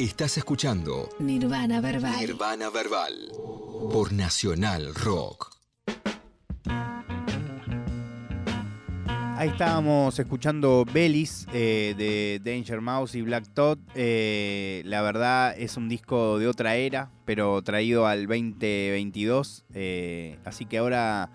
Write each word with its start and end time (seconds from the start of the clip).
Estás 0.00 0.38
escuchando 0.38 1.10
Nirvana 1.18 1.82
Verbal. 1.82 2.18
Nirvana 2.20 2.70
Verbal 2.70 3.12
por 3.92 4.14
Nacional 4.14 4.94
Rock. 4.94 5.54
Ahí 9.36 9.50
estábamos 9.50 10.18
escuchando 10.18 10.86
Belis 10.90 11.46
eh, 11.52 11.94
de 11.98 12.40
Danger 12.42 12.80
Mouse 12.80 13.14
y 13.14 13.20
Black 13.20 13.52
Todd. 13.52 13.78
Eh, 13.94 14.80
la 14.86 15.02
verdad 15.02 15.54
es 15.58 15.76
un 15.76 15.90
disco 15.90 16.38
de 16.38 16.48
otra 16.48 16.76
era, 16.76 17.10
pero 17.26 17.60
traído 17.60 18.06
al 18.06 18.26
2022. 18.26 19.66
eh, 19.74 20.38
así 20.46 20.64
que 20.64 20.78
ahora 20.78 21.30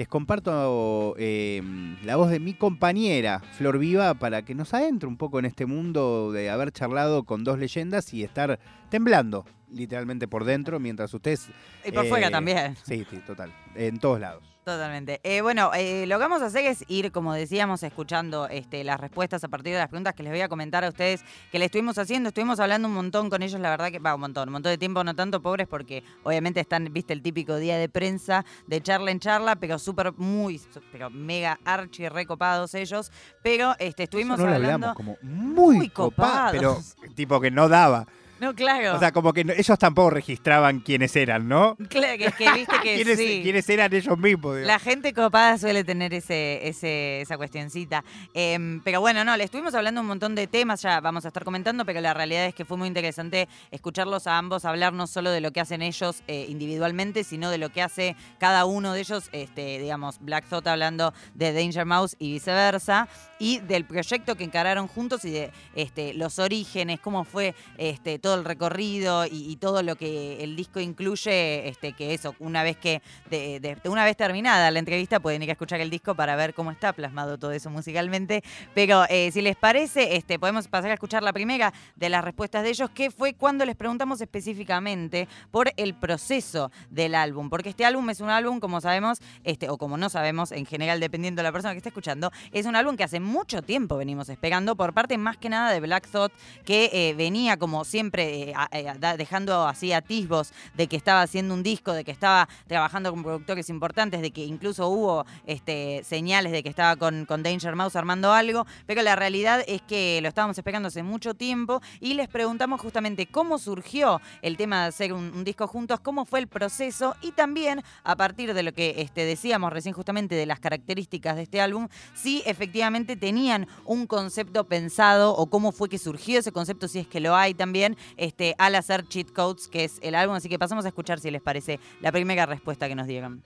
les 0.00 0.08
comparto 0.08 1.14
eh, 1.18 1.60
la 2.04 2.16
voz 2.16 2.30
de 2.30 2.40
mi 2.40 2.54
compañera 2.54 3.40
Flor 3.58 3.78
Viva 3.78 4.14
para 4.14 4.40
que 4.46 4.54
nos 4.54 4.72
adentre 4.72 5.06
un 5.06 5.18
poco 5.18 5.38
en 5.38 5.44
este 5.44 5.66
mundo 5.66 6.32
de 6.32 6.48
haber 6.48 6.72
charlado 6.72 7.24
con 7.24 7.44
dos 7.44 7.58
leyendas 7.58 8.14
y 8.14 8.24
estar 8.24 8.58
temblando 8.88 9.44
literalmente 9.68 10.26
por 10.26 10.44
dentro 10.46 10.80
mientras 10.80 11.12
ustedes... 11.12 11.50
Y 11.84 11.92
por 11.92 12.06
eh, 12.06 12.08
fuera 12.08 12.30
también. 12.30 12.76
Sí, 12.82 13.06
sí, 13.10 13.18
total. 13.26 13.52
En 13.74 13.98
todos 13.98 14.18
lados. 14.18 14.49
Totalmente. 14.64 15.20
Eh, 15.22 15.40
bueno, 15.40 15.70
eh, 15.74 16.04
lo 16.06 16.16
que 16.18 16.22
vamos 16.22 16.42
a 16.42 16.46
hacer 16.46 16.66
es 16.66 16.84
ir, 16.86 17.12
como 17.12 17.32
decíamos, 17.32 17.82
escuchando 17.82 18.46
este, 18.48 18.84
las 18.84 19.00
respuestas 19.00 19.42
a 19.42 19.48
partir 19.48 19.72
de 19.72 19.78
las 19.78 19.88
preguntas 19.88 20.14
que 20.14 20.22
les 20.22 20.30
voy 20.30 20.42
a 20.42 20.48
comentar 20.48 20.84
a 20.84 20.88
ustedes 20.88 21.24
que 21.50 21.58
le 21.58 21.64
estuvimos 21.64 21.96
haciendo. 21.96 22.28
Estuvimos 22.28 22.60
hablando 22.60 22.86
un 22.86 22.94
montón 22.94 23.30
con 23.30 23.42
ellos, 23.42 23.58
la 23.58 23.70
verdad 23.70 23.90
que 23.90 23.98
va 23.98 24.14
un 24.14 24.20
montón, 24.20 24.50
un 24.50 24.52
montón 24.52 24.70
de 24.70 24.78
tiempo, 24.78 25.02
no 25.02 25.16
tanto 25.16 25.40
pobres, 25.40 25.66
porque 25.66 26.04
obviamente 26.24 26.60
están, 26.60 26.92
viste, 26.92 27.14
el 27.14 27.22
típico 27.22 27.56
día 27.56 27.78
de 27.78 27.88
prensa, 27.88 28.44
de 28.66 28.82
charla 28.82 29.10
en 29.10 29.18
charla, 29.18 29.56
pero 29.56 29.78
súper, 29.78 30.12
muy, 30.18 30.60
pero 30.92 31.08
mega 31.08 31.58
archi 31.64 32.08
recopados 32.08 32.74
ellos. 32.74 33.10
Pero 33.42 33.74
este, 33.78 34.02
estuvimos 34.04 34.38
Eso 34.38 34.44
no 34.44 34.50
lo 34.50 34.56
hablando. 34.56 34.88
hablamos 34.88 34.96
como 34.96 35.16
muy, 35.22 35.76
muy 35.76 35.88
copada, 35.88 36.50
pero 36.50 36.74
copados. 36.74 36.96
tipo 37.14 37.40
que 37.40 37.50
no 37.50 37.68
daba. 37.68 38.06
No, 38.40 38.54
claro. 38.54 38.96
O 38.96 38.98
sea, 38.98 39.12
como 39.12 39.32
que 39.32 39.44
no- 39.44 39.52
ellos 39.52 39.78
tampoco 39.78 40.10
registraban 40.10 40.80
quiénes 40.80 41.14
eran, 41.16 41.46
¿no? 41.48 41.76
claro, 41.88 42.18
que, 42.18 42.32
que 42.32 42.52
viste 42.52 42.74
que 42.82 42.94
¿Quiénes, 42.96 43.18
sí. 43.18 43.40
quiénes 43.42 43.68
eran 43.68 43.92
ellos 43.94 44.18
mismos? 44.18 44.56
digamos? 44.56 44.66
La 44.66 44.78
gente 44.78 45.12
copada 45.12 45.58
suele 45.58 45.84
tener 45.84 46.14
ese, 46.14 46.66
ese, 46.66 47.20
esa 47.20 47.36
cuestioncita. 47.36 48.02
Em, 48.34 48.80
pero 48.82 49.00
bueno, 49.00 49.24
no, 49.24 49.36
le 49.36 49.44
estuvimos 49.44 49.74
hablando 49.74 50.00
un 50.00 50.06
montón 50.06 50.34
de 50.34 50.46
temas, 50.46 50.82
ya 50.82 51.00
vamos 51.00 51.24
a 51.24 51.28
estar 51.28 51.44
comentando, 51.44 51.84
pero 51.84 52.00
la 52.00 52.14
realidad 52.14 52.46
es 52.46 52.54
que 52.54 52.64
fue 52.64 52.76
muy 52.76 52.88
interesante 52.88 53.48
escucharlos 53.70 54.26
a 54.26 54.38
ambos 54.38 54.64
hablar 54.64 54.92
no 54.92 55.06
solo 55.06 55.30
de 55.30 55.40
lo 55.40 55.52
que 55.52 55.60
hacen 55.60 55.82
ellos 55.82 56.22
eh, 56.26 56.46
individualmente, 56.48 57.24
sino 57.24 57.50
de 57.50 57.58
lo 57.58 57.68
que 57.70 57.82
hace 57.82 58.16
cada 58.38 58.64
uno 58.64 58.92
de 58.92 59.00
ellos, 59.00 59.28
este, 59.32 59.78
digamos, 59.78 60.18
Black 60.20 60.46
Thought 60.48 60.66
hablando 60.66 61.12
de 61.34 61.52
Danger 61.52 61.84
Mouse 61.86 62.16
y 62.18 62.32
viceversa, 62.32 63.08
y 63.38 63.58
del 63.60 63.84
proyecto 63.84 64.36
que 64.36 64.44
encararon 64.44 64.86
juntos 64.86 65.24
y 65.24 65.30
de 65.30 65.50
este, 65.74 66.12
los 66.14 66.38
orígenes, 66.38 67.00
cómo 67.00 67.24
fue 67.24 67.54
este, 67.78 68.18
todo 68.18 68.29
el 68.34 68.44
recorrido 68.44 69.24
y, 69.26 69.56
todo 69.60 69.82
lo 69.82 69.96
que 69.96 70.42
el 70.42 70.56
disco 70.56 70.80
incluye, 70.80 71.68
este, 71.68 71.92
que 71.92 72.14
eso, 72.14 72.34
una 72.38 72.62
vez 72.62 72.76
que 72.76 73.02
de, 73.28 73.76
una 73.84 74.04
vez 74.04 74.16
terminada 74.16 74.70
la 74.70 74.78
entrevista 74.78 75.20
pueden 75.20 75.42
ir 75.42 75.50
a 75.50 75.52
escuchar 75.52 75.80
el 75.80 75.90
disco 75.90 76.14
para 76.14 76.34
ver 76.36 76.54
cómo 76.54 76.70
está 76.70 76.92
plasmado 76.92 77.38
todo 77.38 77.52
eso 77.52 77.68
musicalmente. 77.68 78.42
Pero 78.74 79.04
eh, 79.08 79.30
si 79.32 79.42
les 79.42 79.56
parece, 79.56 80.16
este, 80.16 80.38
podemos 80.38 80.68
pasar 80.68 80.90
a 80.90 80.94
escuchar 80.94 81.22
la 81.22 81.32
primera 81.32 81.72
de 81.96 82.08
las 82.08 82.24
respuestas 82.24 82.62
de 82.62 82.70
ellos, 82.70 82.90
que 82.90 83.10
fue 83.10 83.34
cuando 83.34 83.64
les 83.64 83.76
preguntamos 83.76 84.20
específicamente 84.20 85.28
por 85.50 85.72
el 85.76 85.94
proceso 85.94 86.70
del 86.90 87.14
álbum. 87.14 87.50
Porque 87.50 87.70
este 87.70 87.84
álbum 87.84 88.08
es 88.10 88.20
un 88.20 88.30
álbum, 88.30 88.60
como 88.60 88.80
sabemos, 88.80 89.18
este, 89.44 89.68
o 89.68 89.78
como 89.78 89.96
no 89.96 90.08
sabemos, 90.08 90.52
en 90.52 90.66
general, 90.66 91.00
dependiendo 91.00 91.40
de 91.40 91.44
la 91.44 91.52
persona 91.52 91.72
que 91.74 91.78
esté 91.78 91.88
escuchando, 91.90 92.30
es 92.52 92.66
un 92.66 92.76
álbum 92.76 92.96
que 92.96 93.04
hace 93.04 93.20
mucho 93.20 93.62
tiempo 93.62 93.96
venimos 93.96 94.28
esperando, 94.28 94.76
por 94.76 94.94
parte 94.94 95.18
más 95.18 95.36
que 95.36 95.48
nada 95.48 95.72
de 95.72 95.80
Black 95.80 96.08
Thought, 96.08 96.32
que 96.64 96.90
eh, 96.92 97.14
venía 97.14 97.56
como 97.56 97.84
siempre 97.84 98.19
eh, 98.20 98.54
eh, 98.72 98.92
dejando 99.16 99.66
así 99.66 99.92
atisbos 99.92 100.52
de 100.74 100.86
que 100.86 100.96
estaba 100.96 101.22
haciendo 101.22 101.54
un 101.54 101.62
disco, 101.62 101.92
de 101.92 102.04
que 102.04 102.10
estaba 102.10 102.48
trabajando 102.66 103.10
con 103.10 103.22
productores 103.22 103.68
importantes, 103.68 104.20
de 104.22 104.30
que 104.30 104.44
incluso 104.44 104.88
hubo 104.88 105.26
este, 105.46 106.02
señales 106.04 106.52
de 106.52 106.62
que 106.62 106.68
estaba 106.68 106.96
con, 106.96 107.24
con 107.26 107.42
Danger 107.42 107.76
Mouse 107.76 107.96
armando 107.96 108.32
algo, 108.32 108.66
pero 108.86 109.02
la 109.02 109.16
realidad 109.16 109.64
es 109.66 109.82
que 109.82 110.20
lo 110.22 110.28
estábamos 110.28 110.58
esperando 110.58 110.88
hace 110.88 111.02
mucho 111.02 111.34
tiempo 111.34 111.80
y 112.00 112.14
les 112.14 112.28
preguntamos 112.28 112.80
justamente 112.80 113.26
cómo 113.26 113.58
surgió 113.58 114.20
el 114.42 114.56
tema 114.56 114.82
de 114.82 114.88
hacer 114.88 115.12
un, 115.12 115.32
un 115.34 115.44
disco 115.44 115.66
juntos, 115.66 116.00
cómo 116.00 116.24
fue 116.24 116.40
el 116.40 116.48
proceso 116.48 117.16
y 117.22 117.32
también 117.32 117.82
a 118.04 118.16
partir 118.16 118.54
de 118.54 118.62
lo 118.62 118.72
que 118.72 118.94
este, 118.98 119.24
decíamos 119.24 119.72
recién 119.72 119.94
justamente 119.94 120.34
de 120.34 120.46
las 120.46 120.60
características 120.60 121.36
de 121.36 121.42
este 121.42 121.60
álbum, 121.60 121.88
si 122.14 122.42
efectivamente 122.46 123.16
tenían 123.16 123.66
un 123.84 124.06
concepto 124.06 124.64
pensado 124.64 125.34
o 125.34 125.46
cómo 125.46 125.72
fue 125.72 125.88
que 125.88 125.98
surgió 125.98 126.38
ese 126.38 126.52
concepto, 126.52 126.88
si 126.88 127.00
es 127.00 127.06
que 127.06 127.20
lo 127.20 127.36
hay 127.36 127.54
también, 127.54 127.96
este, 128.16 128.54
al 128.58 128.74
hacer 128.74 129.06
Cheat 129.06 129.32
Codes, 129.32 129.68
que 129.68 129.84
es 129.84 129.98
el 130.02 130.14
álbum. 130.14 130.36
Así 130.36 130.48
que 130.48 130.58
pasamos 130.58 130.84
a 130.84 130.88
escuchar 130.88 131.20
si 131.20 131.30
les 131.30 131.42
parece 131.42 131.78
la 132.00 132.12
primera 132.12 132.46
respuesta 132.46 132.88
que 132.88 132.94
nos 132.94 133.06
dieron. 133.06 133.42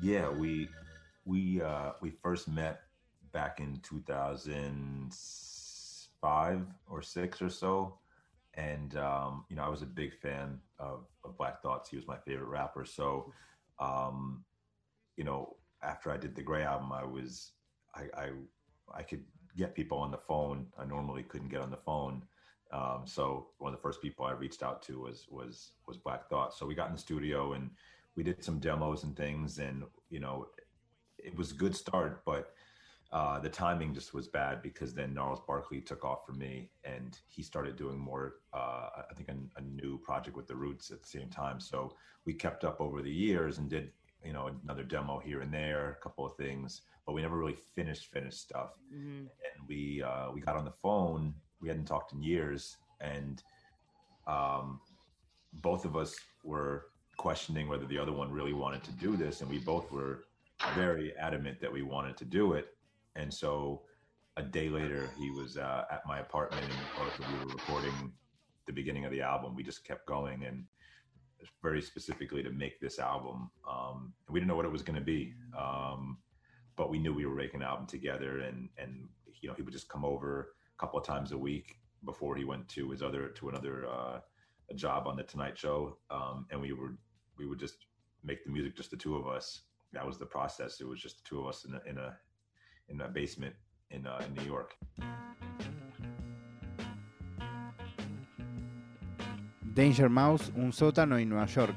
Yeah, 0.00 0.28
we 0.28 0.68
we 1.24 1.62
uh, 1.62 1.92
we 2.00 2.10
first 2.10 2.48
met 2.48 2.82
back 3.32 3.60
in 3.60 3.80
2005 3.82 6.66
or 6.88 7.02
six 7.02 7.42
or 7.42 7.50
so, 7.50 7.98
and 8.54 8.96
um, 8.96 9.44
you 9.48 9.56
know 9.56 9.64
I 9.64 9.68
was 9.68 9.82
a 9.82 9.86
big 9.86 10.14
fan 10.20 10.60
of, 10.78 11.06
of 11.24 11.36
Black 11.38 11.62
Thoughts. 11.62 11.90
He 11.90 11.96
was 11.96 12.06
my 12.06 12.18
favorite 12.18 12.48
rapper. 12.48 12.84
So, 12.84 13.32
um, 13.78 14.44
you 15.16 15.24
know, 15.24 15.56
after 15.82 16.10
I 16.10 16.16
did 16.16 16.34
the 16.34 16.42
Gray 16.42 16.62
album, 16.62 16.92
I 16.92 17.04
was 17.04 17.52
I, 17.94 18.04
I 18.16 18.30
I 18.94 19.02
could 19.02 19.24
get 19.56 19.74
people 19.74 19.98
on 19.98 20.10
the 20.10 20.18
phone. 20.18 20.66
I 20.78 20.84
normally 20.84 21.22
couldn't 21.22 21.48
get 21.48 21.60
on 21.60 21.70
the 21.70 21.78
phone. 21.78 22.22
Um, 22.72 23.02
so 23.04 23.48
one 23.58 23.72
of 23.72 23.78
the 23.78 23.82
first 23.82 24.02
people 24.02 24.26
I 24.26 24.32
reached 24.32 24.62
out 24.62 24.82
to 24.84 25.00
was 25.00 25.26
was 25.30 25.72
was 25.86 25.96
Black 25.96 26.28
Thought. 26.28 26.54
So 26.54 26.66
we 26.66 26.74
got 26.74 26.88
in 26.88 26.94
the 26.94 27.00
studio 27.00 27.52
and 27.52 27.70
we 28.16 28.22
did 28.22 28.42
some 28.42 28.58
demos 28.58 29.04
and 29.04 29.16
things, 29.16 29.58
and 29.58 29.84
you 30.10 30.20
know, 30.20 30.46
it 31.18 31.36
was 31.36 31.52
a 31.52 31.54
good 31.54 31.76
start, 31.76 32.24
but 32.24 32.54
uh, 33.12 33.38
the 33.38 33.48
timing 33.48 33.94
just 33.94 34.12
was 34.12 34.26
bad 34.26 34.62
because 34.62 34.92
then 34.92 35.14
Gnarls 35.14 35.40
Barkley 35.46 35.80
took 35.80 36.04
off 36.04 36.26
for 36.26 36.32
me, 36.32 36.70
and 36.84 37.18
he 37.28 37.42
started 37.42 37.76
doing 37.76 37.98
more. 37.98 38.36
Uh, 38.52 38.88
I 39.10 39.14
think 39.14 39.28
a, 39.28 39.60
a 39.60 39.62
new 39.62 39.98
project 39.98 40.36
with 40.36 40.48
the 40.48 40.56
Roots 40.56 40.90
at 40.90 41.02
the 41.02 41.08
same 41.08 41.28
time. 41.28 41.60
So 41.60 41.94
we 42.24 42.34
kept 42.34 42.64
up 42.64 42.80
over 42.80 43.02
the 43.02 43.12
years 43.12 43.58
and 43.58 43.70
did 43.70 43.92
you 44.24 44.32
know 44.32 44.50
another 44.64 44.82
demo 44.82 45.18
here 45.18 45.42
and 45.42 45.52
there, 45.52 45.90
a 45.90 46.02
couple 46.02 46.26
of 46.26 46.36
things, 46.36 46.82
but 47.06 47.12
we 47.12 47.22
never 47.22 47.36
really 47.36 47.56
finished 47.74 48.06
finished 48.06 48.40
stuff 48.40 48.70
and 49.56 49.68
we 49.68 50.02
uh, 50.02 50.30
we 50.32 50.40
got 50.40 50.56
on 50.56 50.64
the 50.64 50.72
phone. 50.82 51.34
We 51.60 51.68
hadn't 51.68 51.86
talked 51.86 52.12
in 52.12 52.22
years, 52.22 52.76
and 53.00 53.42
um, 54.26 54.80
both 55.54 55.84
of 55.84 55.96
us 55.96 56.16
were 56.44 56.86
questioning 57.16 57.68
whether 57.68 57.86
the 57.86 57.98
other 57.98 58.12
one 58.12 58.30
really 58.30 58.52
wanted 58.52 58.84
to 58.84 58.92
do 58.92 59.16
this, 59.16 59.40
and 59.40 59.50
we 59.50 59.58
both 59.58 59.90
were 59.90 60.24
very 60.74 61.16
adamant 61.16 61.60
that 61.60 61.72
we 61.72 61.82
wanted 61.82 62.16
to 62.18 62.24
do 62.24 62.52
it. 62.52 62.76
And 63.14 63.32
so, 63.32 63.82
a 64.36 64.42
day 64.42 64.68
later, 64.68 65.08
he 65.18 65.30
was 65.30 65.56
uh, 65.56 65.84
at 65.90 66.02
my 66.06 66.18
apartment, 66.18 66.64
and 66.64 67.32
we 67.32 67.46
were 67.46 67.52
recording 67.52 68.12
the 68.66 68.72
beginning 68.72 69.04
of 69.04 69.12
the 69.12 69.22
album. 69.22 69.54
We 69.54 69.62
just 69.62 69.84
kept 69.84 70.06
going, 70.06 70.44
and 70.44 70.64
very 71.62 71.80
specifically 71.80 72.42
to 72.42 72.50
make 72.50 72.80
this 72.80 72.98
album. 72.98 73.50
Um, 73.68 74.12
we 74.28 74.40
didn't 74.40 74.48
know 74.48 74.56
what 74.56 74.66
it 74.66 74.72
was 74.72 74.82
going 74.82 74.98
to 74.98 75.04
be. 75.04 75.34
Um, 75.58 76.18
but 76.76 76.90
we 76.90 76.98
knew 76.98 77.12
we 77.12 77.26
were 77.26 77.34
making 77.34 77.62
an 77.62 77.66
album 77.66 77.86
together 77.86 78.40
and 78.40 78.68
and 78.78 79.08
you 79.40 79.48
know 79.48 79.54
he 79.54 79.62
would 79.62 79.72
just 79.72 79.88
come 79.88 80.04
over 80.04 80.54
couple 80.78 80.98
of 80.98 81.06
times 81.06 81.32
a 81.32 81.38
week 81.38 81.76
before 82.04 82.36
he 82.36 82.44
went 82.44 82.68
to 82.68 82.90
his 82.90 83.02
other 83.02 83.28
to 83.28 83.48
another 83.48 83.86
uh, 83.88 84.20
a 84.70 84.74
job 84.74 85.06
on 85.06 85.16
the 85.16 85.22
Tonight 85.22 85.56
Show. 85.58 85.96
Um, 86.10 86.46
and 86.50 86.60
we 86.60 86.72
would 86.72 86.96
we 87.38 87.46
would 87.46 87.58
just 87.58 87.86
make 88.24 88.44
the 88.44 88.50
music 88.50 88.76
just 88.76 88.90
the 88.90 88.96
two 88.96 89.16
of 89.16 89.26
us. 89.26 89.62
That 89.92 90.06
was 90.06 90.18
the 90.18 90.26
process. 90.26 90.80
It 90.80 90.86
was 90.86 91.00
just 91.00 91.22
the 91.22 91.28
two 91.28 91.40
of 91.40 91.46
us 91.46 91.64
in 91.64 91.74
a 91.74 91.80
in 91.90 91.98
a 91.98 92.16
in 92.88 93.00
a 93.00 93.08
basement 93.08 93.54
in 93.90 94.06
uh, 94.06 94.22
in 94.26 94.34
New 94.34 94.44
York. 94.44 94.76
Danger 99.74 100.08
Mouse, 100.08 100.50
un 100.56 100.72
sótano 100.72 101.20
en 101.20 101.28
Nueva 101.28 101.46
York. 101.46 101.74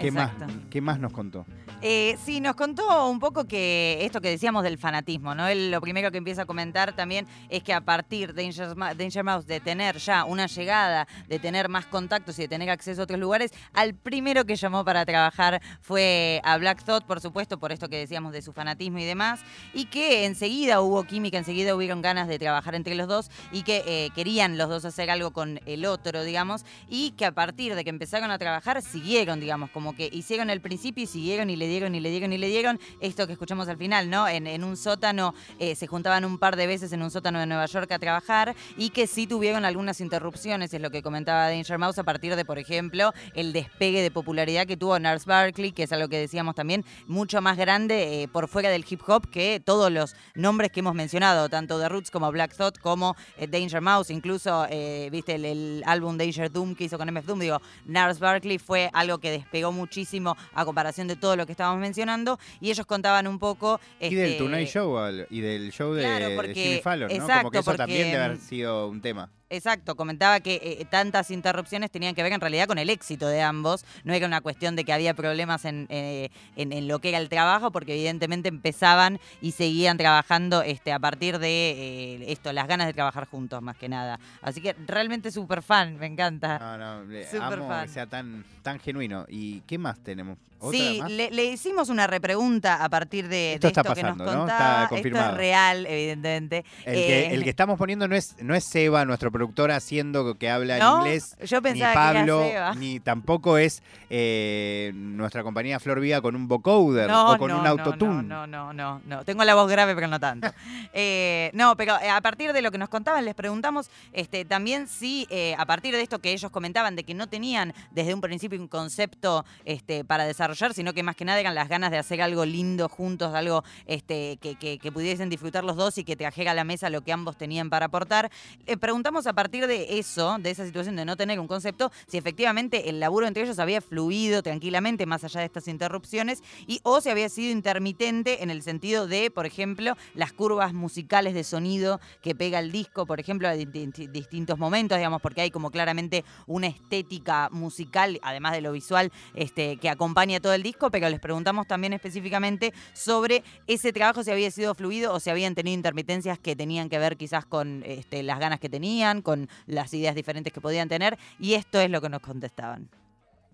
¿Qué 0.00 0.10
más, 0.10 0.32
¿Qué 0.70 0.80
más 0.80 0.98
nos 0.98 1.12
contó? 1.12 1.44
Eh, 1.86 2.16
sí, 2.24 2.40
nos 2.40 2.56
contó 2.56 3.10
un 3.10 3.20
poco 3.20 3.44
que 3.44 3.98
esto 4.00 4.22
que 4.22 4.30
decíamos 4.30 4.62
del 4.62 4.78
fanatismo, 4.78 5.34
¿no? 5.34 5.48
Él 5.48 5.70
lo 5.70 5.82
primero 5.82 6.10
que 6.10 6.16
empieza 6.16 6.42
a 6.42 6.46
comentar 6.46 6.96
también 6.96 7.26
es 7.50 7.62
que 7.62 7.74
a 7.74 7.82
partir 7.82 8.32
de 8.32 8.50
Danger, 8.96 9.22
Mouse 9.22 9.46
de 9.46 9.60
tener 9.60 9.98
ya 9.98 10.24
una 10.24 10.46
llegada, 10.46 11.06
de 11.28 11.38
tener 11.38 11.68
más 11.68 11.84
contactos 11.84 12.38
y 12.38 12.42
de 12.42 12.48
tener 12.48 12.70
acceso 12.70 13.02
a 13.02 13.04
otros 13.04 13.20
lugares, 13.20 13.52
al 13.74 13.92
primero 13.92 14.46
que 14.46 14.56
llamó 14.56 14.82
para 14.82 15.04
trabajar 15.04 15.60
fue 15.82 16.40
a 16.42 16.56
Black 16.56 16.82
Thought, 16.84 17.04
por 17.04 17.20
supuesto, 17.20 17.58
por 17.58 17.70
esto 17.70 17.90
que 17.90 17.98
decíamos 17.98 18.32
de 18.32 18.40
su 18.40 18.54
fanatismo 18.54 18.98
y 19.00 19.04
demás, 19.04 19.40
y 19.74 19.84
que 19.84 20.24
enseguida 20.24 20.80
hubo 20.80 21.04
química, 21.04 21.36
enseguida 21.36 21.74
hubieron 21.74 22.00
ganas 22.00 22.28
de 22.28 22.38
trabajar 22.38 22.76
entre 22.76 22.94
los 22.94 23.08
dos 23.08 23.30
y 23.52 23.60
que 23.60 23.84
eh, 23.86 24.08
querían 24.14 24.56
los 24.56 24.70
dos 24.70 24.86
hacer 24.86 25.10
algo 25.10 25.34
con 25.34 25.60
el 25.66 25.84
otro, 25.84 26.24
digamos, 26.24 26.64
y 26.88 27.10
que 27.10 27.26
a 27.26 27.32
partir 27.32 27.74
de 27.74 27.84
que 27.84 27.90
empezaron 27.90 28.30
a 28.30 28.38
trabajar 28.38 28.80
siguieron, 28.80 29.38
digamos, 29.38 29.68
como 29.68 29.94
que 29.94 30.08
hicieron 30.10 30.48
el 30.48 30.62
principio 30.62 31.04
y 31.04 31.06
siguieron 31.06 31.50
y 31.50 31.56
le 31.56 31.73
dieron 31.74 31.94
y 31.94 32.00
le 32.00 32.10
dieron 32.10 32.32
y 32.32 32.38
le 32.38 32.48
dieron. 32.48 32.78
Esto 33.00 33.26
que 33.26 33.32
escuchamos 33.32 33.68
al 33.68 33.76
final, 33.76 34.08
¿no? 34.08 34.28
En, 34.28 34.64
un 34.64 34.76
sótano, 34.76 35.34
eh, 35.58 35.74
se 35.74 35.86
juntaban 35.86 36.24
un 36.24 36.38
par 36.38 36.56
de 36.56 36.66
veces 36.66 36.92
en 36.92 37.02
un 37.02 37.10
sótano 37.10 37.40
de 37.40 37.46
Nueva 37.46 37.66
York 37.66 37.90
a 37.90 37.98
trabajar 37.98 38.54
y 38.76 38.90
que 38.90 39.06
sí 39.06 39.26
tuvieron 39.26 39.64
algunas 39.64 40.00
interrupciones, 40.00 40.72
es 40.72 40.80
lo 40.80 40.90
que 40.90 41.02
comentaba 41.02 41.50
Danger 41.50 41.78
Mouse, 41.78 41.98
a 41.98 42.04
partir 42.04 42.36
de, 42.36 42.44
por 42.44 42.58
ejemplo, 42.58 43.12
el 43.34 43.52
despegue 43.52 44.02
de 44.02 44.10
popularidad 44.10 44.66
que 44.66 44.76
tuvo 44.76 44.98
Nars 44.98 45.26
Barkley, 45.26 45.72
que 45.72 45.82
es 45.82 45.92
algo 45.92 46.08
que 46.08 46.18
decíamos 46.18 46.54
también, 46.54 46.84
mucho 47.06 47.40
más 47.42 47.56
grande 47.56 48.22
eh, 48.22 48.28
por 48.28 48.48
fuera 48.48 48.70
del 48.70 48.84
hip 48.88 49.00
hop 49.06 49.28
que 49.28 49.60
todos 49.64 49.90
los 49.90 50.14
nombres 50.34 50.70
que 50.70 50.80
hemos 50.80 50.94
mencionado, 50.94 51.48
tanto 51.48 51.80
The 51.80 51.88
Roots 51.88 52.10
como 52.10 52.30
Black 52.30 52.56
Thought, 52.56 52.78
como 52.78 53.16
eh, 53.36 53.48
Danger 53.48 53.80
Mouse, 53.80 54.10
incluso, 54.10 54.66
viste, 55.10 55.34
el, 55.34 55.44
el 55.44 55.82
álbum 55.86 56.16
Danger 56.16 56.50
Doom 56.50 56.74
que 56.74 56.84
hizo 56.84 56.98
con 56.98 57.12
MF 57.12 57.26
Doom, 57.26 57.40
digo, 57.40 57.60
Nars 57.86 58.20
Barkley 58.20 58.58
fue 58.58 58.90
algo 58.92 59.18
que 59.18 59.30
despegó 59.30 59.72
muchísimo 59.72 60.36
a 60.52 60.64
comparación 60.64 61.08
de 61.08 61.16
todo 61.16 61.36
lo 61.36 61.46
que 61.46 61.52
estábamos 61.64 61.80
mencionando, 61.80 62.38
y 62.60 62.70
ellos 62.70 62.84
contaban 62.86 63.26
un 63.26 63.38
poco... 63.38 63.80
Y 64.00 64.14
del 64.14 64.32
este, 64.32 64.44
Tonight 64.44 64.68
Show 64.68 64.98
y 65.30 65.40
del 65.40 65.72
show 65.72 65.94
de, 65.94 66.02
Claro, 66.02 66.28
de 66.28 66.36
porque- 66.36 66.54
Jimmy 66.54 66.80
Fallon, 66.82 67.08
¿no? 67.08 67.14
exacto, 67.14 67.38
Como 67.38 67.50
que 67.50 67.58
eso 67.58 67.74
también 67.74 68.10
debe 68.10 68.22
haber 68.22 68.38
sido 68.38 68.88
un 68.88 69.00
tema. 69.00 69.30
Exacto, 69.56 69.94
comentaba 69.96 70.40
que 70.40 70.56
eh, 70.62 70.86
tantas 70.90 71.30
interrupciones 71.30 71.90
tenían 71.90 72.14
que 72.14 72.22
ver 72.22 72.32
en 72.32 72.40
realidad 72.40 72.66
con 72.66 72.78
el 72.78 72.90
éxito 72.90 73.26
de 73.28 73.42
ambos, 73.42 73.84
no 74.04 74.12
era 74.12 74.26
una 74.26 74.40
cuestión 74.40 74.76
de 74.76 74.84
que 74.84 74.92
había 74.92 75.14
problemas 75.14 75.64
en, 75.64 75.86
eh, 75.90 76.28
en- 76.56 76.72
en 76.72 76.88
lo 76.88 76.98
que 76.98 77.10
era 77.10 77.18
el 77.18 77.28
trabajo, 77.28 77.70
porque 77.70 77.94
evidentemente 77.94 78.48
empezaban 78.48 79.18
y 79.40 79.52
seguían 79.52 79.96
trabajando 79.98 80.62
este, 80.62 80.92
a 80.92 80.98
partir 80.98 81.38
de 81.38 81.48
eh, 81.70 82.32
esto, 82.32 82.52
las 82.52 82.66
ganas 82.68 82.86
de 82.86 82.92
trabajar 82.94 83.26
juntos 83.26 83.60
más 83.62 83.76
que 83.76 83.88
nada. 83.88 84.18
Así 84.42 84.60
que 84.60 84.74
realmente 84.86 85.30
súper 85.30 85.62
fan, 85.62 85.96
me 85.98 86.06
encanta. 86.06 86.58
No, 86.58 86.78
no, 86.78 87.24
Súper 87.24 87.42
amo 87.58 87.68
fan. 87.68 87.86
que 87.86 87.92
sea 87.92 88.06
tan, 88.06 88.44
tan 88.62 88.78
genuino. 88.78 89.24
¿Y 89.28 89.60
qué 89.62 89.78
más 89.78 89.98
tenemos? 90.00 90.38
¿Otra 90.58 90.78
Sí, 90.78 90.98
más? 91.00 91.10
le, 91.10 91.30
le 91.30 91.44
hicimos 91.44 91.90
una 91.90 92.06
repregunta 92.06 92.82
a 92.82 92.88
partir 92.88 93.28
de, 93.28 93.54
Esto 93.54 93.66
de 93.66 93.68
está 93.68 93.80
esto 93.82 93.94
que 93.94 94.02
nos 94.02 94.12
pasando, 94.16 94.34
¿no? 94.34 94.46
Está 94.48 94.82
esto 94.84 94.94
confirmado. 94.94 95.30
es 95.32 95.36
real, 95.36 95.86
evidentemente. 95.86 96.64
El, 96.86 96.94
que, 96.94 97.20
Eh, 97.26 97.34
el 97.34 97.44
que 97.44 97.50
estamos 97.50 97.76
poniendo 97.78 98.08
no 98.08 98.16
es, 98.16 98.34
no 98.40 98.54
es 98.54 98.64
Seba, 98.64 99.04
nuestro 99.04 99.30
productor, 99.30 99.43
haciendo 99.70 100.36
que 100.38 100.50
habla 100.50 100.78
¿No? 100.78 100.96
en 101.00 101.06
inglés. 101.06 101.36
Yo 101.44 101.58
Ni 101.58 101.62
pensaba 101.62 101.94
Pablo, 101.94 102.40
que 102.42 102.50
era 102.50 102.72
Seba. 102.72 102.74
ni 102.80 103.00
tampoco 103.00 103.58
es 103.58 103.82
eh, 104.10 104.92
nuestra 104.94 105.42
compañía 105.42 105.78
Flor 105.80 106.00
Vida 106.00 106.20
con 106.20 106.36
un 106.36 106.48
vocoder 106.48 107.08
No, 107.10 107.32
o 107.32 107.38
con 107.38 107.50
no, 107.50 107.60
un 107.60 107.66
autotune. 107.66 108.22
No, 108.22 108.46
no, 108.46 108.72
no, 108.72 109.00
no, 109.04 109.24
Tengo 109.24 109.44
la 109.44 109.54
voz 109.54 109.70
grave, 109.70 109.94
pero 109.94 110.08
no 110.08 110.20
tanto. 110.20 110.48
Eh, 110.96 111.50
no, 111.54 111.76
pero 111.76 111.98
eh, 112.00 112.08
a 112.08 112.20
partir 112.20 112.52
de 112.52 112.62
lo 112.62 112.70
que 112.70 112.78
nos 112.78 112.88
contaban, 112.88 113.24
les 113.24 113.34
preguntamos 113.34 113.90
este, 114.12 114.44
también 114.44 114.86
si, 114.86 115.26
eh, 115.28 115.54
a 115.58 115.66
partir 115.66 115.92
de 115.94 116.00
esto 116.02 116.20
que 116.20 116.32
ellos 116.32 116.50
comentaban, 116.52 116.94
de 116.94 117.02
que 117.02 117.14
no 117.14 117.26
tenían 117.26 117.74
desde 117.90 118.14
un 118.14 118.20
principio 118.20 118.60
un 118.60 118.68
concepto 118.68 119.44
este, 119.64 120.04
para 120.04 120.24
desarrollar, 120.24 120.72
sino 120.72 120.92
que 120.92 121.02
más 121.02 121.16
que 121.16 121.24
nada 121.24 121.40
eran 121.40 121.54
las 121.56 121.68
ganas 121.68 121.90
de 121.90 121.98
hacer 121.98 122.22
algo 122.22 122.44
lindo 122.44 122.88
juntos, 122.88 123.34
algo 123.34 123.64
este, 123.86 124.38
que, 124.40 124.54
que- 124.54 124.78
que 124.78 124.92
pudiesen 124.92 125.28
disfrutar 125.30 125.64
los 125.64 125.76
dos 125.76 125.98
y 125.98 126.04
que 126.04 126.14
trajera 126.16 126.52
a 126.52 126.54
la 126.54 126.64
mesa 126.64 126.90
lo 126.90 127.00
que 127.00 127.12
ambos 127.12 127.36
tenían 127.36 127.70
para 127.70 127.86
aportar. 127.86 128.30
Le 128.66 128.76
preguntamos 128.76 129.23
a 129.26 129.32
partir 129.32 129.66
de 129.66 129.98
eso, 129.98 130.36
de 130.38 130.50
esa 130.50 130.64
situación 130.66 130.96
de 130.96 131.04
no 131.04 131.16
tener 131.16 131.38
un 131.40 131.46
concepto, 131.46 131.90
si 132.06 132.18
efectivamente 132.18 132.88
el 132.88 133.00
laburo 133.00 133.26
entre 133.26 133.42
ellos 133.44 133.58
había 133.58 133.80
fluido 133.80 134.42
tranquilamente 134.42 135.06
más 135.06 135.24
allá 135.24 135.40
de 135.40 135.46
estas 135.46 135.68
interrupciones 135.68 136.42
y 136.66 136.80
o 136.82 137.00
si 137.00 137.10
había 137.10 137.28
sido 137.28 137.52
intermitente 137.52 138.42
en 138.42 138.50
el 138.50 138.62
sentido 138.62 139.06
de, 139.06 139.30
por 139.30 139.46
ejemplo, 139.46 139.96
las 140.14 140.32
curvas 140.32 140.72
musicales 140.72 141.34
de 141.34 141.44
sonido 141.44 142.00
que 142.22 142.34
pega 142.34 142.58
el 142.58 142.72
disco, 142.72 143.06
por 143.06 143.20
ejemplo, 143.20 143.48
a 143.48 143.52
di- 143.52 143.66
di- 143.66 144.06
distintos 144.08 144.58
momentos, 144.58 144.98
digamos, 144.98 145.20
porque 145.20 145.42
hay 145.42 145.50
como 145.50 145.70
claramente 145.70 146.24
una 146.46 146.66
estética 146.66 147.48
musical, 147.52 148.18
además 148.22 148.52
de 148.52 148.60
lo 148.62 148.72
visual, 148.72 149.12
este, 149.34 149.76
que 149.76 149.88
acompaña 149.88 150.40
todo 150.40 150.54
el 150.54 150.62
disco, 150.62 150.90
pero 150.90 151.08
les 151.08 151.20
preguntamos 151.20 151.66
también 151.66 151.92
específicamente 151.92 152.72
sobre 152.94 153.44
ese 153.66 153.92
trabajo, 153.92 154.24
si 154.24 154.30
había 154.30 154.50
sido 154.50 154.74
fluido 154.74 155.12
o 155.12 155.20
si 155.20 155.30
habían 155.30 155.54
tenido 155.54 155.74
intermitencias 155.74 156.38
que 156.38 156.56
tenían 156.56 156.88
que 156.88 156.98
ver 156.98 157.16
quizás 157.16 157.44
con 157.44 157.82
este, 157.84 158.22
las 158.22 158.38
ganas 158.38 158.58
que 158.60 158.68
tenían, 158.68 159.13
con 159.22 159.48
las 159.66 159.92
ideas 159.94 160.14
diferentes 160.14 160.52
que 160.52 160.60
podían 160.60 160.88
tener, 160.88 161.18
y 161.38 161.54
esto 161.54 161.80
es 161.80 161.90
lo 161.90 162.00
que 162.00 162.08
nos 162.08 162.20
contestaban. 162.20 162.88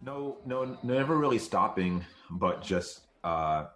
No, 0.03 0.39
no, 0.47 0.79
never 0.83 1.17
really 1.19 1.39
stopping, 1.39 2.05
but 2.31 2.63
just 2.63 3.01
uh, 3.23 3.67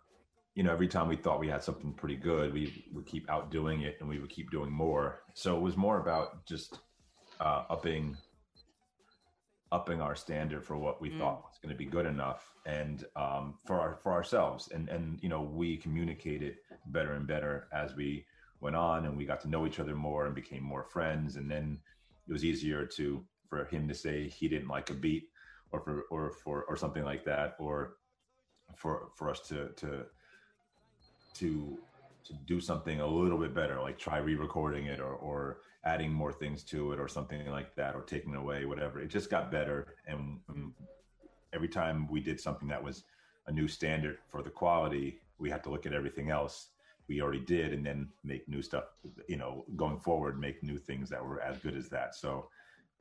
you 0.55 0.63
know, 0.63 0.73
every 0.73 0.89
time 0.89 1.09
we 1.09 1.17
thought 1.17 1.41
we 1.41 1.49
had 1.49 1.63
something 1.63 1.93
pretty 1.93 2.17
good, 2.17 2.53
we 2.53 2.85
would 2.93 3.07
keep 3.07 3.29
outdoing 3.29 3.83
it, 3.83 3.97
and 4.01 4.09
we 4.09 4.19
would 4.21 4.31
keep 4.31 4.51
doing 4.51 4.71
more. 4.71 5.23
So 5.35 5.57
it 5.57 5.61
was 5.61 5.77
more 5.77 6.01
about 6.01 6.47
just 6.47 6.79
uh, 7.41 7.65
upping, 7.69 8.17
upping 9.73 10.01
our 10.01 10.15
standard 10.15 10.65
for 10.65 10.77
what 10.77 11.01
we 11.01 11.11
Mm. 11.11 11.19
thought 11.19 11.43
was 11.43 11.59
going 11.61 11.75
to 11.75 11.79
be 11.79 11.85
good 11.85 12.07
enough, 12.07 12.55
and 12.67 13.05
um, 13.17 13.59
for 13.67 13.81
our 13.81 13.97
for 14.03 14.13
ourselves, 14.13 14.69
and 14.73 14.89
and 14.89 15.19
you 15.23 15.29
know, 15.29 15.43
we 15.43 15.77
communicated 15.77 16.59
better 16.87 17.15
and 17.15 17.27
better 17.27 17.69
as 17.73 17.95
we 17.97 18.25
went 18.65 18.75
on, 18.75 19.05
and 19.05 19.17
we 19.17 19.27
got 19.27 19.41
to 19.43 19.49
know 19.49 19.67
each 19.67 19.79
other 19.79 19.95
more 19.95 20.27
and 20.27 20.35
became 20.35 20.65
more 20.65 20.83
friends, 20.83 21.37
and 21.37 21.49
then 21.49 21.79
it 22.27 22.33
was 22.33 22.45
easier 22.45 22.87
to 22.97 23.23
for 23.49 23.67
him 23.67 23.87
to 23.87 23.95
say 23.95 24.27
he 24.27 24.49
didn't 24.49 24.69
like 24.69 24.91
a 24.91 24.95
beat 24.95 25.29
or 25.71 25.81
for 25.81 26.05
or 26.11 26.33
for 26.43 26.65
or 26.65 26.77
something 26.77 27.05
like 27.05 27.25
that 27.25 27.55
or 27.59 27.97
for 28.75 29.11
for 29.17 29.31
us 29.31 29.41
to 29.49 29.69
to 29.77 30.07
to 31.35 31.79
to 32.25 32.33
do 32.47 32.59
something 32.59 33.01
a 33.01 33.07
little 33.07 33.39
bit 33.39 33.55
better 33.55 33.79
like 33.81 33.99
try 33.99 34.17
re-recording 34.19 34.87
it 34.87 34.99
or 34.99 35.15
or 35.15 35.59
adding 35.85 36.11
more 36.11 36.33
things 36.33 36.65
to 36.65 36.93
it 36.93 36.99
or 36.99 37.07
something 37.07 37.47
like 37.51 37.75
that 37.77 37.95
or 37.95 38.01
taking 38.01 38.33
it 38.33 38.39
away 38.39 38.65
whatever. 38.65 38.99
It 38.99 39.09
just 39.09 39.29
got 39.29 39.53
better. 39.53 39.97
And 40.07 40.41
every 41.53 41.69
time 41.69 42.09
we 42.09 42.21
did 42.21 42.41
something 42.41 42.69
that 42.69 42.83
was 42.83 43.05
a 43.47 43.53
new 43.53 43.69
standard 43.69 44.17
for 44.31 44.43
the 44.43 44.49
quality 44.49 45.21
we 45.39 45.51
had 45.51 45.63
to 45.65 45.71
look 45.71 45.85
at 45.85 45.93
everything 45.93 46.31
else 46.31 46.69
we 47.09 47.21
already 47.21 47.41
did 47.41 47.73
and 47.73 47.85
then 47.85 48.09
make 48.23 48.49
new 48.49 48.63
stuff 48.63 48.85
you 49.29 49.37
know 49.37 49.65
going 49.77 49.99
forward 49.99 50.39
make 50.39 50.63
new 50.63 50.79
things 50.79 51.11
that 51.11 51.25
were 51.25 51.41
as 51.41 51.59
good 51.59 51.77
as 51.77 51.89
that 51.89 52.15
so 52.15 52.49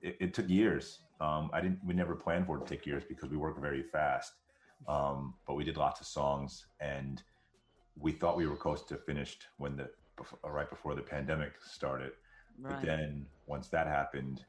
it, 0.04 0.18
it 0.20 0.34
took 0.34 0.48
years. 0.50 1.00
Um, 1.20 1.50
I 1.54 1.62
didn't. 1.62 1.80
We 1.84 1.94
never 1.94 2.16
planned 2.16 2.46
for 2.46 2.58
it 2.58 2.68
to 2.68 2.76
take 2.76 2.86
years 2.86 3.04
because 3.08 3.30
we 3.30 3.38
work 3.38 3.60
very 3.60 3.82
fast. 3.82 4.34
Um, 4.88 5.36
but 5.48 5.56
we 5.56 5.64
did 5.64 5.78
lots 5.78 6.02
of 6.02 6.08
songs, 6.08 6.66
and 6.80 7.24
we 7.98 8.12
thought 8.12 8.38
we 8.38 8.46
were 8.46 8.58
close 8.58 8.84
to 8.84 8.98
finished 8.98 9.48
when 9.58 9.78
the 9.78 9.90
bef- 10.18 10.38
right 10.44 10.70
before 10.70 10.94
the 10.94 11.02
pandemic 11.02 11.54
started. 11.64 12.12
But 12.60 12.84
then 12.84 13.26
once 13.48 13.70
that 13.70 13.88
happened, 13.88 14.46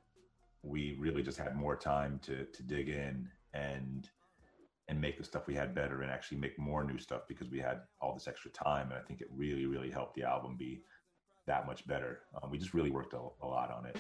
we 0.63 0.97
really 1.01 1.23
just 1.23 1.39
had 1.39 1.57
more 1.57 1.77
time 1.77 2.21
to 2.25 2.45
to 2.45 2.63
dig 2.63 2.89
in 2.89 3.29
and 3.55 4.11
and 4.89 5.01
make 5.01 5.17
the 5.17 5.25
stuff 5.25 5.47
we 5.47 5.55
had 5.55 5.75
better 5.75 6.03
and 6.03 6.11
actually 6.11 6.39
make 6.39 6.59
more 6.59 6.85
new 6.85 6.99
stuff 6.99 7.23
because 7.29 7.51
we 7.51 7.59
had 7.59 7.81
all 8.01 8.13
this 8.15 8.29
extra 8.29 8.51
time. 8.51 8.91
And 8.91 8.99
I 9.01 9.03
think 9.07 9.21
it 9.21 9.29
really 9.35 9.67
really 9.67 9.91
helped 9.91 10.15
the 10.15 10.25
album 10.25 10.57
be 10.57 10.83
that 11.47 11.67
much 11.67 11.87
better. 11.87 12.21
Um, 12.43 12.51
we 12.51 12.59
just 12.59 12.75
really 12.75 12.91
worked 12.91 13.15
a, 13.15 13.21
a 13.43 13.47
lot 13.47 13.71
on 13.71 13.87
it. 13.87 13.97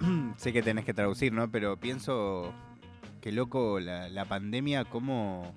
sé 0.36 0.52
que 0.52 0.62
tenés 0.62 0.84
que 0.84 0.94
traducir, 0.94 1.32
¿no? 1.32 1.50
Pero 1.50 1.76
pienso 1.78 2.52
que 3.20 3.32
loco 3.32 3.80
la, 3.80 4.08
la 4.08 4.24
pandemia 4.24 4.84
cómo 4.84 5.54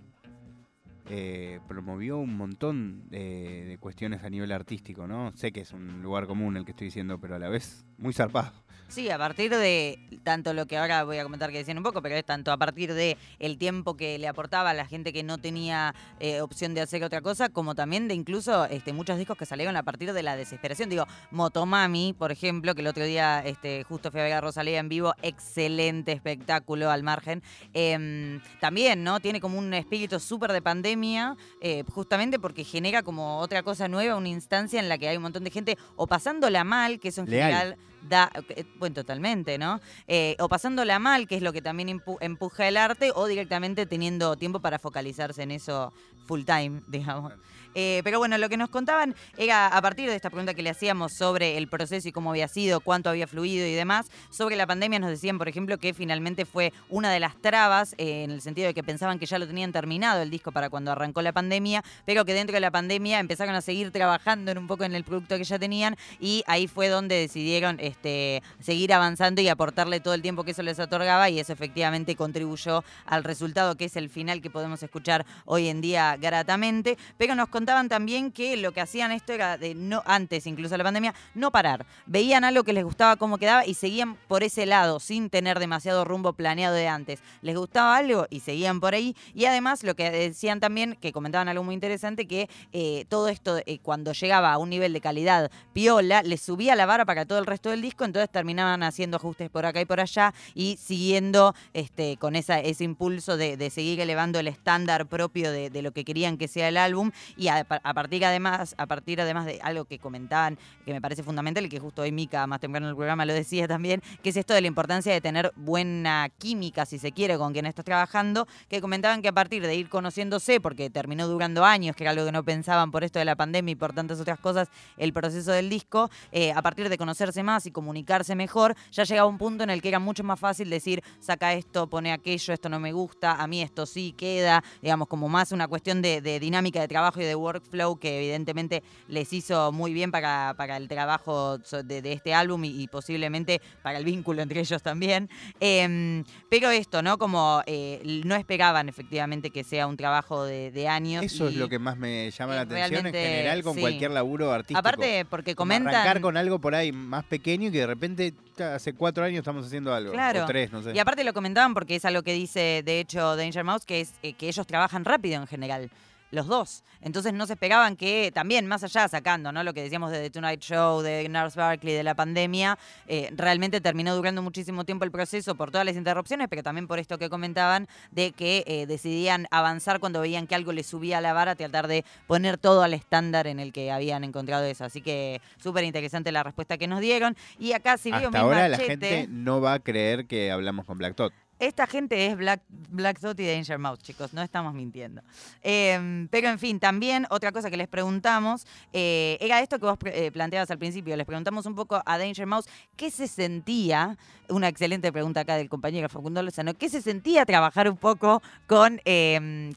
eh, 1.09 1.59
promovió 1.67 2.17
un 2.17 2.35
montón 2.35 3.09
de, 3.09 3.65
de 3.65 3.77
cuestiones 3.77 4.23
a 4.23 4.29
nivel 4.29 4.51
artístico, 4.51 5.07
¿no? 5.07 5.31
Sé 5.35 5.51
que 5.51 5.61
es 5.61 5.71
un 5.71 6.01
lugar 6.01 6.27
común 6.27 6.57
el 6.57 6.65
que 6.65 6.71
estoy 6.71 6.85
diciendo, 6.85 7.19
pero 7.19 7.35
a 7.35 7.39
la 7.39 7.49
vez 7.49 7.85
muy 7.97 8.13
zarpado. 8.13 8.65
Sí, 8.87 9.09
a 9.09 9.17
partir 9.17 9.51
de 9.51 9.99
tanto 10.23 10.53
lo 10.53 10.67
que 10.67 10.77
ahora 10.77 11.03
voy 11.03 11.17
a 11.17 11.23
comentar 11.23 11.51
que 11.51 11.57
decían 11.57 11.77
un 11.77 11.83
poco, 11.83 12.01
pero 12.01 12.15
es 12.15 12.23
tanto 12.23 12.51
a 12.51 12.57
partir 12.57 12.93
de 12.93 13.17
el 13.39 13.57
tiempo 13.57 13.97
que 13.97 14.17
le 14.19 14.27
aportaba 14.27 14.69
a 14.69 14.73
la 14.73 14.85
gente 14.85 15.11
que 15.11 15.23
no 15.23 15.37
tenía 15.37 15.95
eh, 16.19 16.39
opción 16.41 16.73
de 16.75 16.81
hacer 16.81 17.03
otra 17.03 17.21
cosa, 17.21 17.49
como 17.49 17.73
también 17.73 18.07
de 18.07 18.13
incluso 18.13 18.65
este, 18.65 18.93
muchos 18.93 19.17
discos 19.17 19.37
que 19.37 19.45
salieron 19.45 19.75
a 19.75 19.83
partir 19.83 20.13
de 20.13 20.23
la 20.23 20.37
desesperación. 20.37 20.89
Digo, 20.89 21.07
Motomami, 21.31 22.13
por 22.13 22.31
ejemplo, 22.31 22.75
que 22.75 22.81
el 22.81 22.87
otro 22.87 23.03
día 23.03 23.41
este, 23.43 23.83
justo 23.83 24.11
fui 24.11 24.21
a 24.21 24.23
ver 24.23 24.33
a 24.33 24.41
Rosalía 24.41 24.79
en 24.79 24.87
vivo, 24.87 25.13
excelente 25.23 26.11
espectáculo 26.11 26.89
al 26.91 27.01
margen. 27.03 27.41
Em, 27.73 28.39
también, 28.61 29.03
¿no? 29.03 29.19
Tiene 29.19 29.41
como 29.41 29.57
un 29.57 29.73
espíritu 29.73 30.19
súper 30.19 30.53
de 30.53 30.61
pandemia, 30.61 31.35
eh, 31.59 31.83
justamente 31.89 32.39
porque 32.39 32.63
genera 32.63 33.01
como 33.01 33.39
otra 33.39 33.63
cosa 33.63 33.87
nueva, 33.87 34.15
una 34.15 34.29
instancia 34.29 34.79
en 34.79 34.89
la 34.89 34.97
que 34.97 35.07
hay 35.07 35.17
un 35.17 35.23
montón 35.23 35.43
de 35.43 35.49
gente 35.49 35.77
o 35.95 36.07
pasándola 36.07 36.63
mal, 36.63 36.99
que 36.99 37.09
eso 37.09 37.21
en 37.21 37.29
Leal. 37.29 37.51
general 37.51 37.77
da, 38.07 38.29
eh, 38.49 38.65
bueno, 38.75 38.93
totalmente, 38.95 39.57
¿no? 39.57 39.79
Eh, 40.07 40.35
o 40.39 40.47
pasándola 40.49 40.99
mal, 40.99 41.27
que 41.27 41.35
es 41.37 41.41
lo 41.41 41.53
que 41.53 41.61
también 41.61 41.89
empu- 41.89 42.17
empuja 42.21 42.67
el 42.67 42.77
arte, 42.77 43.11
o 43.15 43.25
directamente 43.27 43.85
teniendo 43.85 44.37
tiempo 44.37 44.59
para 44.61 44.79
focalizarse 44.79 45.43
en 45.43 45.51
eso 45.51 45.93
full 46.23 46.43
time, 46.43 46.81
digamos. 46.87 47.33
Eh, 47.75 48.01
pero 48.03 48.19
bueno, 48.19 48.37
lo 48.37 48.49
que 48.49 48.57
nos 48.57 48.69
contaban 48.69 49.15
era 49.37 49.67
a 49.67 49.81
partir 49.81 50.09
de 50.09 50.15
esta 50.15 50.29
pregunta 50.29 50.53
que 50.53 50.63
le 50.63 50.69
hacíamos 50.69 51.13
sobre 51.13 51.57
el 51.57 51.67
proceso 51.67 52.07
y 52.07 52.11
cómo 52.11 52.31
había 52.31 52.47
sido, 52.47 52.79
cuánto 52.79 53.09
había 53.09 53.27
fluido 53.27 53.67
y 53.67 53.73
demás, 53.73 54.07
sobre 54.31 54.55
la 54.55 54.65
pandemia 54.65 54.97
nos 54.99 55.09
decían, 55.09 55.37
por 55.37 55.47
ejemplo, 55.47 55.77
que 55.77 55.93
finalmente 55.93 56.45
fue 56.45 56.73
una 56.89 57.11
de 57.11 57.19
las 57.19 57.35
trabas, 57.41 57.93
eh, 57.97 58.23
en 58.23 58.31
el 58.31 58.41
sentido 58.41 58.67
de 58.67 58.73
que 58.73 58.83
pensaban 58.83 59.19
que 59.19 59.25
ya 59.25 59.37
lo 59.37 59.45
tenían 59.45 59.71
terminado 59.71 60.21
el 60.21 60.29
disco 60.29 60.51
para 60.51 60.69
cuando 60.69 60.91
arrancó 60.91 61.21
la 61.21 61.33
pandemia, 61.33 61.83
pero 62.05 62.25
que 62.25 62.33
dentro 62.33 62.53
de 62.53 62.61
la 62.61 62.71
pandemia 62.71 63.19
empezaron 63.19 63.55
a 63.55 63.61
seguir 63.61 63.91
trabajando 63.91 64.53
un 64.53 64.67
poco 64.67 64.83
en 64.83 64.95
el 64.95 65.03
producto 65.03 65.37
que 65.37 65.43
ya 65.43 65.59
tenían 65.59 65.97
y 66.19 66.43
ahí 66.47 66.67
fue 66.67 66.87
donde 66.87 67.15
decidieron 67.15 67.77
este, 67.79 68.41
seguir 68.59 68.93
avanzando 68.93 69.41
y 69.41 69.49
aportarle 69.49 69.99
todo 69.99 70.13
el 70.13 70.21
tiempo 70.21 70.43
que 70.43 70.51
eso 70.51 70.63
les 70.63 70.79
otorgaba 70.79 71.29
y 71.29 71.39
eso 71.39 71.53
efectivamente 71.53 72.15
contribuyó 72.15 72.83
al 73.05 73.23
resultado 73.23 73.75
que 73.75 73.85
es 73.85 73.95
el 73.95 74.09
final 74.09 74.41
que 74.41 74.49
podemos 74.49 74.81
escuchar 74.83 75.25
hoy 75.45 75.67
en 75.67 75.81
día 75.81 76.17
gratamente, 76.17 76.97
pero 77.17 77.35
nos 77.35 77.49
contaban 77.65 77.89
también 77.89 78.31
que 78.31 78.57
lo 78.57 78.73
que 78.73 78.81
hacían 78.81 79.11
esto 79.11 79.33
era 79.33 79.57
de 79.57 79.73
no, 79.73 80.03
antes 80.05 80.45
incluso 80.45 80.75
de 80.75 80.77
la 80.77 80.83
pandemia, 80.83 81.15
no 81.33 81.49
parar. 81.49 81.83
Veían 82.05 82.43
algo 82.43 82.63
que 82.63 82.73
les 82.73 82.83
gustaba 82.83 83.15
cómo 83.15 83.39
quedaba 83.39 83.65
y 83.65 83.73
seguían 83.73 84.17
por 84.27 84.43
ese 84.43 84.67
lado, 84.67 84.99
sin 84.99 85.31
tener 85.31 85.57
demasiado 85.57 86.05
rumbo 86.05 86.33
planeado 86.33 86.75
de 86.75 86.87
antes. 86.87 87.21
Les 87.41 87.57
gustaba 87.57 87.97
algo 87.97 88.27
y 88.29 88.41
seguían 88.41 88.79
por 88.79 88.93
ahí. 88.93 89.15
Y 89.33 89.45
además 89.45 89.83
lo 89.83 89.95
que 89.95 90.11
decían 90.11 90.59
también, 90.59 90.95
que 91.01 91.11
comentaban 91.11 91.47
algo 91.47 91.63
muy 91.63 91.73
interesante, 91.73 92.27
que 92.27 92.51
eh, 92.71 93.05
todo 93.09 93.29
esto 93.29 93.57
eh, 93.65 93.79
cuando 93.81 94.13
llegaba 94.13 94.53
a 94.53 94.59
un 94.59 94.69
nivel 94.69 94.93
de 94.93 95.01
calidad 95.01 95.49
piola, 95.73 96.21
les 96.21 96.41
subía 96.41 96.75
la 96.75 96.85
vara 96.85 97.03
para 97.03 97.25
todo 97.25 97.39
el 97.39 97.47
resto 97.47 97.71
del 97.71 97.81
disco, 97.81 98.05
entonces 98.05 98.29
terminaban 98.29 98.83
haciendo 98.83 99.17
ajustes 99.17 99.49
por 99.49 99.65
acá 99.65 99.81
y 99.81 99.85
por 99.85 99.99
allá 99.99 100.35
y 100.53 100.77
siguiendo 100.77 101.55
este, 101.73 102.17
con 102.17 102.35
esa, 102.35 102.59
ese 102.59 102.83
impulso 102.83 103.37
de, 103.37 103.55
seguir 103.71 103.99
elevando 104.01 104.37
el 104.37 104.47
estándar 104.47 105.07
propio 105.07 105.51
de, 105.51 105.81
lo 105.81 105.91
que 105.91 106.05
querían 106.05 106.37
que 106.37 106.47
sea 106.47 106.67
el 106.67 106.77
álbum 106.77 107.11
a 107.59 107.93
partir 107.93 108.25
además, 108.25 108.75
a 108.77 108.85
partir 108.87 109.21
además 109.21 109.45
de 109.45 109.59
algo 109.61 109.85
que 109.85 109.99
comentaban, 109.99 110.57
que 110.85 110.93
me 110.93 111.01
parece 111.01 111.23
fundamental 111.23 111.65
y 111.65 111.69
que 111.69 111.79
justo 111.79 112.01
hoy 112.01 112.11
Mica 112.11 112.45
más 112.47 112.59
temprano 112.59 112.87
en 112.87 112.91
el 112.91 112.95
programa 112.95 113.25
lo 113.25 113.33
decía 113.33 113.67
también, 113.67 114.01
que 114.23 114.29
es 114.29 114.37
esto 114.37 114.53
de 114.53 114.61
la 114.61 114.67
importancia 114.67 115.13
de 115.13 115.21
tener 115.21 115.51
buena 115.55 116.29
química, 116.37 116.85
si 116.85 116.99
se 116.99 117.11
quiere, 117.11 117.37
con 117.37 117.53
quien 117.53 117.65
estás 117.65 117.85
trabajando, 117.85 118.47
que 118.69 118.81
comentaban 118.81 119.21
que 119.21 119.27
a 119.27 119.33
partir 119.33 119.65
de 119.65 119.75
ir 119.75 119.89
conociéndose, 119.89 120.59
porque 120.59 120.89
terminó 120.89 121.27
durando 121.27 121.65
años, 121.65 121.95
que 121.95 122.03
era 122.03 122.11
algo 122.11 122.25
que 122.25 122.31
no 122.31 122.43
pensaban 122.43 122.91
por 122.91 123.03
esto 123.03 123.19
de 123.19 123.25
la 123.25 123.35
pandemia 123.35 123.73
y 123.73 123.75
por 123.75 123.93
tantas 123.93 124.19
otras 124.19 124.39
cosas, 124.39 124.69
el 124.97 125.13
proceso 125.13 125.51
del 125.51 125.69
disco, 125.69 126.09
eh, 126.31 126.51
a 126.51 126.61
partir 126.61 126.89
de 126.89 126.97
conocerse 126.97 127.43
más 127.43 127.65
y 127.65 127.71
comunicarse 127.71 128.35
mejor, 128.35 128.75
ya 128.91 129.03
llegaba 129.03 129.27
un 129.27 129.37
punto 129.37 129.63
en 129.63 129.69
el 129.69 129.81
que 129.81 129.89
era 129.89 129.99
mucho 129.99 130.23
más 130.23 130.39
fácil 130.39 130.69
decir, 130.69 131.03
saca 131.19 131.53
esto, 131.53 131.87
pone 131.87 132.11
aquello, 132.11 132.53
esto 132.53 132.69
no 132.69 132.79
me 132.79 132.91
gusta, 132.91 133.33
a 133.33 133.47
mí 133.47 133.61
esto 133.61 133.85
sí 133.85 134.13
queda, 134.17 134.63
digamos, 134.81 135.07
como 135.07 135.29
más 135.29 135.51
una 135.51 135.67
cuestión 135.67 136.01
de, 136.01 136.21
de 136.21 136.39
dinámica 136.39 136.79
de 136.79 136.87
trabajo 136.87 137.21
y 137.21 137.25
de 137.25 137.34
workflow 137.35 137.97
que 137.97 138.17
evidentemente 138.17 138.83
les 139.07 139.31
hizo 139.33 139.71
muy 139.71 139.93
bien 139.93 140.11
para, 140.11 140.53
para 140.57 140.77
el 140.77 140.87
trabajo 140.87 141.57
de, 141.57 142.01
de 142.01 142.13
este 142.13 142.33
álbum 142.33 142.63
y, 142.65 142.83
y, 142.83 142.87
posiblemente 142.87 143.61
para 143.81 143.97
el 143.97 144.05
vínculo 144.05 144.41
entre 144.41 144.59
ellos 144.61 144.81
también. 144.81 145.29
Eh, 145.59 146.23
pero 146.49 146.69
esto, 146.69 147.01
¿no? 147.01 147.17
Como 147.17 147.61
eh, 147.65 148.01
no 148.25 148.35
esperaban 148.35 148.89
efectivamente 148.89 149.49
que 149.49 149.63
sea 149.63 149.87
un 149.87 149.97
trabajo 149.97 150.43
de, 150.43 150.71
de 150.71 150.87
años. 150.87 151.23
Eso 151.23 151.47
es 151.47 151.55
lo 151.55 151.69
que 151.69 151.79
más 151.79 151.97
me 151.97 152.31
llama 152.31 152.55
la 152.55 152.61
eh, 152.61 152.63
atención 152.63 153.07
en 153.07 153.13
general 153.13 153.63
con 153.63 153.75
sí. 153.75 153.81
cualquier 153.81 154.11
laburo 154.11 154.51
artístico. 154.51 154.79
Aparte, 154.79 155.25
porque 155.25 155.55
Como 155.55 155.69
comentan. 155.69 155.95
arrancar 155.95 156.21
con 156.21 156.37
algo 156.37 156.59
por 156.59 156.75
ahí 156.75 156.91
más 156.91 157.25
pequeño 157.25 157.69
y 157.69 157.71
que 157.71 157.79
de 157.79 157.87
repente 157.87 158.33
hace 158.59 158.93
cuatro 158.93 159.23
años 159.23 159.39
estamos 159.39 159.65
haciendo 159.65 159.93
algo. 159.93 160.11
Claro. 160.11 160.43
O 160.43 160.47
tres, 160.47 160.71
no 160.71 160.81
sé. 160.81 160.93
Y 160.93 160.99
aparte 160.99 161.23
lo 161.23 161.33
comentaban 161.33 161.73
porque 161.73 161.95
es 161.95 162.05
algo 162.05 162.23
que 162.23 162.33
dice, 162.33 162.83
de 162.85 162.99
hecho, 162.99 163.35
Danger 163.35 163.63
Mouse, 163.63 163.85
que 163.85 164.01
es 164.01 164.13
eh, 164.23 164.33
que 164.33 164.47
ellos 164.47 164.65
trabajan 164.67 165.05
rápido 165.05 165.41
en 165.41 165.47
general 165.47 165.89
los 166.35 166.47
dos. 166.47 166.83
Entonces 167.01 167.33
no 167.33 167.45
se 167.47 167.53
esperaban 167.53 167.95
que 167.95 168.31
también, 168.33 168.67
más 168.67 168.83
allá 168.83 169.07
sacando, 169.07 169.51
¿no? 169.51 169.63
Lo 169.63 169.73
que 169.73 169.81
decíamos 169.81 170.11
de 170.11 170.21
The 170.21 170.29
Tonight 170.29 170.61
Show, 170.61 171.01
de 171.01 171.27
Nurse 171.29 171.59
Barkley, 171.59 171.93
de 171.93 172.03
la 172.03 172.15
pandemia, 172.15 172.77
eh, 173.07 173.31
realmente 173.35 173.81
terminó 173.81 174.15
durando 174.15 174.41
muchísimo 174.41 174.85
tiempo 174.85 175.05
el 175.05 175.11
proceso 175.11 175.55
por 175.55 175.71
todas 175.71 175.85
las 175.85 175.95
interrupciones, 175.95 176.47
pero 176.49 176.63
también 176.63 176.87
por 176.87 176.99
esto 176.99 177.17
que 177.17 177.29
comentaban, 177.29 177.87
de 178.11 178.31
que 178.31 178.63
eh, 178.67 178.85
decidían 178.85 179.47
avanzar 179.51 179.99
cuando 179.99 180.21
veían 180.21 180.47
que 180.47 180.55
algo 180.55 180.71
les 180.71 180.87
subía 180.87 181.19
a 181.19 181.21
la 181.21 181.33
vara, 181.33 181.55
tratar 181.55 181.87
de 181.87 182.03
poner 182.27 182.57
todo 182.57 182.83
al 182.83 182.93
estándar 182.93 183.47
en 183.47 183.59
el 183.59 183.73
que 183.73 183.91
habían 183.91 184.23
encontrado 184.23 184.65
eso. 184.65 184.83
Así 184.83 185.01
que 185.01 185.41
súper 185.57 185.83
interesante 185.83 186.31
la 186.31 186.43
respuesta 186.43 186.77
que 186.77 186.87
nos 186.87 187.01
dieron. 187.01 187.35
Y 187.59 187.73
acá 187.73 187.97
si 187.97 188.11
Hasta 188.11 188.39
ahora 188.39 188.67
la 188.67 188.77
gente 188.77 189.27
no 189.29 189.61
va 189.61 189.73
a 189.73 189.79
creer 189.79 190.27
que 190.27 190.51
hablamos 190.51 190.85
con 190.85 190.97
Black 190.97 191.15
Tot. 191.15 191.33
Esta 191.57 191.87
gente 191.87 192.25
es 192.27 192.35
Black, 192.35 192.61
Black 192.67 193.17
Thought 193.19 193.39
y 193.39 193.47
Danger 193.47 193.79
Mouse, 193.79 193.99
chicos, 193.99 194.33
no 194.33 194.41
estamos 194.41 194.73
mintiendo. 194.73 195.21
Eh, 195.63 196.27
pero 196.29 196.49
en 196.49 196.59
fin, 196.59 196.81
también 196.81 197.25
otra 197.29 197.53
cosa 197.53 197.69
que 197.71 197.77
les 197.77 197.87
preguntamos 197.87 198.67
eh, 198.91 199.37
era 199.39 199.61
esto 199.61 199.79
que 199.79 199.85
vos 199.85 199.97
eh, 200.03 200.31
planteabas 200.31 200.69
al 200.71 200.77
principio. 200.77 201.15
Les 201.15 201.25
preguntamos 201.25 201.65
un 201.65 201.73
poco 201.73 202.01
a 202.05 202.17
Danger 202.17 202.45
Mouse 202.45 202.65
qué 202.97 203.09
se 203.09 203.27
sentía, 203.29 204.17
una 204.49 204.67
excelente 204.67 205.13
pregunta 205.13 205.39
acá 205.39 205.55
del 205.55 205.69
compañero 205.69 206.09
Facundo 206.09 206.43
Lozano, 206.43 206.73
qué 206.73 206.89
se 206.89 207.01
sentía 207.01 207.45
trabajar 207.45 207.89
un 207.89 207.95
poco 207.97 208.43
con, 208.67 208.99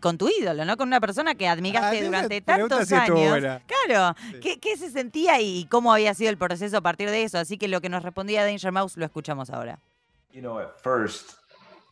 con 0.01 0.19
tu 0.19 0.29
ídolo, 0.29 0.65
¿no? 0.65 0.77
Con 0.77 0.89
una 0.89 1.01
persona 1.01 1.37
que 1.37 1.47
admiraste 1.47 2.01
Ah, 2.01 2.05
durante 2.05 2.41
tantos 2.41 2.91
años. 2.91 3.29
buena. 3.31 3.63
Claro, 3.87 4.17
Sí. 4.33 4.41
¿qué, 4.41 4.59
qué 4.59 4.77
se 4.77 4.91
sentía 4.91 5.41
y 5.41 5.65
cómo 5.71 5.93
había 5.93 6.13
sido 6.15 6.31
el 6.31 6.39
proceso 6.39 6.77
a 6.77 6.81
partir 6.81 7.09
de 7.09 7.23
eso? 7.23 7.39
Así 7.39 7.57
que 7.57 7.69
lo 7.69 7.81
que 7.81 7.89
nos 7.89 8.03
respondía 8.03 8.45
Danger 8.45 8.73
Mouse 8.73 8.97
lo 8.97 9.05
escuchamos 9.05 9.49
ahora. 9.51 9.79
You 10.33 10.41
know, 10.41 10.59
at 10.59 10.77
first, 10.83 11.38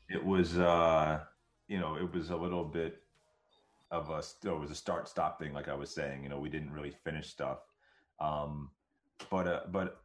it 0.08 0.24
was, 0.24 0.58
uh, 0.58 1.20
you 1.68 1.78
know, 1.78 1.96
it 1.96 2.12
was 2.12 2.30
a 2.30 2.36
little 2.36 2.64
bit 2.64 3.02
of 3.90 4.10
a, 4.10 4.18
it 4.48 4.58
was 4.58 4.70
a 4.70 4.74
start 4.74 5.08
stop 5.08 5.38
thing, 5.38 5.52
like 5.52 5.68
I 5.68 5.74
was 5.74 5.90
saying. 5.94 6.22
You 6.22 6.28
know, 6.28 6.38
we 6.38 6.48
didn't 6.48 6.72
really 6.72 6.90
finish 6.90 7.28
stuff. 7.28 7.58
Um, 8.20 8.70
but, 9.30 9.46
uh, 9.46 9.60
but 9.70 10.02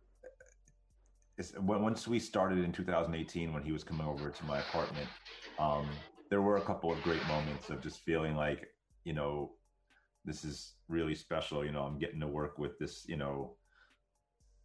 once 1.59 2.07
we 2.07 2.19
started 2.19 2.59
in 2.59 2.71
2018, 2.71 3.53
when 3.53 3.63
he 3.63 3.71
was 3.71 3.83
coming 3.83 4.07
over 4.07 4.29
to 4.29 4.45
my 4.45 4.59
apartment, 4.59 5.09
um, 5.59 5.99
there 6.29 6.41
were 6.41 6.57
a 6.57 6.65
couple 6.65 6.91
of 6.91 7.01
great 7.01 7.25
moments 7.27 7.69
of 7.69 7.81
just 7.81 7.99
feeling 7.99 8.35
like, 8.35 8.67
you 9.03 9.13
know, 9.13 9.51
this 10.25 10.43
is 10.43 10.75
really 10.87 11.15
special. 11.15 11.65
You 11.65 11.71
know, 11.71 11.83
I'm 11.83 11.97
getting 11.97 12.19
to 12.19 12.27
work 12.27 12.57
with 12.59 12.77
this, 12.79 13.05
you 13.07 13.17
know, 13.17 13.55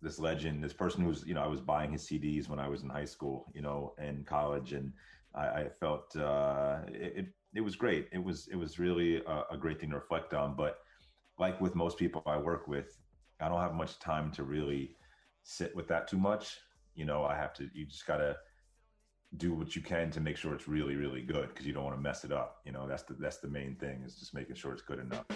this 0.02 0.19
legend, 0.19 0.62
this 0.62 0.75
person 0.75 1.02
who's, 1.02 1.25
you 1.26 1.35
know, 1.35 1.43
I 1.43 1.47
was 1.47 1.61
buying 1.61 1.93
his 1.93 2.07
CDs 2.07 2.49
when 2.49 2.59
I 2.59 2.69
was 2.69 2.83
in 2.83 2.90
high 2.90 3.07
school, 3.07 3.50
you 3.55 3.62
know, 3.62 3.95
and 3.99 4.26
college, 4.26 4.73
and 4.73 4.93
I, 5.37 5.47
I 5.47 5.69
felt 5.69 6.16
uh, 6.16 6.81
it, 6.88 7.26
it. 7.55 7.61
Was 7.61 7.76
great. 7.76 8.09
It 8.12 8.23
was 8.23 8.49
it 8.49 8.57
was 8.57 8.78
really 8.78 9.23
a, 9.25 9.45
a 9.52 9.57
great 9.57 9.81
thing 9.81 9.90
to 9.90 9.97
reflect 9.97 10.35
on. 10.35 10.55
But 10.57 10.78
like 11.38 11.61
with 11.61 11.75
most 11.75 11.99
people 11.99 12.23
I 12.26 12.38
work 12.38 12.69
with, 12.69 12.99
I 13.40 13.49
don't 13.49 13.61
have 13.61 13.75
much 13.75 13.99
time 13.99 14.31
to 14.33 14.43
really 14.43 14.97
sit 15.43 15.75
with 15.75 15.88
that 15.88 16.09
too 16.09 16.19
much. 16.19 16.59
You 16.95 17.05
know, 17.05 17.25
I 17.25 17.37
have 17.37 17.55
to. 17.55 17.69
You 17.75 17.87
just 17.87 18.07
gotta 18.07 18.37
do 19.37 19.52
what 19.52 19.76
you 19.76 19.83
can 19.83 20.11
to 20.12 20.21
make 20.21 20.37
sure 20.37 20.55
it's 20.55 20.69
really 20.69 20.97
really 20.97 21.21
good 21.21 21.49
because 21.49 21.66
you 21.66 21.73
don't 21.73 21.85
want 21.85 21.97
to 21.97 22.02
mess 22.02 22.25
it 22.25 22.33
up. 22.33 22.61
You 22.64 22.73
know, 22.73 22.87
that's 22.88 23.02
the 23.02 23.14
that's 23.14 23.38
the 23.38 23.49
main 23.49 23.76
thing 23.76 24.02
is 24.05 24.16
just 24.16 24.35
making 24.35 24.57
sure 24.57 24.73
it's 24.73 24.83
good 24.83 25.00
enough. 25.00 25.26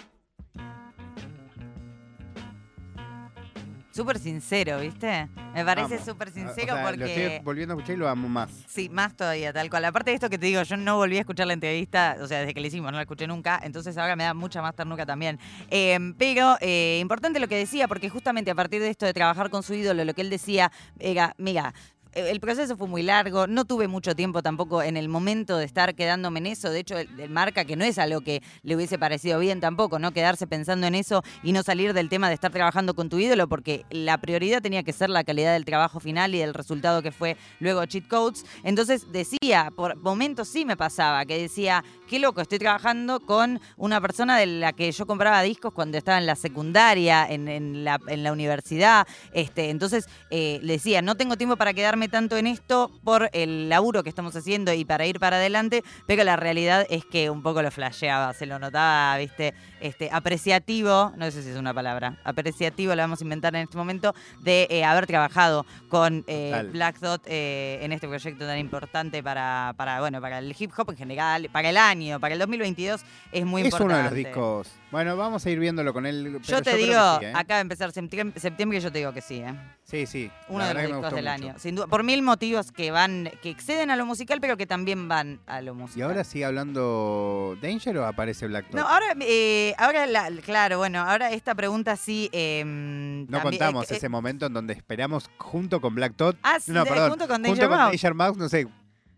Súper 3.91 4.19
sincero, 4.19 4.79
¿viste? 4.79 5.27
Me 5.53 5.65
parece 5.65 5.99
súper 5.99 6.29
O 6.29 6.31
sincero 6.31 6.73
sea, 6.75 6.83
Lo 6.83 6.89
porque... 6.89 7.25
estoy 7.25 7.43
volviendo 7.43 7.73
a 7.73 7.77
escuchar 7.77 7.95
y 7.95 7.99
lo 7.99 8.07
amo 8.07 8.29
más. 8.29 8.49
Sí, 8.67 8.87
más 8.89 9.15
todavía, 9.15 9.51
tal 9.51 9.69
cual. 9.69 9.83
Aparte 9.85 10.11
de 10.11 10.15
esto 10.15 10.29
que 10.29 10.37
te 10.37 10.45
digo, 10.45 10.61
yo 10.63 10.77
no 10.77 10.95
volví 10.95 11.17
a 11.17 11.21
escuchar 11.21 11.47
la 11.47 11.53
entrevista, 11.53 12.17
o 12.21 12.27
sea, 12.27 12.39
desde 12.39 12.53
que 12.53 12.61
la 12.61 12.67
hicimos, 12.67 12.91
no 12.91 12.97
la 12.97 13.03
escuché 13.03 13.27
nunca, 13.27 13.59
entonces 13.63 13.97
ahora 13.97 14.15
me 14.15 14.23
da 14.23 14.33
mucha 14.33 14.61
más 14.61 14.75
ternura 14.75 15.05
también. 15.05 15.39
Eh, 15.69 15.99
pero 16.17 16.55
eh, 16.61 16.99
importante 17.01 17.39
lo 17.39 17.47
que 17.49 17.57
decía, 17.57 17.87
porque 17.89 18.09
justamente 18.09 18.49
a 18.51 18.55
partir 18.55 18.81
de 18.81 18.89
esto 18.89 19.05
de 19.05 19.13
trabajar 19.13 19.49
con 19.49 19.61
su 19.61 19.73
ídolo, 19.73 20.05
lo 20.05 20.13
que 20.13 20.21
él 20.21 20.29
decía 20.29 20.71
era, 20.97 21.35
mira, 21.37 21.73
el 22.13 22.39
proceso 22.39 22.75
fue 22.77 22.87
muy 22.87 23.03
largo, 23.03 23.47
no 23.47 23.65
tuve 23.65 23.87
mucho 23.87 24.15
tiempo 24.15 24.41
tampoco 24.41 24.83
en 24.83 24.97
el 24.97 25.07
momento 25.07 25.57
de 25.57 25.65
estar 25.65 25.95
quedándome 25.95 26.39
en 26.39 26.47
eso, 26.47 26.69
de 26.69 26.79
hecho 26.79 26.97
él 26.97 27.29
marca 27.29 27.65
que 27.65 27.75
no 27.75 27.85
es 27.85 27.97
algo 27.97 28.21
que 28.21 28.41
le 28.63 28.75
hubiese 28.75 28.99
parecido 28.99 29.39
bien 29.39 29.59
tampoco, 29.61 29.99
¿no? 29.99 30.11
Quedarse 30.11 30.47
pensando 30.47 30.87
en 30.87 30.95
eso 30.95 31.23
y 31.43 31.53
no 31.53 31.63
salir 31.63 31.93
del 31.93 32.09
tema 32.09 32.27
de 32.27 32.33
estar 32.35 32.51
trabajando 32.51 32.93
con 32.93 33.09
tu 33.09 33.17
ídolo, 33.19 33.47
porque 33.47 33.85
la 33.89 34.17
prioridad 34.19 34.61
tenía 34.61 34.83
que 34.83 34.93
ser 34.93 35.09
la 35.09 35.23
calidad 35.23 35.53
del 35.53 35.65
trabajo 35.65 35.99
final 35.99 36.35
y 36.35 36.39
del 36.39 36.53
resultado 36.53 37.01
que 37.01 37.11
fue 37.11 37.37
luego 37.59 37.85
Cheat 37.85 38.07
Codes. 38.07 38.45
Entonces 38.63 39.11
decía, 39.11 39.71
por 39.75 39.95
momentos 39.95 40.47
sí 40.47 40.65
me 40.65 40.75
pasaba, 40.75 41.25
que 41.25 41.37
decía, 41.37 41.83
qué 42.09 42.19
loco, 42.19 42.41
estoy 42.41 42.59
trabajando 42.59 43.21
con 43.21 43.61
una 43.77 44.01
persona 44.01 44.37
de 44.37 44.45
la 44.45 44.73
que 44.73 44.91
yo 44.91 45.05
compraba 45.05 45.41
discos 45.41 45.73
cuando 45.73 45.97
estaba 45.97 46.17
en 46.17 46.25
la 46.25 46.35
secundaria, 46.35 47.25
en, 47.29 47.47
en 47.47 47.85
la, 47.85 47.99
en 48.07 48.23
la 48.23 48.33
universidad, 48.33 49.07
este, 49.33 49.69
entonces 49.69 50.07
eh, 50.29 50.59
le 50.61 50.73
decía, 50.73 51.01
no 51.01 51.15
tengo 51.15 51.37
tiempo 51.37 51.55
para 51.55 51.73
quedarme 51.73 52.00
enfocarme 52.01 52.09
tanto 52.09 52.37
en 52.37 52.47
esto 52.47 52.91
por 53.03 53.29
el 53.33 53.69
laburo 53.69 54.03
que 54.03 54.09
estamos 54.09 54.35
haciendo 54.35 54.73
y 54.73 54.85
para 54.85 55.05
ir 55.05 55.19
para 55.19 55.37
adelante, 55.37 55.83
pero 56.07 56.23
la 56.23 56.35
realidad 56.35 56.85
es 56.89 57.05
que 57.05 57.29
un 57.29 57.43
poco 57.43 57.61
lo 57.61 57.71
flasheaba, 57.71 58.33
se 58.33 58.45
lo 58.45 58.59
notaba, 58.59 59.17
viste, 59.17 59.53
este, 59.79 60.09
apreciativo, 60.11 61.13
no 61.17 61.29
sé 61.31 61.43
si 61.43 61.49
es 61.49 61.57
una 61.57 61.73
palabra, 61.73 62.17
apreciativo, 62.23 62.95
lo 62.95 63.01
vamos 63.01 63.21
a 63.21 63.23
inventar 63.23 63.55
en 63.55 63.63
este 63.63 63.77
momento, 63.77 64.13
de 64.41 64.67
eh, 64.69 64.83
haber 64.83 65.07
trabajado 65.07 65.65
con 65.89 66.23
eh, 66.27 66.69
Black 66.71 66.99
Dot 66.99 67.21
eh, 67.25 67.79
en 67.81 67.91
este 67.91 68.07
proyecto 68.07 68.45
tan 68.45 68.57
importante 68.57 69.21
para, 69.21 69.73
para, 69.77 69.99
bueno, 69.99 70.21
para 70.21 70.39
el 70.39 70.55
hip 70.57 70.71
hop 70.77 70.91
en 70.91 70.97
general, 70.97 71.49
para 71.51 71.69
el 71.69 71.77
año, 71.77 72.19
para 72.19 72.33
el 72.33 72.39
2022, 72.39 73.01
es 73.31 73.45
muy 73.45 73.63
importante. 73.63 73.93
Es 73.93 73.97
uno 73.97 73.97
de 73.97 74.03
los 74.03 74.13
discos. 74.13 74.71
Bueno, 74.91 75.15
vamos 75.15 75.45
a 75.45 75.49
ir 75.49 75.59
viéndolo 75.59 75.93
con 75.93 76.05
él. 76.05 76.39
yo 76.43 76.61
te 76.61 76.75
digo, 76.75 76.99
acá 76.99 77.53
va 77.53 77.57
a 77.57 77.61
empezar 77.61 77.91
septiembre, 77.91 78.39
septiembre, 78.39 78.79
yo 78.79 78.91
te 78.91 78.99
digo 78.99 79.13
que 79.13 79.21
sí, 79.21 79.35
¿eh? 79.35 79.53
Sí, 79.91 80.05
sí. 80.05 80.31
Uno 80.47 80.65
de 80.65 80.73
los 80.73 80.83
discos 80.83 81.13
del 81.13 81.27
año. 81.27 81.55
Sin 81.57 81.75
duda, 81.75 81.87
por 81.91 82.03
mil 82.03 82.21
motivos 82.21 82.71
que 82.71 82.89
van, 82.89 83.29
que 83.41 83.49
exceden 83.49 83.91
a 83.91 83.97
lo 83.97 84.05
musical, 84.05 84.39
pero 84.39 84.55
que 84.55 84.65
también 84.65 85.09
van 85.09 85.41
a 85.45 85.61
lo 85.61 85.75
musical. 85.75 85.99
¿Y 85.99 86.01
ahora 86.03 86.23
sigue 86.23 86.45
hablando 86.45 87.57
Danger 87.61 87.97
o 87.97 88.05
aparece 88.05 88.47
Black 88.47 88.67
Dot? 88.69 88.79
No, 88.79 88.87
ahora, 88.87 89.13
eh, 89.19 89.75
ahora 89.77 90.07
claro, 90.41 90.77
bueno, 90.77 91.01
ahora 91.01 91.31
esta 91.31 91.53
pregunta 91.53 91.97
sí. 91.97 92.29
Em, 92.31 93.27
no 93.27 93.41
contamos 93.41 93.91
ese 93.91 94.07
momento 94.07 94.45
en 94.45 94.53
donde 94.53 94.73
esperamos 94.73 95.29
junto 95.37 95.81
con 95.81 95.93
Black 95.93 96.15
Dot. 96.15 96.37
Ah, 96.43 96.59
no, 96.67 96.85
perdón, 96.85 97.09
junto 97.09 97.27
con 97.27 97.41
Danger, 97.41 97.67
junto 97.67 97.77
con 97.77 97.91
Danger 97.91 98.13
Mouse, 98.13 98.37
no 98.37 98.47
sé, 98.47 98.67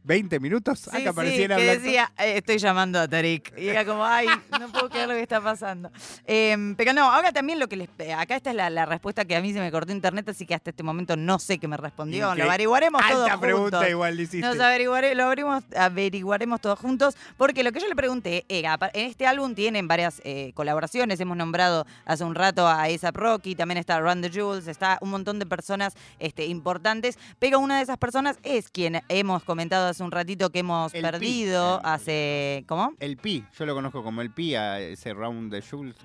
20 0.04 0.40
minutos 0.40 0.80
sí, 0.92 1.08
apareciera 1.08 1.56
sí, 1.56 1.62
que 1.62 1.80
decía, 1.80 2.12
eh, 2.18 2.38
estoy 2.38 2.58
llamando 2.58 3.00
a 3.00 3.08
Tarik. 3.08 3.54
Y 3.58 3.68
era 3.68 3.86
como, 3.86 4.06
ay, 4.06 4.28
no 4.60 4.70
puedo 4.70 4.90
creer 4.90 5.08
lo 5.08 5.16
que 5.16 5.22
está 5.22 5.42
pasando. 5.42 5.90
Em, 6.26 6.76
pero 6.76 6.94
no, 6.94 7.12
ahora 7.12 7.32
también 7.32 7.60
lo 7.60 7.68
que 7.68 7.78
les... 7.78 7.90
Acá 8.18 8.36
esta 8.36 8.50
es 8.50 8.56
la, 8.56 8.86
respuesta 8.86 9.26
que 9.26 9.36
a 9.36 9.42
mí 9.42 9.54
se 9.54 9.60
me 9.60 9.72
cortó 9.72 9.92
internet, 9.92 10.28
así 10.30 10.46
que 10.46 10.56
hasta 10.56 10.72
este 10.72 10.84
momento 10.84 11.16
no 11.16 11.40
sé 11.40 11.58
qué 11.58 11.68
me 11.68 11.78
respondió. 11.78 12.36
Lo 12.36 12.44
averiguaremos 12.44 13.02
todos 13.10 13.30
juntos. 13.30 13.40
pregunta 13.40 13.90
igual 13.90 14.20
hiciste. 14.20 14.46
Nos 14.46 14.60
averiguare, 14.60 15.16
lo 15.16 15.26
averiguaremos, 15.26 15.64
averiguaremos 15.76 16.62
todos 16.62 16.80
juntos, 16.80 17.16
porque 17.38 17.64
lo 17.64 17.72
que 17.72 17.80
yo 17.80 17.88
le 17.88 17.96
pregunté 17.96 18.46
era, 18.50 18.78
en 18.94 19.06
este 19.08 19.26
álbum 19.26 19.56
tienen 19.56 19.88
varias 19.88 20.22
eh, 20.26 20.52
colaboraciones, 20.54 21.20
hemos 21.20 21.38
nombrado 21.38 21.86
hace 22.06 22.24
un 22.24 22.36
rato 22.36 22.68
a 22.68 22.84
ASAP 22.84 23.16
Rocky, 23.16 23.56
también 23.56 23.78
está 23.78 24.00
Run 24.00 24.22
the 24.22 24.30
Jules, 24.30 24.68
está 24.68 24.98
un 25.02 25.12
montón 25.12 25.40
de 25.40 25.46
personas 25.46 25.94
este, 26.20 26.46
importantes, 26.46 27.18
pero 27.40 27.60
una 27.60 27.78
de 27.78 27.84
esas 27.84 27.98
personas 27.98 28.38
es 28.44 28.70
quien 28.70 29.02
hemos 29.08 29.44
comentado 29.44 29.93
hace 29.94 30.04
un 30.04 30.12
ratito 30.12 30.50
que 30.50 30.60
hemos 30.60 30.92
perdido 30.92 31.80
hace. 31.86 32.66
¿Cómo? 32.68 32.94
El 33.00 33.18
Pi, 33.18 33.46
yo 33.58 33.66
lo 33.66 33.76
conozco 33.76 34.04
como 34.04 34.22
el 34.22 34.32
Pi, 34.32 34.56
a 34.56 34.80
ese 34.80 35.14
Round 35.14 35.54
de 35.54 35.62
Jules. 35.62 35.96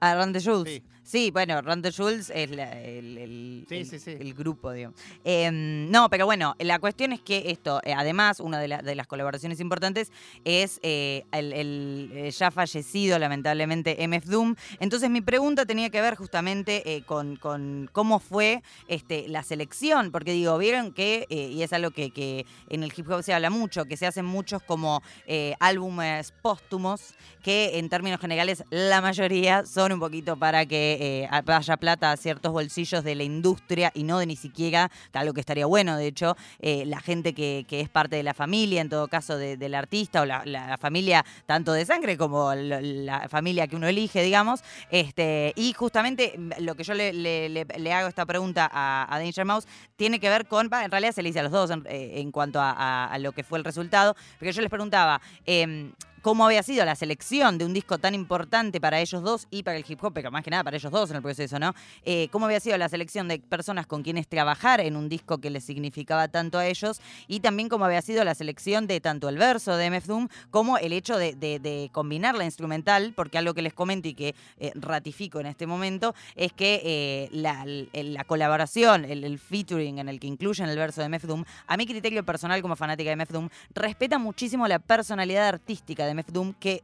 A 0.00 0.14
Round 0.14 0.36
de 0.36 0.42
Jules. 0.42 0.82
Sí. 1.04 1.30
bueno, 1.30 1.62
Round 1.62 1.82
the 1.82 1.92
Jules 1.92 2.30
es 2.34 2.50
el, 2.50 2.58
el, 2.58 3.66
el, 3.70 4.34
grupo, 4.34 4.72
digamos. 4.72 5.00
Em, 5.24 5.90
no, 5.90 6.10
pero 6.10 6.26
bueno, 6.26 6.54
la 6.58 6.78
cuestión 6.80 7.12
es 7.12 7.20
que 7.20 7.50
esto, 7.50 7.80
eh, 7.84 7.94
además, 7.96 8.40
una 8.40 8.58
de, 8.58 8.68
de, 8.82 8.94
las 8.94 9.06
colaboraciones 9.06 9.60
importantes 9.60 10.12
es 10.44 10.80
eh, 10.82 11.24
el, 11.32 12.10
eh, 12.12 12.30
ya 12.30 12.50
fallecido, 12.50 13.18
lamentablemente, 13.18 14.06
MF 14.06 14.26
Doom. 14.26 14.54
Entonces, 14.80 15.08
mi 15.08 15.20
pregunta 15.20 15.64
tenía 15.64 15.88
que 15.88 16.02
ver 16.02 16.14
justamente 16.16 17.02
con, 17.06 17.36
con, 17.36 17.88
cómo 17.92 18.18
fue 18.18 18.62
este, 18.88 19.28
la 19.28 19.42
selección, 19.42 20.10
porque 20.10 20.32
digo, 20.32 20.58
vieron 20.58 20.92
que, 20.92 21.26
y 21.30 21.62
es 21.62 21.72
algo 21.72 21.90
que, 21.90 22.10
que 22.10 22.44
en 22.68 22.82
el 22.82 22.92
hip 22.94 23.08
hop 23.08 23.22
se 23.28 23.34
habla 23.34 23.50
mucho, 23.50 23.84
que 23.84 23.98
se 23.98 24.06
hacen 24.06 24.24
muchos 24.24 24.62
como 24.62 25.02
eh, 25.26 25.54
álbumes 25.60 26.32
póstumos, 26.40 27.14
que 27.42 27.78
en 27.78 27.90
términos 27.90 28.20
generales 28.20 28.64
la 28.70 29.02
mayoría 29.02 29.66
son 29.66 29.92
un 29.92 30.00
poquito 30.00 30.38
para 30.38 30.64
que 30.64 31.26
eh, 31.30 31.42
vaya 31.44 31.76
plata 31.76 32.10
a 32.10 32.16
ciertos 32.16 32.52
bolsillos 32.52 33.04
de 33.04 33.14
la 33.14 33.24
industria 33.24 33.92
y 33.94 34.04
no 34.04 34.18
de 34.18 34.24
ni 34.24 34.36
siquiera, 34.36 34.90
algo 35.12 35.34
que 35.34 35.40
estaría 35.40 35.66
bueno, 35.66 35.98
de 35.98 36.06
hecho, 36.06 36.38
eh, 36.60 36.84
la 36.86 37.00
gente 37.00 37.34
que, 37.34 37.66
es 37.68 37.88
parte 37.90 38.16
de 38.16 38.22
la 38.22 38.32
familia, 38.32 38.80
en 38.80 38.88
todo 38.88 39.08
caso 39.08 39.36
del 39.36 39.74
artista 39.74 40.22
o 40.22 40.24
la, 40.24 40.78
familia 40.80 41.22
tanto 41.44 41.74
de 41.74 41.84
sangre 41.84 42.16
como 42.16 42.54
la, 42.54 43.28
familia 43.28 43.66
que 43.66 43.76
uno 43.76 43.88
elige, 43.88 44.22
digamos. 44.22 44.62
Este, 44.90 45.52
y 45.54 45.74
justamente 45.74 46.32
lo 46.60 46.76
que 46.76 46.84
yo 46.84 46.94
le, 46.94 47.92
hago 47.92 48.08
esta 48.08 48.24
pregunta 48.24 48.70
a, 48.72 49.18
Danger 49.18 49.44
Mouse 49.44 49.66
tiene 49.96 50.18
que 50.18 50.30
ver 50.30 50.46
con, 50.46 50.72
en 50.72 50.90
realidad 50.90 51.12
se 51.12 51.22
le 51.22 51.28
dice 51.28 51.40
a 51.40 51.42
los 51.42 51.52
dos 51.52 51.70
en, 51.70 52.32
cuanto 52.32 52.60
a, 52.60 53.04
a, 53.04 53.17
lo 53.18 53.32
que 53.32 53.44
fue 53.44 53.58
el 53.58 53.64
resultado, 53.64 54.14
porque 54.38 54.52
yo 54.52 54.62
les 54.62 54.70
preguntaba, 54.70 55.20
eh, 55.46 55.92
cómo 56.22 56.46
había 56.46 56.62
sido 56.62 56.84
la 56.84 56.94
selección 56.94 57.58
de 57.58 57.64
un 57.64 57.72
disco 57.72 57.98
tan 57.98 58.14
importante 58.14 58.80
para 58.80 59.00
ellos 59.00 59.22
dos 59.22 59.46
y 59.50 59.62
para 59.62 59.76
el 59.76 59.84
hip 59.86 60.02
hop, 60.02 60.12
pero 60.14 60.30
más 60.30 60.44
que 60.44 60.50
nada 60.50 60.64
para 60.64 60.76
ellos 60.76 60.90
dos 60.90 61.10
en 61.10 61.16
el 61.16 61.22
proceso, 61.22 61.58
¿no? 61.58 61.74
Eh, 62.04 62.28
cómo 62.30 62.46
había 62.46 62.60
sido 62.60 62.76
la 62.78 62.88
selección 62.88 63.28
de 63.28 63.38
personas 63.38 63.86
con 63.86 64.02
quienes 64.02 64.28
trabajar 64.28 64.80
en 64.80 64.96
un 64.96 65.08
disco 65.08 65.38
que 65.38 65.50
les 65.50 65.64
significaba 65.64 66.28
tanto 66.28 66.58
a 66.58 66.66
ellos 66.66 67.00
y 67.26 67.40
también 67.40 67.68
cómo 67.68 67.84
había 67.84 68.02
sido 68.02 68.24
la 68.24 68.34
selección 68.34 68.86
de 68.86 69.00
tanto 69.00 69.28
el 69.28 69.38
verso 69.38 69.76
de 69.76 69.90
MF 69.90 70.06
Doom 70.06 70.28
como 70.50 70.78
el 70.78 70.92
hecho 70.92 71.16
de, 71.18 71.90
combinar 71.92 72.36
la 72.36 72.44
instrumental, 72.44 73.12
porque 73.14 73.38
algo 73.38 73.54
que 73.54 73.62
les 73.62 73.72
comento 73.72 74.08
y 74.08 74.14
que 74.14 74.34
eh, 74.58 74.72
ratifico 74.74 75.40
en 75.40 75.46
este 75.46 75.66
momento 75.66 76.14
es 76.34 76.52
que 76.52 76.80
eh, 76.84 77.28
la, 77.32 78.24
colaboración, 78.24 79.04
el, 79.04 79.38
featuring 79.38 79.98
en 79.98 80.08
el 80.08 80.20
que 80.20 80.26
incluyen 80.26 80.68
el 80.68 80.76
verso 80.76 81.00
de 81.00 81.08
MF 81.08 81.24
Doom, 81.24 81.44
a 81.66 81.76
mi 81.76 81.86
criterio 81.86 82.24
personal 82.24 82.60
como 82.62 82.76
fanática 82.76 83.10
de 83.10 83.16
MF 83.16 83.30
Doom, 83.30 83.48
respeta 83.74 84.18
muchísimo 84.18 84.66
la 84.66 84.78
personalidad 84.78 85.48
artística 85.48 86.07
de 86.08 86.14
MF 86.14 86.32
Doom 86.32 86.54
que 86.54 86.82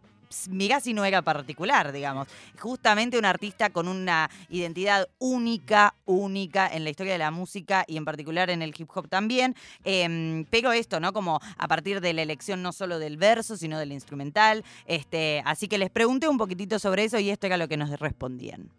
mirá 0.48 0.80
si 0.80 0.92
no 0.92 1.04
era 1.04 1.22
particular, 1.22 1.92
digamos. 1.92 2.28
Justamente 2.58 3.18
un 3.18 3.24
artista 3.24 3.70
con 3.70 3.88
una 3.88 4.30
identidad 4.48 5.08
única, 5.18 5.94
única 6.04 6.66
en 6.68 6.84
la 6.84 6.90
historia 6.90 7.12
de 7.12 7.18
la 7.18 7.30
música 7.30 7.84
y 7.86 7.96
en 7.96 8.04
particular 8.04 8.50
en 8.50 8.62
el 8.62 8.74
hip 8.76 8.88
hop 8.94 9.08
también. 9.08 9.54
Eh, 9.84 10.44
pero 10.50 10.72
esto, 10.72 11.00
¿no? 11.00 11.12
Como 11.12 11.40
a 11.56 11.68
partir 11.68 12.00
de 12.00 12.12
la 12.12 12.22
elección 12.22 12.62
no 12.62 12.72
solo 12.72 12.98
del 12.98 13.16
verso, 13.16 13.56
sino 13.56 13.78
del 13.78 13.92
instrumental. 13.92 14.64
Este, 14.86 15.42
así 15.44 15.68
que 15.68 15.78
les 15.78 15.90
pregunté 15.90 16.28
un 16.28 16.38
poquitito 16.38 16.78
sobre 16.78 17.04
eso 17.04 17.18
y 17.18 17.30
esto 17.30 17.46
era 17.46 17.56
lo 17.56 17.68
que 17.68 17.76
nos 17.76 17.90
respondían. 17.98 18.70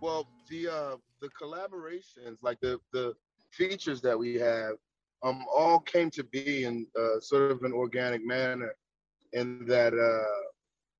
Well, 0.00 0.26
the, 0.48 0.68
uh, 0.68 0.96
the 1.20 1.28
collaborations, 1.30 2.38
like 2.42 2.60
the, 2.60 2.78
the 2.92 3.14
features 3.50 4.00
that 4.02 4.16
we 4.16 4.38
have, 4.38 4.76
um, 5.22 5.44
all 5.52 5.80
came 5.80 6.10
to 6.10 6.22
be 6.22 6.64
in 6.64 6.86
uh, 6.96 7.18
sort 7.20 7.50
of 7.50 7.64
an 7.64 7.72
organic 7.72 8.24
manner. 8.24 8.76
And 9.32 9.66
that 9.68 9.94
uh, 9.94 10.42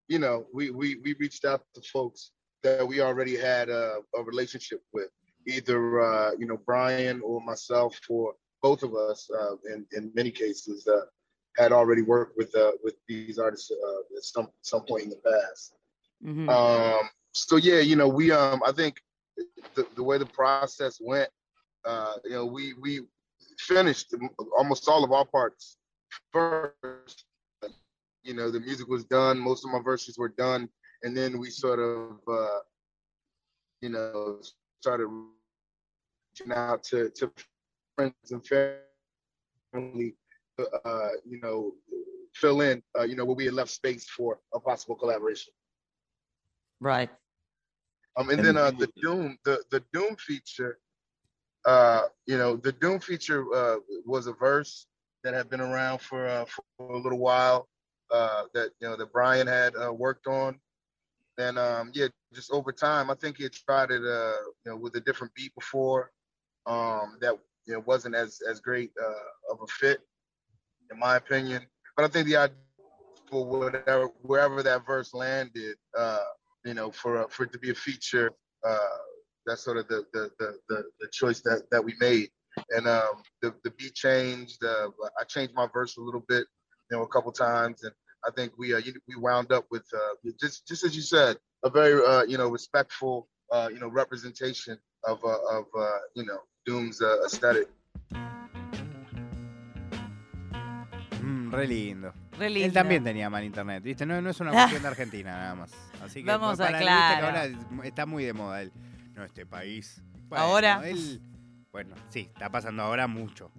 you 0.09 0.19
know 0.19 0.47
we, 0.53 0.71
we 0.71 0.97
we 0.97 1.15
reached 1.19 1.45
out 1.45 1.63
to 1.75 1.83
folks 1.83 2.31
that 2.63 2.87
we 2.87 3.01
already 3.01 3.37
had 3.37 3.69
a, 3.69 3.99
a 4.17 4.23
relationship 4.23 4.83
with, 4.93 5.11
either 5.47 6.01
uh, 6.01 6.33
you 6.39 6.47
know 6.47 6.59
Brian 6.67 7.21
or 7.23 7.41
myself 7.41 7.99
or 8.09 8.35
both 8.63 8.83
of 8.83 8.95
us. 8.95 9.29
Uh, 9.31 9.57
in 9.73 9.87
in 9.93 10.11
many 10.15 10.31
cases, 10.31 10.87
uh, 10.87 11.03
had 11.57 11.73
already 11.73 12.03
worked 12.03 12.37
with 12.37 12.55
uh, 12.57 12.73
with 12.83 12.95
these 13.09 13.39
artists 13.39 13.71
uh, 13.71 14.17
at 14.17 14.25
some 14.25 14.49
some 14.63 14.83
point 14.83 15.05
in 15.05 15.11
the 15.11 15.17
past. 15.17 15.75
Mm-hmm. 16.25 16.49
Um, 16.49 17.09
so 17.33 17.57
yeah, 17.57 17.81
you 17.81 17.97
know 17.97 18.09
we 18.09 18.31
um 18.31 18.63
I 18.67 18.73
think 18.73 19.01
the, 19.75 19.87
the 19.95 20.03
way 20.03 20.19
the 20.19 20.27
process 20.27 20.99
went, 21.01 21.31
uh, 21.85 22.15
you 22.25 22.33
know 22.33 22.47
we 22.47 22.75
we 22.75 23.01
finished 23.59 24.15
almost 24.57 24.89
all 24.89 25.05
of 25.05 25.13
our 25.13 25.25
parts 25.25 25.79
first 26.33 27.25
you 28.23 28.35
know, 28.35 28.51
the 28.51 28.61
music 28.61 28.89
was 28.89 29.05
done, 29.05 29.39
most 29.39 29.65
of 29.65 29.71
my 29.71 29.81
verses 29.81 30.19
were 30.19 30.29
done, 30.29 30.69
and 31.03 31.17
then 31.17 31.39
we 31.39 31.51
sort 31.51 31.79
of, 31.79 32.19
uh, 32.29 32.59
you 33.81 33.89
know, 33.89 34.41
started 34.81 35.07
reaching 35.07 36.53
out 36.53 36.83
to, 36.85 37.11
to 37.11 37.31
friends 37.97 38.15
and 38.31 38.47
family, 39.73 40.15
uh, 40.85 41.09
you 41.25 41.41
know, 41.41 41.73
fill 42.35 42.61
in, 42.61 42.83
uh, 42.99 43.05
you 43.05 43.17
know, 43.17 43.25
where 43.25 43.37
we 43.37 43.45
had 43.45 43.55
left 43.55 43.71
space 43.71 44.09
for 44.09 44.39
a 44.55 44.61
possible 44.61 44.95
collaboration. 44.95 45.53
Right. 46.81 47.11
Um, 48.17 48.31
and 48.31 48.45
then 48.45 48.57
uh, 48.57 48.73
the 48.73 48.89
Doom, 49.01 49.39
the 49.45 49.63
the 49.71 49.83
Doom 49.93 50.17
feature, 50.17 50.79
uh, 51.65 52.03
you 52.27 52.37
know, 52.37 52.57
the 52.57 52.73
Doom 52.73 52.99
feature 52.99 53.47
uh, 53.55 53.77
was 54.05 54.27
a 54.27 54.33
verse 54.33 54.87
that 55.23 55.35
had 55.35 55.49
been 55.49 55.61
around 55.61 56.01
for 56.01 56.27
uh, 56.27 56.45
for 56.45 56.97
a 56.97 56.99
little 56.99 57.19
while 57.19 57.69
uh, 58.11 58.45
that 58.55 58.71
you 58.81 58.89
know 58.89 58.97
that 58.97 59.13
Brian 59.13 59.47
had 59.47 59.75
uh, 59.77 59.93
worked 59.93 60.27
on. 60.27 60.59
And 61.39 61.59
um, 61.59 61.91
yeah, 61.95 62.09
just 62.35 62.51
over 62.51 62.73
time, 62.73 63.11
I 63.11 63.15
think 63.15 63.37
he 63.37 63.45
had 63.45 63.53
tried 63.53 63.91
it, 63.91 64.03
uh, 64.03 64.33
you 64.65 64.73
know, 64.73 64.77
with 64.77 64.97
a 64.97 65.01
different 65.01 65.35
beat 65.35 65.55
before. 65.55 66.11
Um, 66.67 67.19
that 67.21 67.35
you 67.67 67.75
know 67.75 67.81
wasn't 67.87 68.15
as 68.15 68.41
as 68.49 68.61
great 68.61 68.91
uh, 69.01 69.53
of 69.53 69.61
a 69.63 69.67
fit, 69.67 70.01
in 70.91 70.99
my 70.99 71.17
opinion. 71.17 71.67
But 71.97 72.05
I 72.05 72.09
think 72.09 72.27
the 72.27 72.37
idea 72.37 72.57
for 73.31 73.45
whatever 73.45 74.07
wherever 74.23 74.63
that 74.63 74.87
verse 74.87 75.15
landed, 75.15 75.77
uh, 75.97 76.25
you 76.65 76.75
know, 76.75 76.91
for 76.91 77.29
for 77.29 77.45
it 77.45 77.53
to 77.53 77.59
be 77.59 77.71
a 77.71 77.75
feature, 77.75 78.33
uh, 78.67 78.79
that's 79.47 79.63
sort 79.63 79.77
of 79.77 79.89
the 79.89 80.05
the 80.13 80.31
the 80.39 80.59
the, 80.69 80.85
the 81.01 81.09
choice 81.13 81.41
that 81.43 81.63
that 81.71 81.85
we 81.85 81.95
made. 82.01 82.31
And 82.71 82.89
um, 82.89 83.23
the 83.43 83.55
the 83.63 83.71
beat 83.71 83.95
changed. 83.95 84.65
Uh, 84.65 84.89
I 85.21 85.25
changed 85.25 85.55
my 85.55 85.69
verse 85.73 85.97
a 85.97 86.01
little 86.01 86.25
bit 86.29 86.47
you 86.91 86.97
know, 86.97 87.03
a 87.05 87.09
couple 87.09 87.33
times, 87.33 87.83
and 87.85 87.93
I 88.27 88.31
think 88.35 88.53
we 88.59 88.75
uh, 88.75 88.81
we 89.07 89.15
wound 89.17 89.53
up 89.53 89.67
with 89.71 89.85
uh, 89.95 90.31
just 90.41 90.67
just 90.67 90.85
as 90.85 90.95
you 90.97 91.03
said, 91.03 91.37
a 91.65 91.71
very 91.71 91.95
uh, 92.05 92.25
you 92.25 92.39
know 92.39 92.49
respectful 92.49 93.29
uh, 93.53 93.69
you 93.73 93.79
know 93.81 93.89
representation 93.89 94.79
of 95.05 95.23
uh, 95.25 95.59
of 95.59 95.67
uh, 95.79 95.87
you 96.15 96.25
know 96.25 96.41
Doom's 96.67 97.01
uh, 97.03 97.25
aesthetic. 97.27 97.69
Mm, 101.23 101.53
re 101.53 101.67
lindo. 101.67 102.13
Re 102.39 102.47
Él 102.47 102.55
lindo. 102.55 102.73
también 102.75 103.03
tenía 103.05 103.29
mal 103.29 103.45
internet, 103.45 103.83
¿viste? 103.83 104.07
No, 104.07 104.21
no 104.23 104.31
es 104.31 104.41
una 104.41 104.53
cuestión 104.53 104.83
de 104.83 104.89
Argentina 104.89 105.33
nada 105.33 105.55
más. 105.55 105.73
Así 106.03 106.21
que 106.23 106.27
Vamos 106.31 106.59
a- 106.61 106.65
para, 106.65 106.79
que 106.79 106.85
claro. 106.85 107.27
ahora 107.27 107.45
es- 107.47 107.57
está 107.85 108.07
muy 108.07 108.25
de 108.25 108.33
moda 108.33 108.63
él. 108.63 108.73
No, 109.15 109.25
este 109.25 109.45
país. 109.45 110.01
Bueno, 110.29 110.45
Ahora. 110.45 110.81
él- 110.89 111.21
bueno, 111.73 111.97
sí, 112.11 112.29
está 112.33 112.51
pasando 112.51 112.83
ahora 112.83 113.07
mucho. 113.09 113.51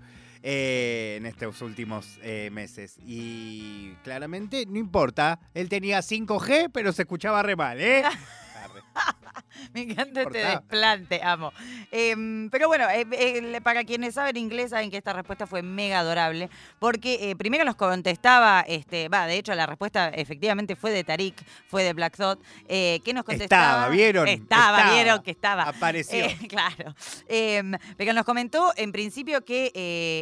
Eh, 0.43 1.15
en 1.17 1.25
estos 1.25 1.61
últimos 1.61 2.19
eh, 2.21 2.49
meses. 2.51 2.97
Y 3.05 3.93
claramente, 4.03 4.65
no 4.67 4.77
importa. 4.77 5.39
Él 5.53 5.69
tenía 5.69 5.99
5G, 5.99 6.69
pero 6.73 6.91
se 6.93 7.03
escuchaba 7.03 7.43
re 7.43 7.55
mal, 7.55 7.79
¿eh? 7.79 8.03
Me 9.73 9.81
encanta 9.81 10.21
este 10.23 10.39
desplante, 10.39 11.21
amo. 11.23 11.51
Em, 11.91 12.49
pero 12.49 12.67
bueno, 12.67 12.89
eh, 12.89 13.05
eh, 13.11 13.61
para 13.61 13.83
quienes 13.83 14.15
saben 14.15 14.37
inglés 14.37 14.71
saben 14.71 14.89
que 14.91 14.97
esta 14.97 15.13
respuesta 15.13 15.47
fue 15.47 15.61
mega 15.61 15.99
adorable, 15.99 16.49
porque 16.79 17.29
eh, 17.29 17.35
primero 17.35 17.63
nos 17.65 17.75
contestaba, 17.75 18.61
este, 18.67 19.09
va, 19.09 19.27
de 19.27 19.37
hecho 19.37 19.53
la 19.55 19.65
respuesta 19.65 20.09
efectivamente 20.09 20.75
fue 20.75 20.91
de 20.91 21.03
Tarik, 21.03 21.35
fue 21.67 21.83
de 21.83 21.93
Black 21.93 22.17
Thought, 22.17 22.39
que 22.67 23.11
nos 23.13 23.23
contestaba. 23.23 23.71
Estaba, 23.71 23.89
¿vieron? 23.89 24.27
Estaba, 24.27 24.77
Estaba. 24.77 24.93
vieron 24.93 25.23
que 25.23 25.31
estaba. 25.31 25.63
Apareció. 25.63 26.25
Claro. 26.49 26.95
Em, 27.27 27.73
pero 27.95 28.13
nos 28.13 28.25
comentó 28.25 28.73
en 28.75 28.91
principio 28.91 29.45
que 29.45 29.71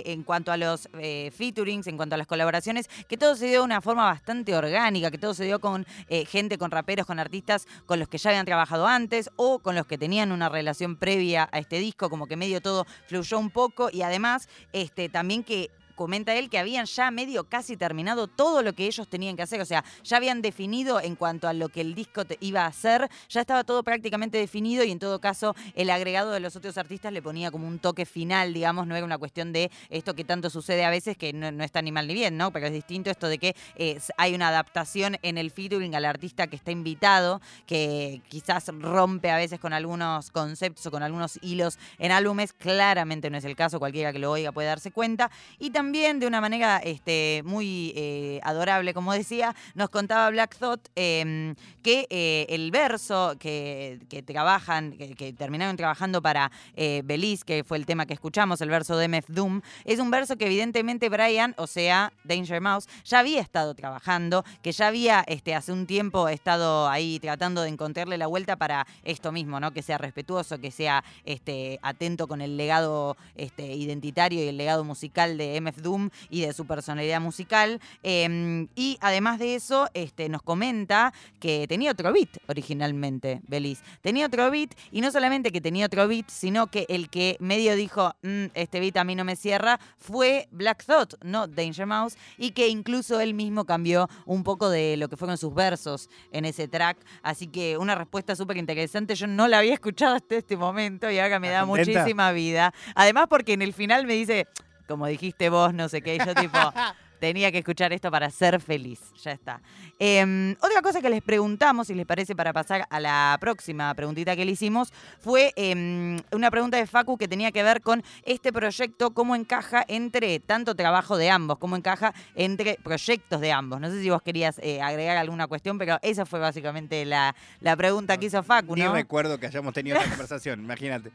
en 0.06 0.24
cuanto 0.24 0.52
a 0.52 0.58
los 0.58 0.90
featurings, 1.38 1.88
en 1.88 1.96
cuanto 1.96 2.16
a 2.16 2.18
las 2.18 2.28
colaboraciones, 2.28 2.90
que 3.08 3.18
todo 3.18 3.36
se 3.36 3.46
dio 3.46 3.60
de 3.60 3.66
una 3.66 3.82
forma 3.82 4.06
bastante 4.06 4.56
orgánica, 4.56 5.10
que 5.10 5.18
todo 5.18 5.34
se 5.34 5.46
dio 5.46 5.60
con 5.60 5.86
gente, 6.28 6.58
con 6.58 6.72
raperos, 6.72 7.06
con 7.06 7.20
artistas 7.20 7.68
con 7.86 8.00
los 8.00 8.08
que 8.08 8.18
ya 8.18 8.32
habían 8.32 8.46
trabajado 8.46 8.88
antes 8.88 9.27
o 9.36 9.60
con 9.60 9.76
los 9.76 9.86
que 9.86 9.98
tenían 9.98 10.32
una 10.32 10.50
relación 10.50 10.96
previa 10.96 11.50
a 11.52 11.60
este 11.60 11.80
disco, 11.80 12.10
como 12.10 12.28
que 12.28 12.36
medio 12.36 12.62
todo 12.62 12.86
fluyó 13.08 13.40
un 13.40 13.50
poco 13.50 13.90
y 13.92 14.02
además 14.02 14.50
este, 14.74 15.10
también 15.10 15.44
que 15.44 15.70
comenta 15.98 16.34
él 16.36 16.50
que 16.50 16.60
habían 16.60 16.86
ya 16.86 17.12
medio 17.12 17.44
casi 17.44 17.76
terminado 17.76 18.28
todo 18.28 18.62
lo 18.64 18.72
que 18.72 18.86
ellos 18.88 19.10
tenían 19.10 19.36
que 19.36 19.42
hacer, 19.42 19.60
o 19.60 19.66
sea, 19.66 19.84
ya 20.06 20.16
habían 20.16 20.42
definido 20.42 21.02
en 21.02 21.16
cuanto 21.18 21.50
a 21.50 21.54
lo 21.54 21.68
que 21.68 21.82
el 21.82 21.94
disco 21.94 22.24
te- 22.24 22.38
iba 22.40 22.62
a 22.64 22.68
hacer, 22.68 23.10
ya 23.28 23.42
estaba 23.42 23.66
todo 23.66 23.84
prácticamente 23.84 24.38
definido 24.38 24.86
y 24.86 24.92
en 24.92 25.00
todo 25.00 25.20
caso 25.20 25.56
el 25.76 25.90
agregado 25.90 26.32
de 26.32 26.40
los 26.40 26.56
otros 26.56 26.78
artistas 26.78 27.12
le 27.12 27.22
ponía 27.22 27.52
como 27.52 27.68
un 27.68 27.80
toque 27.80 28.06
final, 28.06 28.54
digamos, 28.54 28.88
no 28.88 28.96
era 28.96 29.04
una 29.06 29.18
cuestión 29.18 29.52
de 29.52 29.70
esto 29.90 30.14
que 30.14 30.24
tanto 30.24 30.50
sucede 30.50 30.86
a 30.86 30.90
veces 30.90 31.18
que 31.18 31.34
no, 31.34 31.52
no 31.52 31.64
está 31.64 31.82
ni 31.82 31.92
mal 31.92 32.08
ni 32.08 32.14
bien, 32.14 32.38
¿no? 32.38 32.52
Pero 32.52 32.68
es 32.68 32.74
distinto 32.74 33.10
esto 33.10 33.28
de 33.28 33.40
que 33.40 33.56
eh, 33.76 34.00
hay 34.18 34.36
una 34.36 34.50
adaptación 34.50 35.18
en 35.24 35.38
el 35.38 35.50
featuring 35.52 35.96
al 35.96 36.06
artista 36.06 36.46
que 36.48 36.56
está 36.56 36.72
invitado, 36.72 37.42
que 37.66 38.22
quizás 38.30 38.68
rompe 38.68 39.32
a 39.32 39.38
veces 39.38 39.60
con 39.60 39.74
algunos 39.74 40.30
conceptos 40.32 40.86
o 40.86 40.92
con 40.92 41.02
algunos 41.02 41.40
hilos 41.42 41.80
en 41.98 42.12
álbumes, 42.12 42.54
claramente 42.54 43.30
no 43.30 43.38
es 43.38 43.46
el 43.46 43.56
caso, 43.56 43.80
cualquiera 43.80 44.14
que 44.14 44.20
lo 44.20 44.32
oiga 44.32 44.52
puede 44.52 44.68
darse 44.68 44.92
cuenta. 44.92 45.32
Y 45.58 45.72
de 45.92 46.28
una 46.28 46.42
manera 46.42 46.78
este, 46.78 47.42
muy 47.46 47.94
eh, 47.96 48.42
adorable, 48.44 48.94
como 48.94 49.14
decía, 49.14 49.56
nos 49.74 49.90
contaba 49.90 50.30
Black 50.30 50.58
Thought 50.58 50.90
em, 50.96 51.56
que 51.82 52.06
eh, 52.10 52.46
el 52.50 52.72
verso 52.72 53.36
que, 53.40 54.00
que 54.10 54.22
trabajan, 54.22 54.92
que, 54.98 55.16
que 55.16 55.32
terminaron 55.32 55.78
trabajando 55.78 56.22
para 56.22 56.52
eh, 56.76 57.02
Belize, 57.06 57.46
que 57.46 57.64
fue 57.64 57.78
el 57.78 57.86
tema 57.86 58.06
que 58.06 58.14
escuchamos, 58.14 58.60
el 58.60 58.70
verso 58.70 58.98
de 58.98 59.08
MF 59.08 59.30
Doom, 59.30 59.62
es 59.86 60.00
un 60.00 60.12
verso 60.12 60.36
que 60.38 60.46
evidentemente 60.46 61.08
Brian, 61.08 61.56
o 61.58 61.68
sea, 61.68 62.12
Danger 62.26 62.60
Mouse, 62.60 62.88
ya 63.06 63.20
había 63.20 63.40
estado 63.40 63.74
trabajando, 63.74 64.44
que 64.62 64.74
ya 64.74 64.88
había 64.88 65.24
este, 65.28 65.56
hace 65.56 65.72
un 65.72 65.88
tiempo 65.88 66.28
estado 66.28 66.90
ahí 66.90 67.20
tratando 67.20 67.62
de 67.62 67.70
encontrarle 67.70 68.18
la 68.18 68.28
vuelta 68.28 68.58
para 68.58 68.86
esto 69.04 69.32
mismo, 69.32 69.60
¿no? 69.60 69.72
Que 69.72 69.82
sea 69.82 69.98
respetuoso, 69.98 70.60
que 70.60 70.70
sea 70.70 71.04
este, 71.24 71.80
atento 71.82 72.28
con 72.28 72.42
el 72.42 72.58
legado 72.58 73.16
este, 73.36 73.74
identitario 73.74 74.44
y 74.44 74.50
el 74.50 74.58
legado 74.58 74.84
musical 74.84 75.38
de 75.38 75.60
MF 75.62 75.77
Doom 75.82 76.10
y 76.30 76.42
de 76.42 76.54
su 76.54 76.66
personalidad 76.66 77.22
musical. 77.22 77.80
Eh, 78.04 78.68
y 78.76 78.98
además 79.02 79.40
de 79.40 79.56
eso, 79.56 79.88
este, 79.94 80.30
nos 80.30 80.42
comenta 80.42 81.14
que 81.40 81.66
tenía 81.68 81.92
otro 81.92 82.12
beat 82.12 82.38
originalmente, 82.48 83.42
Beliz. 83.48 83.82
Tenía 84.02 84.26
otro 84.26 84.50
beat 84.52 84.72
y 84.92 85.02
no 85.02 85.12
solamente 85.12 85.52
que 85.52 85.62
tenía 85.62 85.86
otro 85.86 86.08
beat, 86.08 86.30
sino 86.30 86.68
que 86.68 86.86
el 86.90 87.10
que 87.10 87.38
medio 87.40 87.76
dijo, 87.76 88.14
"Mm, 88.22 88.46
este 88.54 88.80
beat 88.80 88.98
a 88.98 89.04
mí 89.04 89.16
no 89.16 89.24
me 89.24 89.36
cierra, 89.36 89.80
fue 89.98 90.48
Black 90.52 90.86
Thought, 90.86 91.16
no 91.24 91.48
Danger 91.48 91.86
Mouse, 91.86 92.18
y 92.38 92.52
que 92.52 92.68
incluso 92.68 93.20
él 93.20 93.34
mismo 93.34 93.66
cambió 93.66 94.10
un 94.26 94.44
poco 94.44 94.70
de 94.70 94.98
lo 94.98 95.10
que 95.10 95.18
fueron 95.18 95.38
sus 95.38 95.54
versos 95.54 96.10
en 96.32 96.46
ese 96.46 96.68
track. 96.68 96.98
Así 97.22 97.48
que 97.48 97.78
una 97.78 97.96
respuesta 97.96 98.36
súper 98.36 98.58
interesante. 98.58 99.16
Yo 99.16 99.28
no 99.28 99.48
la 99.48 99.60
había 99.60 99.74
escuchado 99.74 100.16
hasta 100.16 100.36
este 100.36 100.58
momento 100.58 101.10
y 101.10 101.20
ahora 101.20 101.40
me 101.40 101.50
da 101.50 101.66
muchísima 101.66 102.32
vida. 102.32 102.74
Además, 102.96 103.28
porque 103.30 103.54
en 103.54 103.62
el 103.62 103.74
final 103.74 104.06
me 104.06 104.14
dice, 104.14 104.48
como 104.88 105.08
dijiste 105.08 105.50
vos, 105.50 105.74
no 105.74 105.90
sé 105.90 106.02
qué, 106.02 106.18
yo 106.18 106.34
tipo. 106.36 106.58
Tenía 107.20 107.52
que 107.52 107.58
escuchar 107.58 107.94
esto 107.94 108.12
para 108.12 108.30
ser 108.30 108.62
feliz. 108.62 109.00
Ya 109.24 109.32
está. 109.32 109.60
Em, 109.98 110.52
otra 110.62 110.84
cosa 110.84 111.02
que 111.02 111.10
les 111.10 111.24
preguntamos, 111.24 111.88
si 111.88 111.96
les 111.96 112.06
parece, 112.06 112.36
para 112.36 112.54
pasar 112.54 112.86
a 112.92 113.00
la 113.00 113.36
próxima 113.40 113.92
preguntita 113.96 114.36
que 114.36 114.46
le 114.46 114.52
hicimos, 114.52 114.94
fue 115.20 115.52
em, 115.56 116.20
una 116.32 116.52
pregunta 116.52 116.78
de 116.78 116.86
Facu 116.86 117.18
que 117.18 117.28
tenía 117.28 117.52
que 117.52 117.64
ver 117.64 117.82
con 117.82 118.04
este 118.24 118.54
proyecto, 118.54 119.16
cómo 119.16 119.36
encaja 119.36 119.84
entre 119.88 120.40
tanto 120.40 120.76
trabajo 120.76 121.18
de 121.18 121.32
ambos, 121.32 121.58
cómo 121.58 121.76
encaja 121.76 122.14
entre 122.36 122.78
proyectos 122.84 123.42
de 123.42 123.52
ambos. 123.52 123.82
No 123.82 123.90
sé 123.90 124.00
si 124.00 124.12
vos 124.12 124.22
querías 124.22 124.60
eh, 124.60 124.80
agregar 124.82 125.18
alguna 125.18 125.48
cuestión, 125.48 125.80
pero 125.80 125.98
esa 126.04 126.26
fue 126.26 126.40
básicamente 126.40 127.04
la, 127.04 127.36
la 127.62 127.76
pregunta 127.76 128.18
que 128.18 128.28
hizo 128.28 128.44
Facu, 128.44 128.76
Ni 128.76 128.84
¿no? 128.84 128.94
recuerdo 128.94 129.40
que 129.40 129.48
hayamos 129.48 129.74
tenido 129.74 129.98
esta 129.98 130.10
conversación, 130.10 130.60
imagínate. 130.64 131.12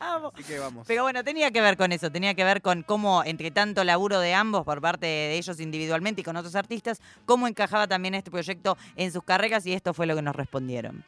Amo. 0.00 0.32
Así 0.34 0.44
que 0.44 0.58
vamos. 0.58 0.86
Pero 0.86 1.02
bueno, 1.02 1.22
tenía 1.22 1.50
que 1.50 1.60
ver 1.60 1.76
con 1.76 1.92
eso, 1.92 2.10
tenía 2.10 2.34
que 2.34 2.44
ver 2.44 2.62
con 2.62 2.82
cómo, 2.82 3.22
entre 3.24 3.50
tanto 3.50 3.84
laburo 3.84 4.18
de 4.18 4.34
ambos 4.34 4.64
por 4.64 4.80
parte 4.80 5.06
de 5.06 5.36
ellos 5.38 5.60
individualmente 5.60 6.20
y 6.22 6.24
con 6.24 6.36
otros 6.36 6.54
artistas, 6.56 7.00
cómo 7.26 7.46
encajaba 7.46 7.86
también 7.86 8.14
este 8.14 8.30
proyecto 8.30 8.76
en 8.96 9.12
sus 9.12 9.22
carreras 9.22 9.64
y 9.66 9.72
esto 9.72 9.94
fue 9.94 10.06
lo 10.06 10.16
que 10.16 10.22
nos 10.22 10.34
respondieron. 10.34 11.04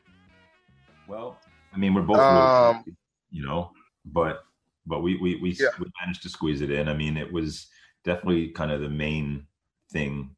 Well, 1.09 1.37
I 1.75 1.79
mean, 1.79 1.95
we're 1.95 2.07
both, 2.07 2.21
Um, 2.21 2.83
busy, 2.85 2.97
you 3.31 3.43
know, 3.45 3.73
but 4.05 4.45
but 4.87 5.01
we 5.03 5.17
we 5.21 5.37
we, 5.43 5.51
Yeah. 5.51 5.71
we 5.79 5.87
managed 6.01 6.23
to 6.23 6.29
squeeze 6.29 6.63
it 6.63 6.71
in. 6.71 6.89
I 6.89 6.95
mean, 6.95 7.17
it 7.17 7.33
was 7.33 7.69
definitely 8.05 8.53
kind 8.53 8.71
of 8.71 8.81
the 8.81 8.89
main 8.89 9.47
thing 9.93 10.37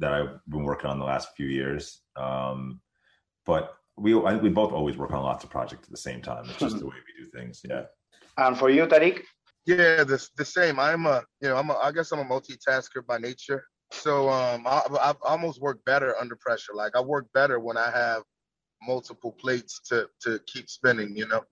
that 0.00 0.12
I've 0.12 0.40
been 0.48 0.64
working 0.64 0.90
on 0.90 0.98
the 0.98 1.04
last 1.04 1.28
few 1.36 1.46
years. 1.46 2.02
Um, 2.16 2.80
but 3.46 3.76
we 3.96 4.14
I, 4.14 4.36
we 4.36 4.48
both 4.48 4.72
always 4.72 4.96
work 4.96 5.12
on 5.12 5.22
lots 5.22 5.44
of 5.44 5.50
projects 5.50 5.84
at 5.84 5.90
the 5.90 5.96
same 5.96 6.20
time. 6.20 6.44
It's 6.48 6.58
just 6.58 6.78
the 6.78 6.86
way 6.90 6.96
we 6.96 7.24
do 7.24 7.30
things. 7.30 7.60
Yeah. 7.68 7.84
And 8.36 8.58
for 8.58 8.70
you, 8.70 8.86
Tariq? 8.86 9.22
Yeah, 9.66 10.04
the 10.04 10.26
the 10.36 10.44
same. 10.44 10.78
I'm 10.78 11.06
a, 11.06 11.22
you 11.40 11.48
know, 11.48 11.56
I'm 11.56 11.70
a, 11.70 11.74
I 11.74 11.92
guess 11.92 12.12
I'm 12.12 12.18
a 12.18 12.24
multitasker 12.24 13.06
by 13.06 13.18
nature. 13.18 13.64
So 13.92 14.28
um, 14.28 14.66
I, 14.66 14.82
I 15.00 15.14
almost 15.22 15.60
work 15.60 15.78
better 15.84 16.16
under 16.20 16.36
pressure. 16.36 16.72
Like 16.74 16.96
I 16.96 17.00
work 17.00 17.26
better 17.32 17.60
when 17.60 17.76
I 17.76 17.90
have 17.90 18.22
multiple 18.82 19.32
plates 19.32 19.80
to 19.88 20.08
to 20.22 20.40
keep 20.46 20.68
spinning. 20.68 21.16
You 21.16 21.28
know. 21.28 21.42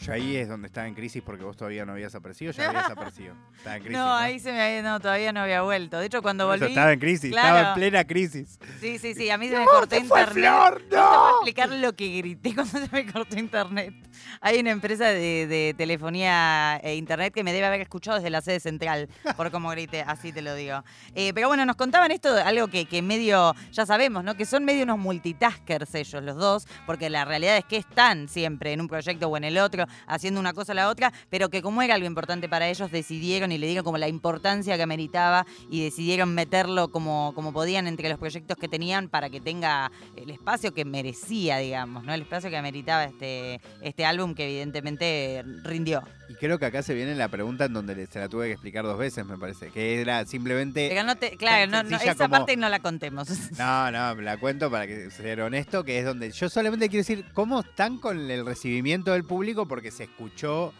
Yo 0.00 0.14
ahí 0.14 0.36
es 0.36 0.48
donde 0.48 0.68
estaba 0.68 0.88
en 0.88 0.94
crisis 0.94 1.22
porque 1.22 1.44
vos 1.44 1.56
todavía 1.56 1.84
no 1.84 1.92
habías 1.92 2.14
aparecido, 2.14 2.52
ya 2.52 2.68
habías 2.68 2.90
aparecido. 2.90 3.34
Estaba 3.56 3.76
en 3.76 3.82
crisis. 3.82 3.98
No, 3.98 4.14
ahí 4.14 4.40
se 4.40 4.50
me 4.50 4.62
había, 4.62 4.82
no, 4.82 4.98
todavía 4.98 5.32
no 5.32 5.40
había 5.40 5.60
vuelto. 5.60 5.98
De 5.98 6.06
hecho, 6.06 6.22
cuando 6.22 6.44
eso 6.44 6.60
volví, 6.60 6.72
estaba 6.72 6.92
en 6.92 7.00
crisis, 7.00 7.30
claro. 7.30 7.56
estaba 7.56 7.68
en 7.68 7.74
plena 7.74 8.04
crisis. 8.04 8.58
sí, 8.80 8.98
sí, 8.98 9.14
sí, 9.14 9.28
a 9.28 9.36
mí 9.36 9.48
se 9.48 9.58
me 9.58 9.66
cortó 9.66 9.96
¡Se 9.96 10.04
fue 10.04 10.20
internet. 10.20 10.44
Flor! 10.50 10.82
No 10.82 10.88
te 10.88 10.96
¡No! 10.96 11.30
explicar 11.30 11.68
lo 11.68 11.92
que 11.94 12.16
grité 12.16 12.54
cuando 12.54 12.78
se 12.78 12.88
me 12.90 13.12
cortó 13.12 13.38
internet. 13.38 13.94
Hay 14.40 14.58
una 14.58 14.70
empresa 14.70 15.08
de, 15.08 15.46
de 15.46 15.74
telefonía 15.76 16.78
e 16.82 16.96
internet 16.96 17.34
que 17.34 17.44
me 17.44 17.52
debe 17.52 17.66
haber 17.66 17.82
escuchado 17.82 18.16
desde 18.16 18.30
la 18.30 18.40
sede 18.40 18.60
central, 18.60 19.08
por 19.36 19.50
cómo 19.50 19.68
grité, 19.70 20.02
así 20.02 20.32
te 20.32 20.40
lo 20.40 20.54
digo. 20.54 20.82
Eh, 21.14 21.32
pero 21.34 21.48
bueno, 21.48 21.66
nos 21.66 21.76
contaban 21.76 22.10
esto, 22.10 22.34
algo 22.42 22.68
que, 22.68 22.86
que 22.86 23.02
medio, 23.02 23.54
ya 23.72 23.84
sabemos, 23.84 24.24
¿no? 24.24 24.34
Que 24.34 24.46
son 24.46 24.64
medio 24.64 24.84
unos 24.84 24.98
multitaskers 24.98 25.94
ellos, 25.94 26.22
los 26.22 26.36
dos, 26.36 26.66
porque 26.86 27.10
la 27.10 27.24
realidad 27.24 27.56
es 27.56 27.64
que 27.64 27.76
están 27.76 28.28
siempre 28.28 28.72
en 28.72 28.80
un 28.80 28.88
proyecto 28.88 29.28
o 29.28 29.36
en 29.36 29.44
el 29.44 29.58
otro, 29.58 29.86
haciendo 30.06 30.40
una 30.40 30.52
cosa 30.52 30.72
o 30.72 30.74
la 30.74 30.88
otra, 30.88 31.12
pero 31.28 31.48
que 31.48 31.62
como 31.62 31.82
era 31.82 31.94
algo 31.94 32.06
importante 32.06 32.48
para 32.48 32.68
ellos, 32.68 32.90
decidieron 32.90 33.52
y 33.52 33.58
le 33.58 33.66
dieron 33.66 33.84
como 33.84 33.98
la 33.98 34.08
importancia 34.08 34.76
que 34.76 34.86
meritaba 34.86 35.46
y 35.70 35.82
decidieron 35.84 36.34
meterlo 36.34 36.88
como, 36.88 37.32
como 37.34 37.52
podían 37.52 37.86
entre 37.86 38.08
los 38.08 38.18
proyectos 38.18 38.56
que 38.56 38.68
tenían 38.68 39.08
para 39.08 39.30
que 39.30 39.40
tenga 39.40 39.90
el 40.16 40.30
espacio 40.30 40.72
que 40.74 40.84
merecía, 40.84 41.58
digamos, 41.58 42.04
¿no? 42.04 42.12
El 42.14 42.22
espacio 42.22 42.50
que 42.50 42.60
meritaba 42.62 43.04
este, 43.04 43.60
este 43.82 44.04
álbum 44.04 44.34
que 44.34 44.44
evidentemente 44.44 45.44
rindió. 45.62 46.02
Y 46.28 46.34
creo 46.34 46.58
que 46.60 46.66
acá 46.66 46.82
se 46.82 46.94
viene 46.94 47.14
la 47.16 47.28
pregunta 47.28 47.64
en 47.64 47.72
donde 47.72 48.06
se 48.06 48.20
la 48.20 48.28
tuve 48.28 48.46
que 48.46 48.52
explicar 48.52 48.84
dos 48.84 48.96
veces, 48.96 49.26
me 49.26 49.36
parece. 49.36 49.70
Que 49.70 50.00
era 50.00 50.24
simplemente. 50.26 50.88
Pero 50.88 51.02
no 51.02 51.16
te, 51.16 51.36
claro, 51.36 51.68
no, 51.70 51.82
no, 51.82 51.96
esa 51.96 52.14
como- 52.14 52.28
parte 52.30 52.56
no 52.56 52.68
la 52.68 52.78
contemos. 52.80 53.28
No, 53.58 53.90
no, 53.90 54.14
la 54.20 54.36
cuento 54.38 54.70
para 54.70 54.86
que 54.86 55.10
ser 55.10 55.40
honesto, 55.40 55.84
que 55.84 55.98
es 55.98 56.04
donde 56.04 56.30
yo 56.30 56.48
solamente 56.48 56.88
quiero 56.88 57.00
decir 57.00 57.24
cómo 57.34 57.60
están 57.60 57.98
con 57.98 58.30
el 58.30 58.46
recibimiento 58.46 59.12
del 59.12 59.24
público, 59.24 59.66
porque 59.66 59.79
se 59.90 60.04
escuchó, 60.04 60.72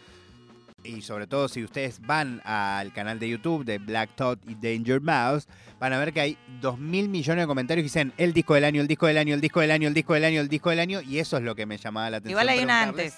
y 0.83 1.01
sobre 1.01 1.27
todo 1.27 1.47
si 1.47 1.63
ustedes 1.63 2.01
van 2.01 2.41
al 2.43 2.91
canal 2.93 3.19
de 3.19 3.29
YouTube 3.29 3.65
de 3.65 3.77
Black 3.77 4.11
Thought 4.15 4.39
y 4.49 4.55
Danger 4.55 4.99
Mouse, 4.99 5.47
van 5.79 5.93
a 5.93 5.99
ver 5.99 6.11
que 6.11 6.21
hay 6.21 6.37
dos 6.59 6.79
mil 6.79 7.07
millones 7.09 7.43
de 7.43 7.47
comentarios 7.47 7.83
que 7.83 7.85
dicen 7.85 8.13
el 8.17 8.33
disco 8.33 8.55
del 8.55 8.63
año, 8.65 8.81
el 8.81 8.87
disco 8.87 9.05
del 9.07 9.17
año, 9.17 9.35
el 9.35 9.41
disco 9.41 9.59
del 9.61 9.71
año, 9.71 9.87
el 9.87 9.93
disco 9.93 10.13
del 10.13 10.23
año, 10.23 10.41
el 10.41 10.49
disco 10.49 10.69
del 10.69 10.79
año, 10.79 11.01
y 11.01 11.19
eso 11.19 11.37
es 11.37 11.43
lo 11.43 11.55
que 11.55 11.65
me 11.65 11.77
llamaba 11.77 12.09
la 12.09 12.17
atención. 12.17 12.31
Igual 12.31 12.49
hay 12.49 12.63
una 12.63 12.81
antes. 12.83 13.15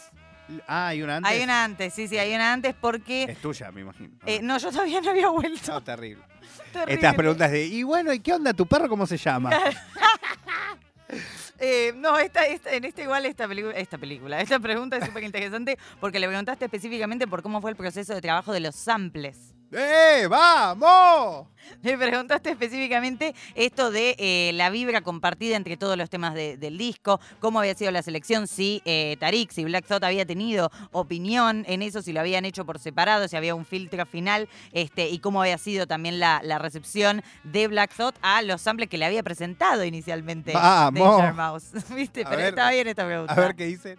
Ah, 0.68 0.88
hay 0.88 1.02
una 1.02 1.18
antes. 1.18 1.32
Hay 1.32 1.42
una 1.42 1.64
antes, 1.64 1.94
sí, 1.94 2.08
sí, 2.08 2.18
hay 2.18 2.34
una 2.36 2.52
antes 2.52 2.76
porque... 2.80 3.24
Es 3.24 3.38
tuya, 3.40 3.72
me 3.72 3.82
imagino. 3.82 4.16
eh, 4.26 4.40
no, 4.44 4.58
yo 4.58 4.72
todavía 4.72 5.00
no 5.00 5.12
había 5.12 5.30
vuelto. 5.30 5.72
No, 5.72 5.82
terrible. 5.82 6.24
Terrible. 6.74 6.96
Estas 6.96 7.16
preguntas 7.16 7.52
de, 7.52 7.66
y 7.66 7.84
bueno, 7.84 8.12
¿y 8.14 8.20
qué 8.20 8.34
onda 8.34 8.52
tu 8.54 8.66
perro? 8.66 8.90
¿Cómo 8.90 9.06
se 9.08 9.16
llama? 9.16 9.52
Eh, 11.66 11.94
no, 11.96 12.18
esta, 12.20 12.46
esta- 12.46 12.74
en 12.74 12.84
esta 12.84 13.02
igual 13.04 13.26
esta 13.26 13.46
esta 13.76 13.98
película, 13.98 14.42
esta 14.42 14.60
pregunta 14.60 14.98
es 14.98 15.06
súper 15.06 15.24
interesante 15.24 15.78
porque 16.02 16.20
le 16.20 16.28
preguntaste 16.28 16.66
específicamente 16.66 17.26
por 17.26 17.42
cómo 17.42 17.62
fue 17.62 17.72
el 17.72 17.78
proceso 17.78 18.14
de 18.14 18.20
trabajo 18.20 18.52
de 18.52 18.60
los 18.60 18.76
samples. 18.76 19.53
¡Eh, 19.76 20.28
vamos! 20.30 21.48
Le 21.82 21.98
preguntaste 21.98 22.52
específicamente 22.52 23.34
esto 23.56 23.90
de 23.90 24.16
eh, 24.20 24.52
la 24.54 24.70
vibra 24.70 25.02
compartida 25.02 25.56
entre 25.56 25.78
todos 25.78 25.98
los 25.98 26.10
temas 26.10 26.34
de- 26.34 26.58
del 26.58 26.78
disco, 26.78 27.20
cómo 27.40 27.60
había 27.60 27.74
sido 27.74 27.90
la 27.92 28.02
selección, 28.04 28.48
si 28.48 28.82
eh, 28.86 29.18
Tarik, 29.20 29.52
si 29.52 29.64
Black 29.64 29.86
Thought 29.88 30.04
había 30.04 30.26
tenido 30.26 30.70
opinión 30.92 31.64
en 31.68 31.82
eso, 31.82 32.02
si 32.02 32.14
lo 32.14 32.20
habían 32.20 32.46
hecho 32.46 32.66
por 32.66 32.80
separado, 32.80 33.28
si 33.28 33.36
había 33.36 33.56
un 33.56 33.66
filtro 33.66 34.06
final, 34.06 34.48
este, 34.72 35.10
y 35.10 35.20
cómo 35.20 35.42
había 35.42 35.58
sido 35.58 35.88
también 35.88 36.20
la, 36.20 36.42
la 36.44 36.60
recepción 36.60 37.24
de 37.44 37.68
Black 37.68 37.94
Thought 37.96 38.16
a 38.22 38.42
los 38.44 38.62
samples 38.62 38.90
que 38.90 38.98
le 38.98 39.06
había 39.06 39.24
presentado 39.24 39.84
inicialmente 39.84 40.54
¡Vamos! 40.54 41.18
Danger 41.18 41.34
Mouse. 41.34 41.72
¿Viste? 41.96 42.22
A 42.22 42.30
Pero 42.30 42.38
ver, 42.38 42.50
estaba 42.50 42.72
bien 42.72 42.88
esta 42.88 43.06
pregunta. 43.06 43.34
A 43.34 43.40
ver 43.40 43.56
qué 43.56 43.66
dicen. 43.66 43.98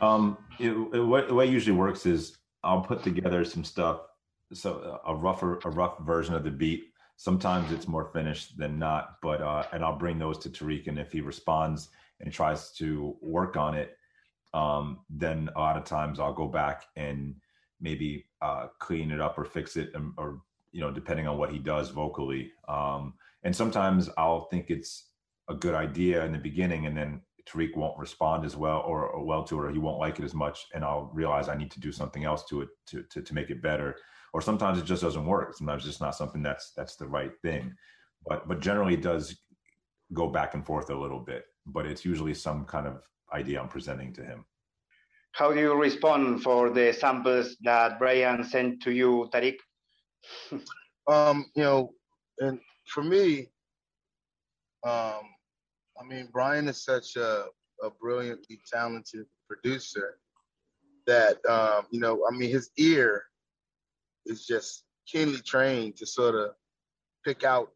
Um, 0.00 0.36
it, 0.58 0.70
it, 0.94 1.00
what, 1.04 1.26
the 1.26 1.34
way 1.34 1.46
it 1.48 1.54
usually 1.54 1.76
works 1.78 2.06
is 2.06 2.38
I'll 2.64 2.80
put 2.82 3.02
together 3.02 3.44
some 3.44 3.64
stuff, 3.64 3.98
so 4.52 5.00
a 5.06 5.14
rougher, 5.14 5.58
a 5.64 5.70
rough 5.70 5.98
version 6.00 6.34
of 6.34 6.44
the 6.44 6.50
beat. 6.50 6.84
Sometimes 7.16 7.70
it's 7.70 7.86
more 7.86 8.10
finished 8.12 8.56
than 8.56 8.78
not, 8.78 9.16
but 9.20 9.42
uh, 9.42 9.64
and 9.72 9.84
I'll 9.84 9.98
bring 9.98 10.18
those 10.18 10.38
to 10.38 10.48
Tariq, 10.48 10.86
and 10.88 10.98
if 10.98 11.12
he 11.12 11.20
responds 11.20 11.90
and 12.20 12.32
tries 12.32 12.72
to 12.72 13.16
work 13.20 13.56
on 13.56 13.74
it, 13.74 13.96
um, 14.54 15.00
then 15.08 15.50
a 15.54 15.58
lot 15.58 15.76
of 15.76 15.84
times 15.84 16.18
I'll 16.18 16.32
go 16.32 16.48
back 16.48 16.84
and 16.96 17.34
maybe 17.80 18.26
uh, 18.42 18.68
clean 18.78 19.10
it 19.10 19.20
up 19.20 19.38
or 19.38 19.44
fix 19.44 19.76
it, 19.76 19.90
and, 19.94 20.12
or 20.16 20.40
you 20.72 20.80
know, 20.80 20.90
depending 20.90 21.26
on 21.26 21.36
what 21.36 21.50
he 21.50 21.58
does 21.58 21.90
vocally. 21.90 22.52
Um, 22.68 23.14
and 23.42 23.54
sometimes 23.54 24.08
I'll 24.16 24.46
think 24.46 24.70
it's 24.70 25.06
a 25.48 25.54
good 25.54 25.74
idea 25.74 26.24
in 26.24 26.32
the 26.32 26.38
beginning, 26.38 26.86
and 26.86 26.96
then 26.96 27.20
Tariq 27.46 27.76
won't 27.76 27.98
respond 27.98 28.44
as 28.44 28.56
well 28.56 28.82
or, 28.86 29.06
or 29.08 29.24
well 29.24 29.44
to 29.44 29.60
it, 29.60 29.66
or 29.66 29.70
he 29.70 29.78
won't 29.78 29.98
like 29.98 30.18
it 30.18 30.24
as 30.24 30.34
much, 30.34 30.66
and 30.74 30.84
I'll 30.84 31.10
realize 31.12 31.48
I 31.48 31.56
need 31.56 31.70
to 31.72 31.80
do 31.80 31.92
something 31.92 32.24
else 32.24 32.44
to 32.46 32.62
it 32.62 32.68
to, 32.86 33.02
to 33.02 33.22
to 33.22 33.34
make 33.34 33.50
it 33.50 33.62
better. 33.62 33.96
Or 34.32 34.40
sometimes 34.40 34.78
it 34.78 34.84
just 34.84 35.02
doesn't 35.02 35.26
work. 35.26 35.56
Sometimes 35.56 35.82
it's 35.82 35.92
just 35.92 36.00
not 36.00 36.14
something 36.14 36.42
that's 36.42 36.72
that's 36.76 36.96
the 36.96 37.06
right 37.06 37.32
thing. 37.42 37.74
But 38.26 38.46
but 38.48 38.60
generally 38.60 38.94
it 38.94 39.02
does 39.02 39.36
go 40.12 40.28
back 40.28 40.54
and 40.54 40.64
forth 40.64 40.90
a 40.90 40.98
little 40.98 41.20
bit. 41.20 41.44
But 41.66 41.86
it's 41.86 42.04
usually 42.04 42.34
some 42.34 42.64
kind 42.64 42.86
of 42.86 43.02
idea 43.32 43.60
I'm 43.60 43.68
presenting 43.68 44.12
to 44.14 44.24
him. 44.24 44.44
How 45.32 45.52
do 45.52 45.60
you 45.60 45.74
respond 45.74 46.42
for 46.42 46.70
the 46.70 46.92
samples 46.92 47.56
that 47.62 47.98
Brian 47.98 48.42
sent 48.42 48.82
to 48.82 48.90
you, 48.90 49.28
Tariq? 49.32 49.56
um, 51.06 51.46
you 51.54 51.62
know, 51.62 51.92
and 52.38 52.58
for 52.86 53.04
me, 53.04 53.46
um, 54.84 55.22
I 56.00 56.04
mean, 56.06 56.28
Brian 56.32 56.68
is 56.68 56.82
such 56.82 57.16
a, 57.16 57.46
a 57.82 57.90
brilliantly 58.00 58.60
talented 58.72 59.26
producer 59.46 60.18
that, 61.06 61.44
um, 61.48 61.86
you 61.90 62.00
know, 62.00 62.24
I 62.28 62.34
mean, 62.34 62.50
his 62.50 62.70
ear 62.76 63.24
is 64.26 64.46
just 64.46 64.84
keenly 65.06 65.40
trained 65.40 65.96
to 65.96 66.06
sort 66.06 66.34
of 66.34 66.50
pick 67.24 67.44
out 67.44 67.70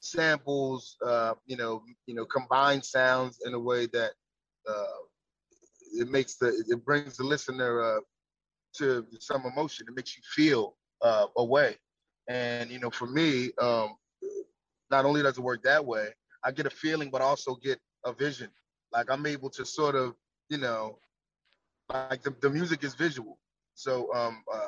samples, 0.00 0.96
uh, 1.04 1.34
you 1.46 1.56
know, 1.56 1.82
you 2.06 2.14
know, 2.14 2.24
combine 2.24 2.82
sounds 2.82 3.38
in 3.44 3.54
a 3.54 3.58
way 3.58 3.86
that 3.86 4.12
uh, 4.68 5.02
it 5.94 6.08
makes 6.08 6.36
the 6.36 6.48
it 6.68 6.84
brings 6.84 7.16
the 7.16 7.24
listener 7.24 7.82
uh, 7.82 8.00
to 8.74 9.06
some 9.20 9.44
emotion. 9.46 9.86
It 9.88 9.94
makes 9.94 10.16
you 10.16 10.22
feel 10.34 10.76
uh, 11.02 11.26
a 11.36 11.44
way. 11.44 11.76
And 12.28 12.70
you 12.70 12.78
know, 12.78 12.90
for 12.90 13.06
me, 13.06 13.50
um, 13.60 13.96
not 14.90 15.04
only 15.04 15.22
does 15.22 15.38
it 15.38 15.42
work 15.42 15.62
that 15.62 15.84
way, 15.84 16.08
I 16.44 16.52
get 16.52 16.66
a 16.66 16.70
feeling, 16.70 17.10
but 17.10 17.22
also 17.22 17.56
get 17.56 17.80
a 18.04 18.12
vision. 18.12 18.50
Like 18.92 19.10
I'm 19.10 19.26
able 19.26 19.50
to 19.50 19.64
sort 19.64 19.94
of, 19.94 20.14
you 20.48 20.58
know, 20.58 20.98
like 21.88 22.22
the, 22.22 22.34
the 22.40 22.50
music 22.50 22.84
is 22.84 22.94
visual, 22.94 23.38
so 23.74 24.12
um, 24.14 24.42
uh, 24.52 24.66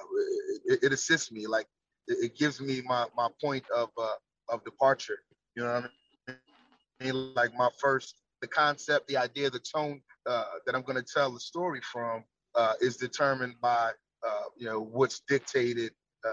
it, 0.66 0.84
it 0.84 0.92
assists 0.92 1.30
me. 1.32 1.46
Like 1.46 1.66
it, 2.08 2.24
it 2.24 2.36
gives 2.36 2.60
me 2.60 2.82
my 2.84 3.06
my 3.16 3.28
point 3.42 3.64
of 3.74 3.90
uh, 3.98 4.16
of 4.48 4.64
departure. 4.64 5.18
You 5.56 5.64
know 5.64 5.74
what 5.74 5.90
I 6.28 7.04
mean? 7.04 7.34
Like 7.34 7.54
my 7.54 7.68
first, 7.80 8.16
the 8.40 8.48
concept, 8.48 9.08
the 9.08 9.16
idea, 9.16 9.50
the 9.50 9.60
tone 9.60 10.00
uh, 10.28 10.44
that 10.66 10.74
I'm 10.74 10.82
going 10.82 10.96
to 10.96 11.04
tell 11.14 11.30
the 11.30 11.40
story 11.40 11.80
from 11.92 12.24
uh, 12.54 12.74
is 12.80 12.96
determined 12.96 13.54
by 13.60 13.90
uh, 14.26 14.42
you 14.56 14.66
know 14.66 14.80
what's 14.80 15.22
dictated 15.28 15.92
uh, 16.26 16.30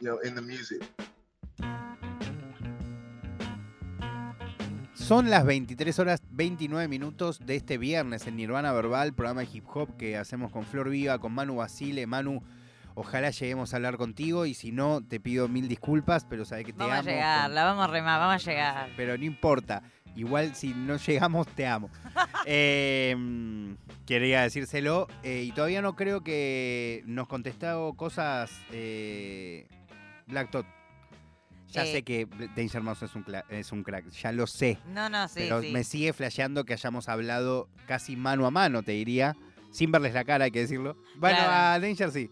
you 0.00 0.08
know 0.08 0.18
in 0.18 0.34
the 0.34 0.42
music. 0.42 0.82
Son 5.06 5.28
las 5.28 5.44
23 5.44 5.98
horas 5.98 6.22
29 6.30 6.88
minutos 6.88 7.38
de 7.44 7.56
este 7.56 7.76
viernes 7.76 8.26
en 8.26 8.36
Nirvana 8.36 8.72
Verbal, 8.72 9.12
programa 9.12 9.42
de 9.42 9.48
hip 9.52 9.64
hop 9.74 9.96
que 9.98 10.16
hacemos 10.16 10.50
con 10.50 10.64
Flor 10.64 10.88
Viva, 10.88 11.18
con 11.18 11.32
Manu 11.32 11.56
Basile. 11.56 12.06
Manu, 12.06 12.42
ojalá 12.94 13.28
lleguemos 13.30 13.72
a 13.72 13.76
hablar 13.76 13.98
contigo 13.98 14.46
y 14.46 14.54
si 14.54 14.72
no, 14.72 15.02
te 15.06 15.20
pido 15.20 15.46
mil 15.46 15.68
disculpas, 15.68 16.24
pero 16.24 16.46
sabes 16.46 16.64
que 16.64 16.72
te 16.72 16.78
Vamos 16.78 16.94
a 16.96 16.98
amo. 17.00 17.08
llegar, 17.10 17.46
con- 17.46 17.54
la 17.54 17.64
vamos 17.64 17.84
a 17.84 17.88
remar, 17.92 18.18
vamos 18.20 18.46
a 18.46 18.50
llegar. 18.50 18.88
Pero 18.96 19.18
no 19.18 19.24
importa. 19.24 19.82
Igual 20.16 20.54
si 20.54 20.68
no 20.72 20.96
llegamos, 20.96 21.46
te 21.48 21.66
amo. 21.66 21.90
Eh, 22.46 23.16
quería 24.06 24.42
decírselo. 24.42 25.06
eh, 25.22 25.44
y 25.46 25.52
todavía 25.52 25.80
no 25.82 25.96
creo 25.96 26.22
que 26.22 27.02
nos 27.06 27.26
contestado 27.26 27.94
cosas 27.94 28.50
eh, 28.70 29.66
Black 30.26 30.50
Tot. 30.50 30.66
Ya 31.68 31.84
Eh. 31.84 31.92
sé 31.92 32.02
que 32.02 32.26
Danger 32.56 32.82
Mouse 32.82 33.02
es 33.02 33.14
un, 33.14 33.24
es 33.48 33.72
un 33.72 33.82
crack, 33.82 34.08
ya 34.10 34.30
lo 34.32 34.46
sé. 34.46 34.78
No, 34.88 35.08
no, 35.08 35.26
sí, 35.28 35.34
pero 35.36 35.60
sí. 35.62 35.72
me 35.72 35.82
sigue 35.84 36.12
flasheando 36.12 36.64
que 36.64 36.72
hayamos 36.74 37.08
hablado 37.08 37.68
casi 37.86 38.16
mano 38.16 38.46
a 38.46 38.50
mano, 38.50 38.82
te 38.82 38.92
diría. 38.92 39.36
Sin 39.70 39.90
verles 39.90 40.14
la 40.14 40.24
cara, 40.24 40.44
hay 40.44 40.50
que 40.52 40.60
decirlo. 40.60 40.96
Bueno, 41.16 41.36
Claro. 41.38 41.52
a 41.52 41.80
Danger 41.80 42.10
sí. 42.12 42.30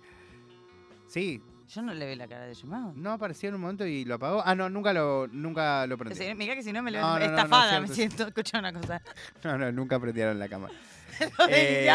Sí, 1.09 1.43
Yo 1.69 1.83
no 1.83 1.93
le 1.95 2.07
vi 2.09 2.15
la 2.17 2.29
cara 2.29 2.45
de 2.47 2.55
llamado. 2.55 2.93
no 2.95 3.13
apareció 3.13 3.49
en 3.49 3.55
un 3.57 3.63
momento 3.63 3.87
y 3.87 4.05
lo 4.05 4.15
apagó. 4.17 4.43
Ah, 4.45 4.55
no, 4.55 4.69
nunca 4.69 4.93
lo, 4.93 5.27
nunca 5.29 5.87
lo 5.87 5.97
prendió. 5.99 6.37
Mirá 6.37 6.55
que 6.55 6.63
si 6.63 6.73
no 6.73 6.83
me 6.83 6.91
lo 6.91 7.01
No, 7.01 7.19
no, 7.19 7.25
estafada, 7.25 7.81
me 7.81 7.89
siento. 7.89 8.27
Escucha 8.29 8.59
una 8.59 8.73
cosa. 8.73 9.01
No, 9.45 9.57
no, 9.59 9.73
nunca 9.73 9.99
prendieron 9.99 10.39
la 10.39 10.49
cámara. 10.49 10.73
Eh, 11.51 11.89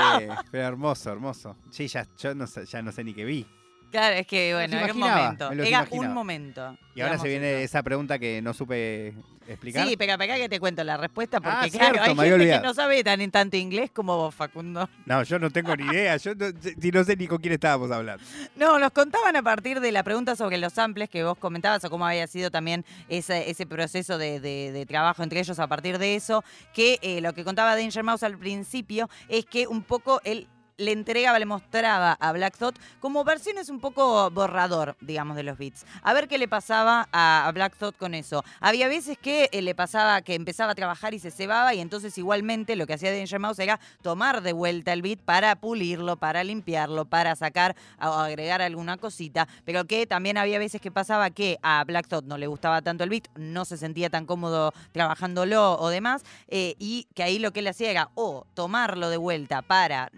pero 0.51 0.67
hermoso, 0.67 1.11
hermoso. 1.11 1.55
Sí, 1.71 1.87
ya, 1.87 2.07
yo 2.19 2.35
no 2.35 2.45
ya 2.45 2.81
no 2.81 2.91
sé 2.91 3.03
ni 3.03 3.13
qué 3.13 3.25
vi. 3.25 3.45
Claro, 3.91 4.15
es 4.15 4.27
que 4.27 4.53
bueno, 4.53 4.77
era 4.77 4.93
un 4.93 4.99
momento. 4.99 5.51
Era 5.51 5.87
un 5.91 6.13
momento. 6.13 6.77
Y 6.93 7.01
ahora 7.01 7.17
se 7.19 7.27
viene 7.27 7.51
eso. 7.55 7.65
esa 7.77 7.83
pregunta 7.83 8.17
que 8.19 8.41
no 8.41 8.53
supe 8.53 9.13
explicar. 9.47 9.87
Sí, 9.87 9.95
pero 9.97 10.13
acá 10.13 10.35
que 10.35 10.49
te 10.49 10.59
cuento 10.59 10.83
la 10.83 10.97
respuesta, 10.97 11.39
porque 11.39 11.55
Ah, 11.55 11.67
claro, 11.71 11.93
cierto, 12.03 12.21
hay 12.21 12.29
gente 12.29 12.45
que 12.49 12.59
no 12.59 12.73
sabe 12.73 13.03
tan 13.03 13.31
tanto 13.31 13.55
inglés 13.55 13.91
como 13.91 14.17
vos, 14.17 14.35
Facundo. 14.35 14.89
No, 15.05 15.23
yo 15.23 15.39
no 15.39 15.49
tengo 15.51 15.75
ni 15.75 15.85
idea. 15.85 16.17
Yo 16.17 16.33
no, 16.35 16.47
no 16.49 17.03
sé 17.03 17.15
ni 17.15 17.27
con 17.27 17.37
quién 17.37 17.53
estábamos 17.53 17.91
hablando. 17.91 18.23
No, 18.57 18.79
nos 18.79 18.91
contaban 18.91 19.35
a 19.35 19.43
partir 19.43 19.79
de 19.79 19.91
la 19.91 20.03
pregunta 20.03 20.35
sobre 20.35 20.57
los 20.57 20.73
samples 20.73 21.09
que 21.09 21.23
vos 21.23 21.37
comentabas 21.37 21.83
o 21.85 21.89
cómo 21.89 22.05
había 22.07 22.25
sido 22.27 22.49
también 22.51 22.83
ese, 23.07 23.49
ese 23.49 23.65
proceso 23.67 24.17
de, 24.17 24.39
de- 24.39 24.71
de 24.71 24.85
trabajo 24.85 25.23
entre 25.23 25.39
ellos 25.39 25.59
a 25.59 25.67
partir 25.67 25.97
de 25.99 26.15
eso, 26.15 26.43
que 26.73 26.97
eh, 27.01 27.21
lo 27.21 27.33
que 27.33 27.43
contaba 27.43 27.75
Danger 27.75 28.03
Mouse 28.03 28.23
al 28.23 28.37
principio 28.37 29.09
es 29.29 29.45
que 29.45 29.67
un 29.67 29.83
poco 29.83 30.19
él 30.23 30.47
le 30.77 30.91
entregaba, 30.91 31.39
le 31.39 31.45
mostraba 31.45 32.13
a 32.13 32.31
Black 32.31 32.57
Thought 32.57 32.77
como 32.99 33.23
versiones 33.23 33.69
un 33.69 33.79
poco 33.79 34.29
borrador, 34.29 34.95
digamos, 35.01 35.35
de 35.35 35.43
los 35.43 35.57
beats. 35.57 35.85
A 36.03 36.13
ver 36.13 36.27
qué 36.27 36.37
le 36.37 36.47
pasaba 36.47 37.09
a, 37.11 37.49
Black 37.53 37.75
Thought 37.77 37.97
con 37.97 38.13
eso. 38.13 38.43
Había 38.59 38.87
veces 38.87 39.17
que 39.17 39.49
eh, 39.51 39.61
le 39.61 39.73
pasaba 39.73 40.21
que 40.21 40.35
empezaba 40.35 40.73
a 40.73 40.75
trabajar 40.75 41.13
y 41.13 41.19
se 41.19 41.31
cebaba 41.31 41.73
y 41.73 41.79
entonces 41.79 42.17
igualmente 42.17 42.75
lo 42.75 42.85
que 42.85 42.93
hacía 42.93 43.11
Danger 43.11 43.39
Mouse 43.39 43.59
era 43.59 43.79
tomar 44.03 44.41
de 44.41 44.53
vuelta 44.53 44.93
el 44.93 45.01
beat 45.01 45.19
para 45.19 45.55
pulirlo, 45.55 46.17
para 46.17 46.43
limpiarlo, 46.43 47.05
para 47.05 47.35
sacar 47.35 47.75
o 47.99 48.05
agregar 48.05 48.61
alguna 48.61 48.97
cosita, 48.97 49.47
pero 49.65 49.85
que 49.85 50.05
también 50.05 50.37
había 50.37 50.59
veces 50.59 50.79
que 50.79 50.91
pasaba 50.91 51.31
que 51.31 51.57
a 51.63 51.83
Black 51.85 52.07
Thought 52.07 52.25
no 52.25 52.37
le 52.37 52.45
gustaba 52.45 52.81
tanto 52.83 53.03
el 53.03 53.09
beat, 53.09 53.27
no 53.35 53.65
se 53.65 53.77
sentía 53.77 54.09
tan 54.09 54.25
cómodo 54.25 54.73
trabajándolo 54.91 55.79
o 55.79 55.89
demás, 55.89 56.23
eh, 56.47 56.75
y 56.77 57.07
que 57.15 57.23
ahí 57.23 57.39
lo 57.39 57.51
que 57.51 57.61
él 57.61 57.67
hacía 57.67 57.89
era 57.89 58.09
o 58.13 58.45
tomarlo 58.53 59.09
de 59.09 59.17
vuelta 59.17 59.61
para 59.63 60.11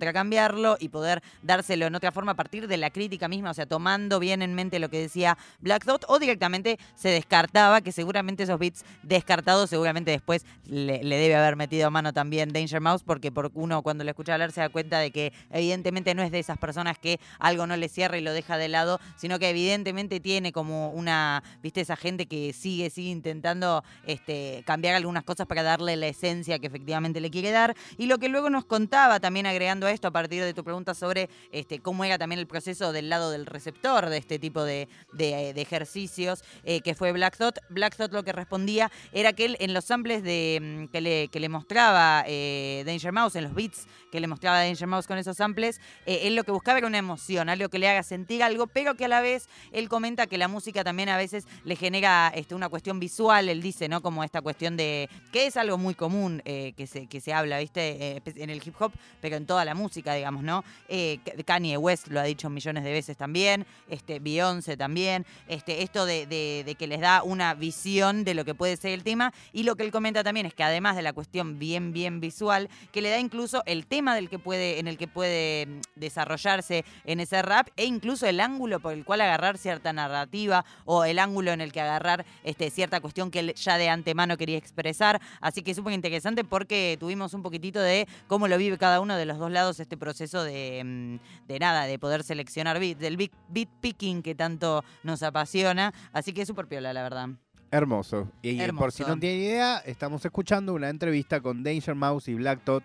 recontracambiarlo 0.00 0.76
y 0.80 0.88
poder 0.88 1.22
dárselo 1.42 1.86
en 1.86 1.94
otra 1.94 2.10
forma 2.10 2.32
a 2.32 2.34
partir 2.34 2.66
de 2.66 2.76
la 2.76 2.90
crítica 2.90 3.28
misma, 3.28 3.50
o 3.50 3.54
sea, 3.54 3.66
tomando 3.66 4.18
bien 4.18 4.42
en 4.42 4.54
mente 4.54 4.78
lo 4.78 4.88
que 4.88 4.98
decía 4.98 5.36
Black 5.60 5.84
Thought, 5.84 6.04
o 6.08 6.18
directamente 6.18 6.78
se 6.94 7.10
descartaba, 7.10 7.80
que 7.82 7.92
seguramente 7.92 8.44
esos 8.44 8.58
beats 8.58 8.84
descartados, 9.02 9.70
seguramente 9.70 10.10
después 10.10 10.44
le, 10.66 11.00
debe 11.02 11.36
haber 11.36 11.56
metido 11.56 11.90
mano 11.90 12.12
también 12.12 12.52
Danger 12.52 12.80
Mouse, 12.80 13.02
porque 13.02 13.30
por 13.30 13.50
uno 13.54 13.82
cuando 13.82 14.04
lo 14.04 14.10
escucha 14.10 14.32
hablar 14.32 14.52
se 14.52 14.60
da 14.60 14.68
cuenta 14.70 14.98
de 14.98 15.10
que 15.10 15.32
evidentemente 15.50 16.14
no 16.14 16.22
es 16.22 16.30
de 16.30 16.38
esas 16.38 16.58
personas 16.58 16.98
que 16.98 17.20
algo 17.38 17.66
no 17.66 17.76
le 17.76 17.88
cierra 17.88 18.16
y 18.16 18.22
lo 18.22 18.32
deja 18.32 18.56
de 18.56 18.68
lado, 18.68 19.00
sino 19.16 19.38
que 19.38 19.50
evidentemente 19.50 20.20
tiene 20.20 20.52
como 20.52 20.90
una, 20.90 21.42
viste, 21.62 21.82
esa 21.82 21.96
gente 21.96 22.26
que 22.26 22.52
sigue, 22.52 22.90
sigue 22.90 23.10
intentando 23.10 23.84
este, 24.06 24.62
cambiar 24.66 24.94
algunas 24.94 25.24
cosas 25.24 25.46
para 25.46 25.62
darle 25.62 25.96
la 25.96 26.06
esencia 26.06 26.58
que 26.58 26.68
efectivamente 26.68 27.20
le 27.20 27.30
quiere 27.30 27.50
dar. 27.50 27.76
Y 27.98 28.06
lo 28.06 28.18
que 28.18 28.28
luego 28.28 28.48
nos 28.50 28.64
contaba, 28.64 29.20
también 29.20 29.46
agregando 29.46 29.88
esto 29.90 30.08
a 30.08 30.10
partir 30.10 30.42
de 30.42 30.54
tu 30.54 30.64
pregunta 30.64 30.94
sobre 30.94 31.28
este, 31.52 31.80
cómo 31.80 32.04
era 32.04 32.18
también 32.18 32.38
el 32.38 32.46
proceso 32.46 32.92
del 32.92 33.08
lado 33.08 33.30
del 33.30 33.46
receptor 33.46 34.08
de 34.08 34.16
este 34.16 34.38
tipo 34.38 34.64
de, 34.64 34.88
de 35.12 35.52
ejercicios, 35.56 36.42
eh, 36.64 36.80
que 36.80 36.94
fue 36.94 37.12
Black 37.12 37.36
Thought. 37.36 37.58
Black 37.68 37.96
Thought 37.96 38.12
lo 38.12 38.22
que 38.22 38.32
respondía 38.32 38.90
era 39.12 39.32
que 39.32 39.44
él 39.46 39.56
en 39.60 39.74
los 39.74 39.84
samples 39.84 40.22
mm, 40.22 40.86
que, 40.86 41.00
le, 41.00 41.28
que 41.28 41.40
le 41.40 41.48
mostraba 41.48 42.24
eh, 42.26 42.82
Danger 42.86 43.12
Mouse, 43.12 43.36
en 43.36 43.44
los 43.44 43.54
beats 43.54 43.86
que 44.10 44.20
le 44.20 44.26
mostraba 44.26 44.58
Danger 44.64 44.88
Mouse 44.88 45.06
con 45.06 45.18
esos 45.18 45.36
samples, 45.36 45.80
eh, 46.06 46.22
él 46.24 46.34
lo 46.34 46.44
que 46.44 46.52
buscaba 46.52 46.78
era 46.78 46.86
una 46.86 46.98
emoción, 46.98 47.48
algo 47.48 47.68
que 47.68 47.78
le 47.78 47.88
haga 47.88 48.02
sentir 48.02 48.42
algo, 48.42 48.66
pero 48.66 48.94
que 48.94 49.04
a 49.04 49.08
la 49.08 49.20
vez 49.20 49.48
él 49.72 49.88
comenta 49.88 50.26
que 50.26 50.36
la 50.36 50.48
música 50.48 50.84
también 50.84 51.08
a 51.08 51.16
veces 51.16 51.46
le 51.64 51.76
genera 51.76 52.32
este, 52.34 52.54
una 52.54 52.68
cuestión 52.68 53.00
visual, 53.00 53.48
él 53.48 53.62
dice, 53.62 53.88
¿no? 53.88 54.02
Como 54.02 54.24
esta 54.24 54.42
cuestión 54.42 54.76
de. 54.76 55.08
que 55.32 55.46
es 55.46 55.56
algo 55.56 55.78
muy 55.78 55.94
común 55.94 56.42
eh, 56.44 56.72
que, 56.76 56.86
se, 56.86 57.06
que 57.06 57.20
se 57.20 57.32
habla, 57.32 57.58
¿viste? 57.58 58.16
Eh, 58.16 58.22
en 58.36 58.50
el 58.50 58.60
hip 58.64 58.74
hop, 58.80 58.92
pero 59.20 59.36
en 59.36 59.46
toda 59.46 59.64
la 59.64 59.74
música, 59.74 59.79
digamos, 59.88 60.42
¿no? 60.42 60.64
Eh, 60.88 61.18
Kanye 61.44 61.76
West 61.76 62.08
lo 62.08 62.20
ha 62.20 62.24
dicho 62.24 62.50
millones 62.50 62.84
de 62.84 62.92
veces 62.92 63.16
también, 63.16 63.66
este, 63.88 64.18
Beyoncé 64.18 64.76
también, 64.76 65.26
este, 65.48 65.82
esto 65.82 66.06
de 66.06 66.76
que 66.78 66.86
les 66.86 67.00
da 67.00 67.22
una 67.22 67.54
visión 67.54 68.24
de 68.24 68.34
lo 68.34 68.44
que 68.44 68.54
puede 68.54 68.76
ser 68.76 68.92
el 68.92 69.02
tema, 69.02 69.32
y 69.52 69.62
lo 69.62 69.76
que 69.76 69.84
él 69.84 69.92
comenta 69.92 70.22
también 70.22 70.46
es 70.46 70.54
que 70.54 70.62
además 70.62 70.96
de 70.96 71.02
la 71.02 71.12
cuestión 71.12 71.58
bien, 71.58 71.92
bien 71.92 72.20
visual, 72.20 72.68
que 72.92 73.02
le 73.02 73.10
da 73.10 73.18
incluso 73.18 73.62
el 73.66 73.86
tema 73.86 74.14
del 74.14 74.28
que 74.28 74.38
puede, 74.38 74.78
en 74.78 74.88
el 74.88 74.98
que 74.98 75.08
puede 75.08 75.66
mm, 75.66 75.80
desarrollarse 75.96 76.84
en 77.04 77.20
ese 77.20 77.42
rap, 77.42 77.68
e 77.76 77.84
incluso 77.84 78.26
el 78.26 78.40
ángulo 78.40 78.80
por 78.80 78.92
el 78.92 79.04
cual 79.04 79.20
agarrar 79.20 79.58
cierta 79.58 79.92
narrativa, 79.92 80.64
o 80.84 81.04
el 81.04 81.18
ángulo 81.18 81.52
en 81.52 81.60
el 81.60 81.72
que 81.72 81.80
agarrar 81.80 82.24
este, 82.44 82.70
cierta 82.70 83.00
cuestión 83.00 83.30
que 83.30 83.40
él 83.40 83.54
ya 83.54 83.78
de 83.78 83.88
antemano 83.88 84.36
quería 84.36 84.58
expresar. 84.58 85.20
Así 85.40 85.62
que 85.62 85.72
es 85.72 85.76
súper 85.76 85.92
interesante 85.92 86.44
porque 86.44 86.96
tuvimos 86.98 87.34
un 87.34 87.42
poquitito 87.42 87.80
de 87.80 88.06
cómo 88.26 88.48
lo 88.48 88.58
vive 88.58 88.78
cada 88.78 89.00
uno 89.00 89.16
de 89.16 89.26
los 89.26 89.38
dos 89.38 89.50
lados 89.50 89.69
este 89.78 89.96
proceso 89.96 90.42
de, 90.42 90.82
mm, 90.84 91.46
de 91.46 91.58
nada, 91.58 91.84
de 91.84 91.98
poder 91.98 92.24
seleccionar 92.24 92.80
beats, 92.80 92.98
del 92.98 93.16
beat, 93.16 93.32
beat 93.48 93.68
picking 93.80 94.22
que 94.22 94.34
tanto 94.34 94.82
nos 95.04 95.22
apasiona. 95.22 95.92
Así 96.12 96.32
que 96.32 96.42
es 96.42 96.48
súper 96.48 96.66
piola, 96.66 96.92
la 96.92 97.02
verdad. 97.02 97.28
Hermoso. 97.70 98.28
Y 98.42 98.56
por 98.56 98.64
Hermoso. 98.64 98.90
si 98.90 99.04
no 99.04 99.18
tienen 99.18 99.40
idea, 99.40 99.78
estamos 99.78 100.24
escuchando 100.24 100.74
una 100.74 100.88
entrevista 100.88 101.40
con 101.40 101.62
Danger 101.62 101.94
Mouse 101.94 102.28
y 102.28 102.34
Black 102.34 102.64
Tot, 102.64 102.82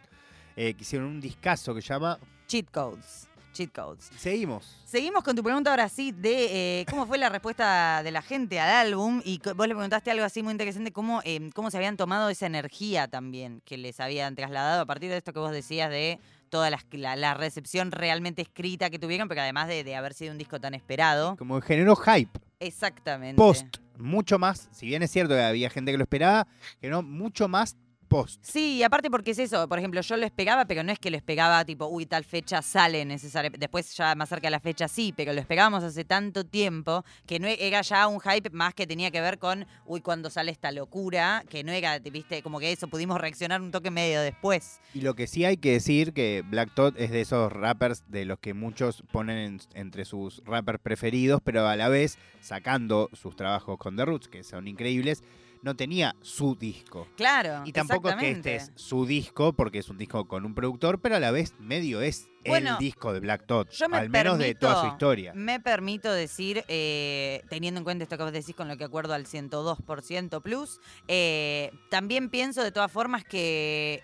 eh, 0.55 0.73
que 0.75 0.83
hicieron 0.83 1.07
un 1.07 1.21
discazo 1.21 1.73
que 1.73 1.81
se 1.81 1.87
llama 1.87 2.19
Cheat 2.47 2.69
codes. 2.69 3.27
Cheat 3.53 3.71
codes. 3.71 4.11
Seguimos. 4.17 4.77
Seguimos 4.85 5.23
con 5.23 5.35
tu 5.35 5.41
pregunta 5.41 5.71
ahora 5.71 5.89
sí 5.89 6.11
de 6.11 6.81
eh, 6.81 6.85
cómo 6.89 7.07
fue 7.07 7.17
la 7.17 7.29
respuesta 7.29 8.03
de 8.03 8.11
la 8.11 8.21
gente 8.21 8.59
al 8.59 8.69
álbum 8.69 9.21
y 9.25 9.39
vos 9.39 9.67
le 9.67 9.73
preguntaste 9.73 10.11
algo 10.11 10.25
así 10.25 10.43
muy 10.43 10.51
interesante, 10.51 10.91
cómo, 10.91 11.21
eh, 11.23 11.49
cómo 11.55 11.71
se 11.71 11.77
habían 11.77 11.97
tomado 11.97 12.29
esa 12.29 12.45
energía 12.45 13.07
también 13.07 13.61
que 13.65 13.77
les 13.77 13.99
habían 13.99 14.35
trasladado 14.35 14.81
a 14.81 14.85
partir 14.85 15.09
de 15.09 15.17
esto 15.17 15.33
que 15.33 15.39
vos 15.39 15.51
decías 15.51 15.89
de 15.89 16.19
toda 16.55 16.69
la, 16.69 17.15
la 17.17 17.33
recepción 17.33 17.91
realmente 17.91 18.41
escrita 18.41 18.89
que 18.89 18.97
tuvieron, 18.97 19.27
pero 19.27 19.41
además 19.41 19.67
de, 19.67 19.83
de 19.83 19.93
haber 19.93 20.13
sido 20.13 20.31
un 20.31 20.37
disco 20.37 20.57
tan 20.57 20.73
esperado. 20.73 21.35
Como 21.35 21.59
generó 21.59 21.97
hype. 21.97 22.39
Exactamente. 22.61 23.35
Post. 23.35 23.79
Mucho 23.97 24.39
más. 24.39 24.69
Si 24.71 24.85
bien 24.85 25.03
es 25.03 25.11
cierto 25.11 25.33
que 25.33 25.41
había 25.41 25.69
gente 25.69 25.91
que 25.91 25.97
lo 25.97 26.05
esperaba, 26.05 26.47
generó 26.79 27.01
mucho 27.01 27.49
más 27.49 27.75
post. 28.05 28.39
Sí, 28.43 28.77
y 28.77 28.83
aparte 28.83 29.09
porque 29.11 29.31
es 29.31 29.39
eso, 29.39 29.67
por 29.67 29.77
ejemplo, 29.79 30.01
yo 30.01 30.17
lo 30.17 30.25
esperaba, 30.25 30.65
pero 30.65 30.83
no 30.83 30.91
es 30.91 30.99
que 30.99 31.09
lo 31.11 31.17
esperaba 31.17 31.63
tipo, 31.65 31.85
uy, 31.87 32.05
tal 32.05 32.23
fecha 32.23 32.61
sale 32.61 33.03
necesariamente. 33.05 33.59
Después 33.59 33.93
ya 33.95 34.15
más 34.15 34.29
cerca 34.29 34.47
de 34.47 34.51
la 34.51 34.59
fecha 34.59 34.87
sí, 34.87 35.13
pero 35.15 35.33
lo 35.33 35.39
esperábamos 35.41 35.83
hace 35.83 36.05
tanto 36.05 36.45
tiempo 36.45 37.03
que 37.25 37.39
no 37.39 37.47
e- 37.47 37.57
era 37.59 37.81
ya 37.81 38.07
un 38.07 38.19
hype 38.19 38.49
más 38.51 38.73
que 38.73 38.87
tenía 38.87 39.11
que 39.11 39.21
ver 39.21 39.39
con, 39.39 39.65
uy, 39.85 40.01
cuando 40.01 40.29
sale 40.29 40.51
esta 40.51 40.71
locura, 40.71 41.43
que 41.49 41.63
no 41.63 41.71
era, 41.71 41.99
te 41.99 42.09
viste, 42.11 42.41
como 42.41 42.59
que 42.59 42.71
eso 42.71 42.87
pudimos 42.87 43.19
reaccionar 43.19 43.61
un 43.61 43.71
toque 43.71 43.91
medio 43.91 44.21
después. 44.21 44.79
Y 44.93 45.01
lo 45.01 45.15
que 45.15 45.27
sí 45.27 45.43
hay 45.45 45.57
que 45.57 45.71
decir 45.73 46.13
que 46.13 46.43
Black 46.47 46.73
Thought 46.75 46.99
es 46.99 47.11
de 47.11 47.21
esos 47.21 47.51
rappers 47.51 48.03
de 48.09 48.25
los 48.25 48.39
que 48.39 48.53
muchos 48.53 49.03
ponen 49.11 49.37
en- 49.37 49.61
entre 49.73 50.05
sus 50.05 50.41
rappers 50.45 50.79
preferidos, 50.79 51.41
pero 51.43 51.67
a 51.67 51.75
la 51.75 51.89
vez 51.89 52.17
sacando 52.41 53.09
sus 53.13 53.35
trabajos 53.35 53.77
con 53.77 53.95
The 53.95 54.05
Roots, 54.05 54.27
que 54.27 54.43
son 54.43 54.67
increíbles, 54.67 55.23
no 55.65 55.75
tenía 55.75 56.15
su 56.21 56.55
disco. 56.55 57.07
Claro. 57.17 57.63
Y 57.65 57.73
tampoco 57.73 58.09
es 58.09 58.15
que 58.17 58.29
este 58.29 58.55
es 58.55 58.71
su 58.75 59.07
disco, 59.07 59.53
porque 59.53 59.79
es 59.79 59.89
un 59.89 59.97
disco 59.97 60.27
con 60.27 60.45
un 60.45 60.53
productor, 60.53 61.01
pero 61.01 61.15
a 61.15 61.19
la 61.19 61.31
vez 61.31 61.55
medio 61.59 62.01
es 62.01 62.29
Bueno, 62.45 62.73
el 62.73 62.77
disco 62.77 63.11
de 63.11 63.19
Black 63.19 63.47
Thought, 63.47 63.71
yo 63.71 63.89
me 63.89 63.97
al 63.97 64.11
menos 64.11 64.37
de 64.37 64.53
toda 64.53 64.81
su 64.81 64.87
historia. 64.87 65.33
Me 65.33 65.59
permito 65.59 66.13
decir, 66.13 66.63
eh, 66.67 67.41
teniendo 67.49 67.79
en 67.79 67.83
cuenta 67.83 68.03
esto 68.03 68.15
que 68.15 68.23
vos 68.23 68.31
decís 68.31 68.55
con 68.55 68.67
lo 68.67 68.77
que 68.77 68.83
acuerdo 68.83 69.15
al 69.15 69.25
102% 69.25 70.43
plus, 70.43 70.79
eh, 71.07 71.71
también 71.89 72.29
pienso 72.29 72.63
de 72.63 72.71
todas 72.71 72.91
formas 72.91 73.23
que 73.23 74.03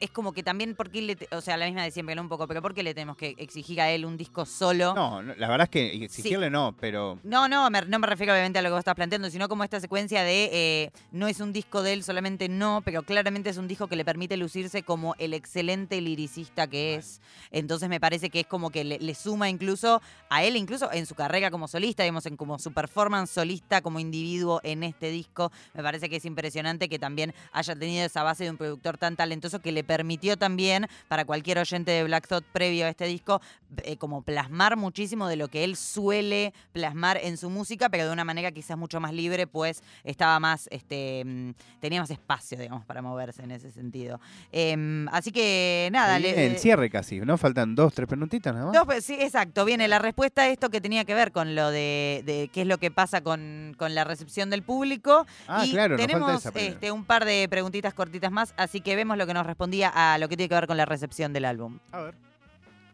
es 0.00 0.10
como 0.10 0.32
que 0.32 0.42
también, 0.42 0.74
porque 0.74 1.02
le 1.02 1.16
o 1.30 1.40
sea, 1.40 1.56
la 1.56 1.66
misma 1.66 1.82
de 1.84 1.90
siempre, 1.90 2.14
¿no? 2.14 2.22
Un 2.22 2.28
poco, 2.28 2.48
pero 2.48 2.62
¿por 2.62 2.74
qué 2.74 2.82
le 2.82 2.94
tenemos 2.94 3.16
que 3.16 3.34
exigir 3.38 3.80
a 3.80 3.90
él 3.90 4.04
un 4.06 4.16
disco 4.16 4.46
solo? 4.46 4.94
No, 4.94 5.22
no, 5.22 5.34
la 5.36 5.48
verdad 5.48 5.64
es 5.64 5.68
que 5.70 6.04
exigirle 6.04 6.48
no, 6.50 6.74
pero 6.80 7.18
No, 7.22 7.48
no, 7.48 7.68
me- 7.70 7.82
no 7.82 7.98
me 7.98 8.06
refiero 8.06 8.32
obviamente 8.32 8.58
a 8.58 8.62
lo 8.62 8.68
que 8.68 8.72
vos 8.72 8.78
estás 8.80 8.94
planteando, 8.94 9.28
sino 9.30 9.48
como 9.48 9.62
esta 9.62 9.78
secuencia 9.78 10.22
de 10.24 10.48
eh, 10.52 10.90
no 11.12 11.28
es 11.28 11.40
un 11.40 11.52
disco 11.52 11.82
de 11.82 11.92
él 11.92 12.02
solamente, 12.02 12.48
no, 12.48 12.80
pero 12.84 13.02
claramente 13.02 13.50
es 13.50 13.58
un 13.58 13.68
disco 13.68 13.88
que 13.88 13.96
le 13.96 14.04
permite 14.04 14.36
lucirse 14.38 14.82
como 14.82 15.14
el 15.18 15.34
excelente 15.34 16.00
liricista 16.00 16.66
que 16.66 16.94
es. 16.94 17.20
Entonces 17.50 17.88
me 17.88 18.00
parece 18.00 18.30
que 18.30 18.40
es 18.40 18.46
como 18.46 18.70
que 18.70 18.84
le, 18.84 18.98
le 18.98 19.14
suma 19.14 19.50
incluso 19.50 20.00
a 20.30 20.42
él, 20.44 20.56
incluso 20.56 20.90
en 20.92 21.04
su 21.06 21.14
carrera 21.14 21.50
como 21.50 21.68
solista, 21.68 22.02
digamos, 22.04 22.24
en 22.26 22.36
como 22.36 22.58
su 22.58 22.72
performance 22.72 23.30
solista 23.30 23.82
como 23.82 24.00
individuo 24.00 24.60
en 24.62 24.82
este 24.82 25.10
disco. 25.10 25.52
Me 25.74 25.82
parece 25.82 26.08
que 26.08 26.16
es 26.16 26.24
impresionante 26.24 26.88
que 26.88 26.98
también 26.98 27.34
haya 27.52 27.74
tenido 27.76 28.06
esa 28.06 28.22
base 28.22 28.44
de 28.44 28.50
un 28.50 28.56
productor 28.56 28.96
tan 28.96 29.14
talentoso 29.16 29.60
que 29.60 29.72
le 29.72 29.84
permitió 29.94 30.36
también, 30.36 30.86
para 31.08 31.24
cualquier 31.24 31.58
oyente 31.58 31.90
de 31.90 32.04
Black 32.04 32.28
Thought 32.28 32.44
previo 32.52 32.86
a 32.86 32.90
este 32.90 33.06
disco, 33.06 33.40
eh, 33.82 33.96
como 33.96 34.22
plasmar 34.22 34.76
muchísimo 34.76 35.26
de 35.26 35.34
lo 35.34 35.48
que 35.48 35.64
él 35.64 35.74
suele 35.74 36.54
plasmar 36.72 37.18
en 37.20 37.36
su 37.36 37.50
música, 37.50 37.88
pero 37.88 38.06
de 38.06 38.12
una 38.12 38.22
manera 38.24 38.52
quizás 38.52 38.78
mucho 38.78 39.00
más 39.00 39.12
libre, 39.12 39.48
pues 39.48 39.82
estaba 40.04 40.38
más, 40.38 40.68
este, 40.70 41.24
mm, 41.26 41.50
tenía 41.80 42.00
más 42.00 42.10
espacio, 42.10 42.56
digamos, 42.56 42.84
para 42.84 43.02
moverse 43.02 43.42
en 43.42 43.50
ese 43.50 43.72
sentido. 43.72 44.20
Em, 44.52 45.08
así 45.08 45.32
que 45.32 45.88
nada, 45.90 46.14
Ahí 46.14 46.22
le- 46.22 46.46
el 46.46 46.58
cierre 46.58 46.88
casi, 46.88 47.18
¿no? 47.18 47.36
Faltan 47.36 47.74
dos, 47.74 47.92
tres 47.92 48.06
preguntitas 48.06 48.54
nada 48.54 48.66
más. 48.66 48.74
Dos, 48.74 48.84
pues, 48.84 49.04
sí, 49.04 49.14
exacto. 49.18 49.64
Viene 49.64 49.88
la 49.88 49.98
respuesta 49.98 50.42
a 50.42 50.48
esto 50.50 50.70
que 50.70 50.80
tenía 50.80 51.04
que 51.04 51.14
ver 51.14 51.32
con 51.32 51.56
lo 51.56 51.72
de, 51.72 52.22
de 52.24 52.48
qué 52.52 52.60
es 52.60 52.66
lo 52.68 52.78
que 52.78 52.92
pasa 52.92 53.22
con, 53.22 53.74
con 53.76 53.96
la 53.96 54.04
recepción 54.04 54.50
del 54.50 54.62
público. 54.62 55.26
Ah, 55.48 55.66
y 55.66 55.72
claro, 55.72 55.96
nos 55.96 56.00
falta 56.00 56.12
tenemos 56.14 56.46
esa 56.46 56.58
este, 56.60 56.92
un 56.92 57.04
par 57.04 57.24
de 57.24 57.48
preguntitas 57.50 57.92
cortitas 57.92 58.30
más, 58.30 58.54
así 58.56 58.80
que 58.80 58.94
vemos 58.94 59.16
lo 59.18 59.26
que 59.26 59.34
nos 59.34 59.46
respondía 59.46 59.79
a 59.88 60.18
lo 60.18 60.28
que 60.28 60.36
tiene 60.36 60.48
que 60.48 60.54
ver 60.54 60.66
con 60.66 60.76
la 60.76 60.84
recepción 60.84 61.32
del 61.32 61.44
álbum. 61.44 61.78
A 61.92 62.02
ver. 62.02 62.14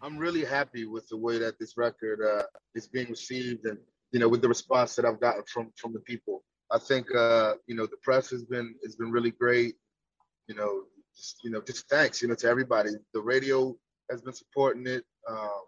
I'm 0.02 0.18
really 0.18 0.44
happy 0.44 0.84
with 0.84 1.08
the 1.08 1.16
way 1.16 1.38
that 1.38 1.58
this 1.58 1.76
record 1.76 2.20
uh, 2.20 2.44
is 2.74 2.86
being 2.86 3.08
received, 3.08 3.64
and 3.66 3.78
you 4.12 4.20
know, 4.20 4.28
with 4.28 4.40
the 4.40 4.48
response 4.48 4.94
that 4.96 5.04
I've 5.04 5.20
gotten 5.20 5.42
from 5.46 5.72
from 5.76 5.92
the 5.92 6.00
people. 6.00 6.44
I 6.70 6.78
think 6.78 7.06
uh, 7.14 7.54
you 7.66 7.74
know 7.74 7.86
the 7.86 7.96
press 8.02 8.30
has 8.30 8.44
been 8.44 8.74
has 8.84 8.96
been 8.96 9.10
really 9.10 9.32
great. 9.32 9.74
You 10.48 10.54
know, 10.54 10.84
just, 11.16 11.42
you 11.42 11.50
know, 11.50 11.60
just 11.60 11.88
thanks, 11.88 12.22
you 12.22 12.28
know, 12.28 12.34
to 12.36 12.48
everybody. 12.48 12.90
The 13.14 13.20
radio 13.20 13.74
has 14.10 14.22
been 14.22 14.34
supporting 14.34 14.86
it, 14.86 15.04
um, 15.28 15.62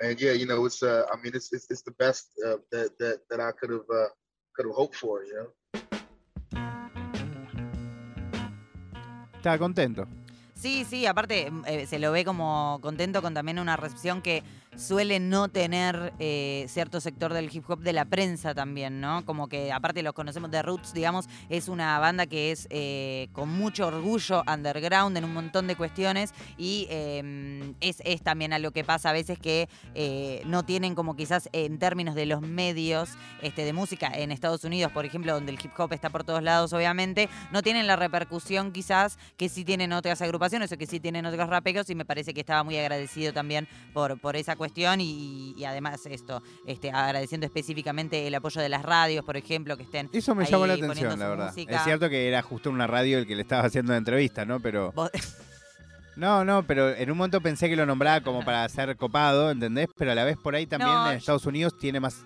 and 0.00 0.20
yeah, 0.20 0.32
you 0.32 0.46
know, 0.46 0.64
it's 0.64 0.82
uh, 0.82 1.04
I 1.12 1.16
mean, 1.22 1.32
it's 1.34 1.52
it's, 1.52 1.66
it's 1.70 1.82
the 1.82 1.92
best 1.92 2.30
uh, 2.46 2.56
that 2.72 2.98
that 2.98 3.20
that 3.30 3.40
I 3.40 3.52
could 3.52 3.70
have 3.70 3.88
uh, 3.92 4.08
could 4.56 4.66
have 4.66 4.74
hoped 4.74 4.96
for. 4.96 5.24
You 5.24 5.34
know. 5.34 5.48
Estaba 9.44 9.58
contento. 9.58 10.23
Sí, 10.64 10.86
sí, 10.88 11.04
aparte 11.04 11.50
mm, 11.50 11.62
eh, 11.66 11.86
se 11.86 11.98
lo 11.98 12.10
ve 12.10 12.24
como 12.24 12.78
contento 12.80 13.20
con 13.20 13.34
también 13.34 13.58
una 13.58 13.76
recepción 13.76 14.22
que 14.22 14.42
suele 14.76 15.20
no 15.20 15.48
tener 15.48 16.12
eh, 16.18 16.66
cierto 16.68 17.00
sector 17.00 17.32
del 17.32 17.54
hip 17.54 17.68
hop 17.68 17.80
de 17.80 17.92
la 17.92 18.04
prensa 18.04 18.54
también, 18.54 19.00
¿no? 19.00 19.24
Como 19.24 19.48
que 19.48 19.72
aparte 19.72 20.02
los 20.02 20.12
conocemos 20.12 20.50
de 20.50 20.62
Roots, 20.62 20.92
digamos, 20.92 21.26
es 21.48 21.68
una 21.68 21.98
banda 21.98 22.26
que 22.26 22.50
es 22.50 22.66
eh, 22.70 23.28
con 23.32 23.48
mucho 23.48 23.86
orgullo 23.86 24.42
underground 24.46 25.16
en 25.16 25.24
un 25.24 25.32
montón 25.32 25.66
de 25.66 25.76
cuestiones 25.76 26.32
y 26.56 26.86
eh, 26.90 27.74
es, 27.80 28.02
también 28.22 28.52
algo 28.52 28.70
que 28.70 28.84
pasa 28.84 29.10
a 29.10 29.12
veces 29.12 29.38
que 29.38 29.68
no 30.46 30.64
tienen 30.64 30.94
como 30.94 31.16
quizás 31.16 31.48
en 31.52 31.78
términos 31.78 32.14
de 32.14 32.26
los 32.26 32.40
medios 32.40 33.10
este, 33.42 33.64
de 33.64 33.72
música 33.72 34.10
en 34.14 34.32
Estados 34.32 34.64
Unidos, 34.64 34.92
por 34.92 35.04
ejemplo, 35.04 35.32
donde 35.34 35.52
el 35.52 35.58
hip 35.62 35.72
hop 35.78 35.92
está 35.92 36.10
por 36.10 36.24
todos 36.24 36.42
lados, 36.42 36.72
obviamente, 36.72 37.28
no 37.52 37.62
tienen 37.62 37.86
la 37.86 37.96
repercusión 37.96 38.72
quizás 38.72 39.18
que 39.36 39.48
sí 39.48 39.64
tienen 39.64 39.92
otras 39.92 40.22
agrupaciones 40.22 40.53
o 40.62 40.76
que 40.78 40.86
sí 40.86 41.00
tienen 41.00 41.26
otros 41.26 41.48
raperos 41.48 41.88
y 41.90 41.94
me 41.94 42.04
parece 42.04 42.32
que 42.34 42.40
estaba 42.40 42.62
muy 42.62 42.76
agradecido 42.78 43.32
también 43.32 43.66
por, 43.92 44.18
por 44.20 44.36
esa 44.36 44.56
cuestión 44.56 45.00
y, 45.00 45.54
y 45.56 45.64
además 45.64 46.04
esto, 46.06 46.42
este, 46.66 46.90
agradeciendo 46.90 47.46
específicamente 47.46 48.26
el 48.26 48.34
apoyo 48.34 48.60
de 48.60 48.68
las 48.68 48.82
radios, 48.82 49.24
por 49.24 49.36
ejemplo, 49.36 49.76
que 49.76 49.82
estén 49.84 50.08
Eso 50.12 50.34
me 50.34 50.44
ahí 50.44 50.50
llamó 50.50 50.66
la 50.66 50.74
atención, 50.74 51.18
la 51.18 51.28
verdad. 51.28 51.48
música. 51.48 51.76
Es 51.76 51.82
cierto 51.84 52.08
que 52.08 52.28
era 52.28 52.42
justo 52.42 52.70
una 52.70 52.86
radio 52.86 53.18
el 53.18 53.26
que 53.26 53.34
le 53.36 53.42
estaba 53.42 53.64
haciendo 53.64 53.92
la 53.92 53.98
entrevista, 53.98 54.44
¿no? 54.44 54.60
Pero. 54.60 54.92
Vos- 54.92 55.10
No, 56.16 56.44
no, 56.44 56.64
pero 56.64 56.90
en 56.94 57.10
un 57.10 57.18
momento 57.18 57.40
pensé 57.40 57.68
que 57.68 57.74
lo 57.74 57.86
nombraba 57.86 58.20
como 58.20 58.44
para 58.44 58.68
ser 58.68 58.96
copado, 58.96 59.50
¿entendés? 59.50 59.88
Pero 59.96 60.12
a 60.12 60.14
la 60.14 60.22
vez 60.22 60.36
por 60.36 60.54
ahí 60.54 60.64
también 60.64 60.92
No, 60.92 61.10
en 61.10 61.16
Estados 61.16 61.44
Unidos 61.44 61.76
tiene 61.76 61.98
más 61.98 62.24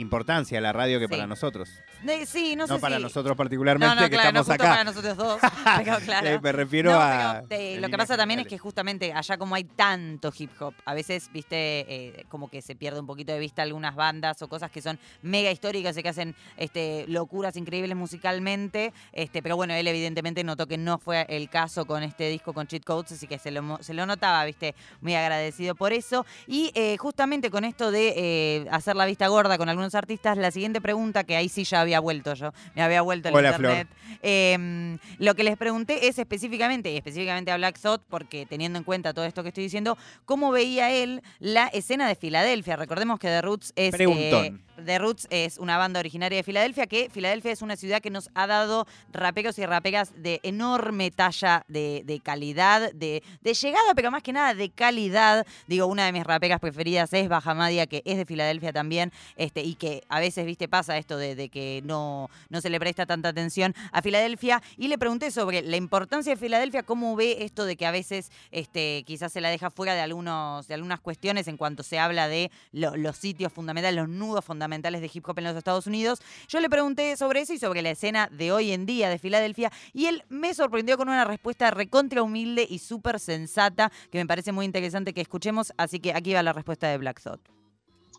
importancia 0.00 0.58
a 0.58 0.60
la 0.60 0.72
radio 0.72 0.98
que 0.98 1.06
Sí. 1.06 1.10
para 1.10 1.26
nosotros. 1.26 1.68
De- 2.02 2.26
sí, 2.26 2.54
no, 2.56 2.66
No, 2.66 2.76
sé 2.76 2.80
para 2.80 2.96
si... 2.96 3.02
nosotros 3.02 3.32
No, 3.32 3.36
particularmente 3.36 3.94
no, 3.96 4.02
que 4.02 4.10
claro, 4.10 4.32
no 4.32 4.40
estamos 4.40 4.46
justo 4.46 4.62
acá. 4.62 4.70
para 4.72 4.84
nosotros 4.84 5.16
dos, 5.16 5.40
pero 5.84 5.98
claro. 5.98 6.26
Eh, 6.28 6.40
me 6.40 6.52
refiero 6.52 6.92
No, 6.92 7.00
a. 7.00 7.42
pero, 7.48 7.60
eh, 7.62 7.80
lo 7.80 7.88
que 7.88 7.96
pasa 7.98 8.16
también 8.16 8.40
es 8.40 8.46
que 8.46 8.56
justamente 8.58 9.12
allá 9.12 9.36
como 9.38 9.54
hay 9.54 9.64
tanto 9.64 10.32
hip 10.36 10.50
hop, 10.60 10.74
a 10.84 10.94
veces, 10.94 11.30
viste, 11.32 11.56
eh, 11.88 12.24
como 12.28 12.48
que 12.48 12.62
se 12.62 12.74
pierde 12.76 13.00
un 13.00 13.06
poquito 13.06 13.32
de 13.32 13.38
vista 13.38 13.62
algunas 13.62 13.94
bandas 13.96 14.40
o 14.42 14.48
cosas 14.48 14.70
que 14.70 14.80
son 14.82 14.98
mega 15.22 15.50
históricas 15.50 15.96
y 15.96 16.02
que 16.02 16.08
hacen 16.08 16.34
este, 16.56 17.04
locuras 17.08 17.56
increíbles 17.56 17.96
musicalmente. 17.96 18.92
Este, 19.12 19.42
pero 19.42 19.56
bueno, 19.56 19.74
él 19.74 19.86
evidentemente 19.88 20.44
notó 20.44 20.66
que 20.66 20.78
no 20.78 20.98
fue 20.98 21.26
el 21.28 21.48
caso 21.48 21.86
con 21.86 22.02
este 22.02 22.28
disco 22.28 22.52
con 22.52 22.66
Cheat 22.66 22.84
Codes, 22.84 23.12
así 23.12 23.26
que 23.26 23.38
se 23.38 23.50
lo, 23.50 23.78
se 23.82 23.94
lo 23.94 24.06
notaba, 24.06 24.44
viste, 24.44 24.74
muy 25.00 25.14
agradecido 25.14 25.74
por 25.74 25.92
eso. 25.92 26.24
Y 26.46 26.70
eh, 26.74 26.96
justamente 26.98 27.50
con 27.50 27.64
esto 27.64 27.90
de 27.90 28.14
eh, 28.16 28.66
hacer 28.70 28.94
la 28.96 29.06
vista 29.06 29.26
gorda 29.28 29.58
con 29.58 29.68
algunos 29.68 29.87
artistas, 29.94 30.36
la 30.36 30.50
siguiente 30.50 30.80
pregunta, 30.80 31.24
que 31.24 31.36
ahí 31.36 31.48
sí 31.48 31.64
ya 31.64 31.80
había 31.80 32.00
vuelto 32.00 32.34
yo, 32.34 32.52
me 32.74 32.82
había 32.82 33.02
vuelto 33.02 33.28
el 33.28 33.34
Hola, 33.34 33.50
internet. 33.50 33.88
Eh, 34.22 34.98
lo 35.18 35.34
que 35.34 35.44
les 35.44 35.56
pregunté 35.56 36.08
es 36.08 36.18
específicamente, 36.18 36.90
y 36.92 36.96
específicamente 36.96 37.50
a 37.50 37.56
Black 37.56 37.78
Thought, 37.80 38.02
porque 38.08 38.46
teniendo 38.46 38.78
en 38.78 38.84
cuenta 38.84 39.14
todo 39.14 39.24
esto 39.24 39.42
que 39.42 39.48
estoy 39.48 39.64
diciendo, 39.64 39.96
cómo 40.24 40.50
veía 40.50 40.90
él 40.92 41.22
la 41.38 41.66
escena 41.68 42.08
de 42.08 42.14
Filadelfia. 42.14 42.76
Recordemos 42.76 43.18
que 43.18 43.28
The 43.28 43.42
Roots 43.42 43.72
es. 43.76 43.92
Preguntón. 43.92 44.62
The 44.84 44.98
Roots 45.00 45.26
es 45.30 45.58
una 45.58 45.76
banda 45.76 45.98
originaria 45.98 46.36
de 46.36 46.44
Filadelfia, 46.44 46.86
que 46.86 47.10
Filadelfia 47.10 47.50
es 47.50 47.62
una 47.62 47.74
ciudad 47.74 48.00
que 48.00 48.10
nos 48.10 48.30
ha 48.34 48.46
dado 48.46 48.86
raperos 49.12 49.58
y 49.58 49.66
raperas 49.66 50.12
de 50.16 50.38
enorme 50.44 51.10
talla 51.10 51.64
de, 51.66 52.02
de 52.04 52.20
calidad, 52.20 52.92
de, 52.92 53.24
de 53.40 53.54
llegada, 53.54 53.94
pero 53.96 54.12
más 54.12 54.22
que 54.22 54.32
nada 54.32 54.54
de 54.54 54.70
calidad. 54.70 55.44
Digo, 55.66 55.86
una 55.86 56.06
de 56.06 56.12
mis 56.12 56.22
raperas 56.22 56.60
preferidas 56.60 57.12
es 57.12 57.28
Bajamadia, 57.28 57.88
que 57.88 58.02
es 58.04 58.18
de 58.18 58.24
Filadelfia 58.24 58.72
también, 58.72 59.12
este, 59.34 59.62
y 59.62 59.74
que 59.78 60.02
a 60.08 60.20
veces, 60.20 60.44
viste, 60.44 60.68
pasa 60.68 60.98
esto 60.98 61.16
de, 61.16 61.48
que 61.48 61.80
no, 61.84 62.28
no 62.50 62.60
se 62.60 62.68
le 62.68 62.78
presta 62.78 63.06
tanta 63.06 63.30
atención 63.30 63.74
a 63.92 64.02
Filadelfia. 64.02 64.62
Y 64.76 64.88
le 64.88 64.98
pregunté 64.98 65.30
sobre 65.30 65.62
la 65.62 65.76
importancia 65.76 66.34
de 66.34 66.36
Filadelfia, 66.36 66.82
cómo 66.82 67.16
ve 67.16 67.44
esto 67.44 67.64
de 67.64 67.76
que 67.76 67.86
a 67.86 67.90
veces 67.90 68.30
este, 68.50 69.04
quizás 69.06 69.32
se 69.32 69.40
la 69.40 69.48
deja 69.48 69.70
fuera 69.70 69.94
de, 69.94 70.00
algunos, 70.00 70.68
de 70.68 70.74
algunas 70.74 71.00
cuestiones 71.00 71.48
en 71.48 71.56
cuanto 71.56 71.82
se 71.82 71.98
habla 71.98 72.28
de 72.28 72.50
lo- 72.72 72.96
los 72.96 73.16
sitios 73.16 73.52
fundamentales, 73.52 73.96
los 73.96 74.08
nudos 74.08 74.44
fundamentales 74.44 75.00
de 75.00 75.10
hip 75.12 75.26
hop 75.28 75.38
en 75.38 75.44
los 75.44 75.56
Estados 75.56 75.86
Unidos. 75.86 76.20
Yo 76.48 76.60
le 76.60 76.68
pregunté 76.68 77.16
sobre 77.16 77.40
eso 77.40 77.52
y 77.52 77.58
sobre 77.58 77.80
la 77.82 77.90
escena 77.90 78.28
de 78.32 78.52
hoy 78.52 78.72
en 78.72 78.84
día 78.84 79.08
de 79.08 79.18
Filadelfia 79.18 79.70
y 79.92 80.06
él 80.06 80.24
me 80.28 80.52
sorprendió 80.54 80.96
con 80.96 81.08
una 81.08 81.24
respuesta 81.24 81.70
recontra 81.70 82.22
humilde 82.22 82.66
y 82.68 82.78
súper 82.80 83.20
sensata 83.20 83.92
que 84.10 84.18
me 84.18 84.26
parece 84.26 84.52
muy 84.52 84.64
interesante 84.64 85.14
que 85.14 85.20
escuchemos. 85.20 85.72
Así 85.76 86.00
que 86.00 86.12
aquí 86.12 86.34
va 86.34 86.42
la 86.42 86.52
respuesta 86.52 86.88
de 86.88 86.98
Black 86.98 87.22
Thought. 87.22 87.40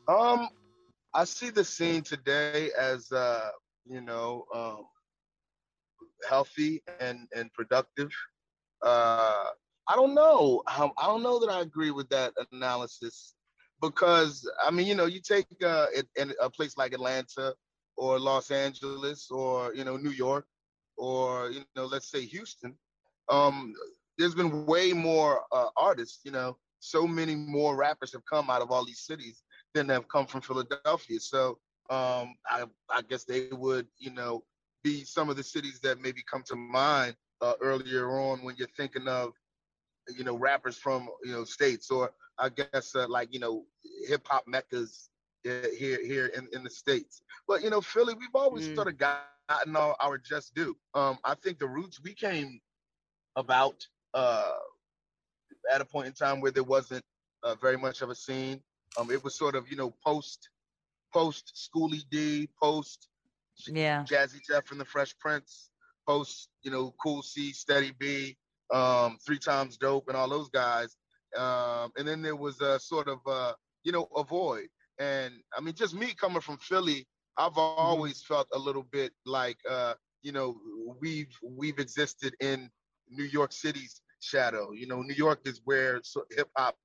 Um, 0.07 0.47
I 1.13 1.23
see 1.23 1.49
the 1.49 1.63
scene 1.63 2.03
today 2.03 2.69
as 2.77 3.11
uh, 3.11 3.49
you 3.85 4.01
know, 4.01 4.45
um, 4.53 4.85
healthy 6.27 6.81
and 6.99 7.27
and 7.35 7.51
productive. 7.53 8.11
Uh, 8.81 9.45
I 9.87 9.95
don't 9.95 10.13
know. 10.13 10.61
I 10.67 10.89
don't 11.01 11.23
know 11.23 11.39
that 11.39 11.49
I 11.49 11.61
agree 11.61 11.91
with 11.91 12.09
that 12.09 12.33
analysis 12.51 13.33
because 13.81 14.49
I 14.63 14.69
mean, 14.69 14.85
you 14.85 14.95
know, 14.95 15.05
you 15.05 15.19
take 15.19 15.47
uh, 15.65 15.87
in 16.15 16.33
a 16.41 16.49
place 16.49 16.77
like 16.77 16.93
Atlanta 16.93 17.55
or 17.97 18.19
Los 18.19 18.51
Angeles 18.51 19.29
or 19.31 19.73
you 19.73 19.83
know 19.83 19.97
New 19.97 20.11
York 20.11 20.45
or 20.97 21.49
you 21.49 21.63
know 21.75 21.85
let's 21.85 22.11
say 22.11 22.23
Houston. 22.25 22.75
Um, 23.29 23.73
there's 24.17 24.35
been 24.35 24.65
way 24.65 24.93
more 24.93 25.43
uh, 25.51 25.69
artists. 25.75 26.19
You 26.23 26.31
know, 26.31 26.57
so 26.79 27.07
many 27.07 27.35
more 27.35 27.75
rappers 27.75 28.13
have 28.13 28.25
come 28.25 28.51
out 28.51 28.61
of 28.61 28.69
all 28.69 28.85
these 28.85 29.01
cities 29.01 29.41
than 29.73 29.89
have 29.89 30.07
come 30.07 30.25
from 30.25 30.41
Philadelphia. 30.41 31.19
So 31.19 31.59
um, 31.89 32.35
I, 32.49 32.65
I 32.89 33.01
guess 33.07 33.25
they 33.25 33.47
would, 33.51 33.87
you 33.97 34.11
know, 34.11 34.43
be 34.83 35.03
some 35.03 35.29
of 35.29 35.35
the 35.37 35.43
cities 35.43 35.79
that 35.81 36.01
maybe 36.01 36.21
come 36.29 36.43
to 36.47 36.55
mind 36.55 37.15
uh, 37.41 37.53
earlier 37.61 38.09
on 38.19 38.43
when 38.43 38.55
you're 38.57 38.67
thinking 38.77 39.07
of, 39.07 39.33
you 40.17 40.23
know, 40.23 40.37
rappers 40.37 40.77
from, 40.77 41.07
you 41.23 41.31
know, 41.31 41.43
states 41.45 41.91
or 41.91 42.11
I 42.37 42.49
guess 42.49 42.95
uh, 42.95 43.07
like, 43.07 43.33
you 43.33 43.39
know, 43.39 43.65
hip 44.07 44.27
hop 44.27 44.45
meccas 44.47 45.09
uh, 45.47 45.67
here 45.77 46.03
here 46.03 46.27
in, 46.27 46.47
in 46.53 46.63
the 46.63 46.69
states. 46.69 47.21
But 47.47 47.63
you 47.63 47.69
know, 47.69 47.81
Philly, 47.81 48.13
we've 48.13 48.29
always 48.35 48.69
Mm. 48.69 48.75
sort 48.75 48.87
of 48.87 48.97
gotten 48.97 49.75
our, 49.75 49.95
our 49.99 50.17
just 50.17 50.53
due. 50.55 50.75
Um, 50.93 51.17
I 51.23 51.35
think 51.35 51.59
the 51.59 51.67
roots 51.67 52.01
we 52.03 52.13
came 52.13 52.59
about 53.35 53.85
uh, 54.13 54.51
at 55.73 55.81
a 55.81 55.85
point 55.85 56.07
in 56.07 56.13
time 56.13 56.39
where 56.41 56.51
there 56.51 56.63
wasn't 56.63 57.03
uh, 57.43 57.55
very 57.55 57.77
much 57.77 58.01
of 58.01 58.09
a 58.09 58.15
scene. 58.15 58.61
Um, 58.97 59.11
it 59.11 59.23
was 59.23 59.35
sort 59.37 59.55
of 59.55 59.69
you 59.69 59.77
know 59.77 59.93
post 60.05 60.49
post 61.13 61.53
Schoolie 61.55 62.03
D, 62.09 62.49
post 62.61 63.07
Yeah. 63.67 64.03
Jazzy 64.03 64.39
Jeff 64.47 64.71
and 64.71 64.79
the 64.79 64.85
Fresh 64.85 65.17
Prince, 65.19 65.69
post 66.07 66.49
you 66.63 66.71
know 66.71 66.93
Cool 67.01 67.21
C, 67.21 67.51
Steady 67.51 67.91
B, 67.97 68.37
um, 68.73 69.17
Three 69.25 69.39
Times 69.39 69.77
Dope, 69.77 70.07
and 70.07 70.17
all 70.17 70.29
those 70.29 70.49
guys. 70.49 70.95
Um, 71.37 71.91
and 71.97 72.07
then 72.07 72.21
there 72.21 72.35
was 72.35 72.59
a 72.61 72.79
sort 72.79 73.07
of 73.07 73.19
uh, 73.27 73.53
you 73.83 73.91
know 73.91 74.07
a 74.15 74.23
void. 74.23 74.67
And 74.99 75.33
I 75.57 75.61
mean, 75.61 75.75
just 75.75 75.93
me 75.93 76.13
coming 76.13 76.41
from 76.41 76.57
Philly, 76.57 77.07
I've 77.37 77.57
always 77.57 78.21
felt 78.21 78.47
a 78.53 78.59
little 78.59 78.83
bit 78.83 79.13
like 79.25 79.57
uh, 79.69 79.93
you 80.21 80.31
know 80.31 80.57
we've 80.99 81.35
we've 81.43 81.79
existed 81.79 82.35
in 82.39 82.69
New 83.09 83.23
York 83.23 83.51
City's 83.51 84.01
shadow. 84.19 84.71
You 84.71 84.87
know, 84.87 85.01
New 85.01 85.13
York 85.15 85.41
is 85.45 85.61
where 85.63 86.01
hip 86.35 86.49
hop, 86.57 86.75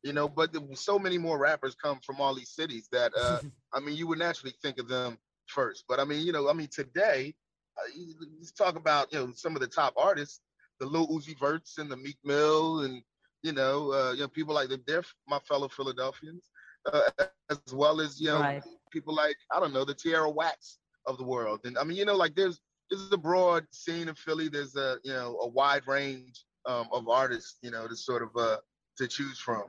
You 0.04 0.14
know, 0.14 0.28
but 0.28 0.52
there, 0.52 0.62
so 0.74 0.98
many 0.98 1.18
more 1.18 1.38
rappers 1.38 1.76
come 1.76 2.00
from 2.00 2.20
all 2.20 2.34
these 2.34 2.50
cities 2.50 2.88
that 2.92 3.12
uh, 3.18 3.40
I 3.74 3.80
mean, 3.80 3.96
you 3.96 4.08
would 4.08 4.20
naturally 4.20 4.54
think 4.62 4.80
of 4.80 4.88
them 4.88 5.18
first. 5.48 5.86
But 5.88 6.00
I 6.00 6.06
mean, 6.06 6.26
you 6.26 6.32
know, 6.32 6.50
I 6.50 6.54
mean, 6.54 6.68
today, 6.72 7.34
uh, 7.78 7.90
let's 8.38 8.52
talk 8.52 8.76
about 8.76 9.12
you 9.14 9.20
know 9.20 9.32
some 9.36 9.56
of 9.56 9.62
the 9.62 9.68
top 9.68 9.94
artists, 9.98 10.42
the 10.82 10.88
Lil 10.88 11.08
Uzi 11.08 11.38
Verts 11.40 11.78
and 11.78 11.90
the 11.90 11.96
Meek 11.96 12.18
Mill, 12.26 12.82
and 12.82 13.02
you 13.44 13.54
know, 13.54 13.94
uh, 13.94 14.12
you 14.14 14.22
know, 14.22 14.28
people 14.28 14.54
like. 14.56 14.70
They're 14.88 15.04
my 15.28 15.40
fellow 15.48 15.70
Philadelphians, 15.70 16.50
uh, 16.92 17.10
as 17.50 17.60
well 17.74 18.02
as 18.02 18.20
you 18.20 18.28
know, 18.28 18.40
Right. 18.42 18.64
people 18.92 19.14
like 19.16 19.38
I 19.56 19.60
don't 19.62 19.74
know 19.74 19.86
the 19.86 19.94
Tierra 19.94 20.30
Wax 20.30 20.80
of 21.08 21.18
the 21.18 21.24
world. 21.24 21.62
And 21.66 21.78
I 21.78 21.84
mean, 21.84 21.98
you 21.98 22.06
know, 22.06 22.16
like 22.16 22.36
there's 22.36 22.60
this 22.90 23.00
is 23.00 23.12
a 23.14 23.18
broad 23.18 23.66
scene 23.72 24.10
in 24.10 24.16
Philly. 24.16 24.50
There's 24.50 24.76
a 24.76 24.98
you 25.04 25.14
know 25.14 25.38
a 25.42 25.48
wide 25.48 25.86
range 25.88 26.44
um, 26.66 26.88
of 26.92 27.08
artists, 27.08 27.58
you 27.62 27.72
know, 27.72 27.88
to 27.88 27.96
sort 27.96 28.24
of 28.24 28.30
uh, 28.36 28.58
to 28.98 29.08
choose 29.08 29.40
from. 29.40 29.64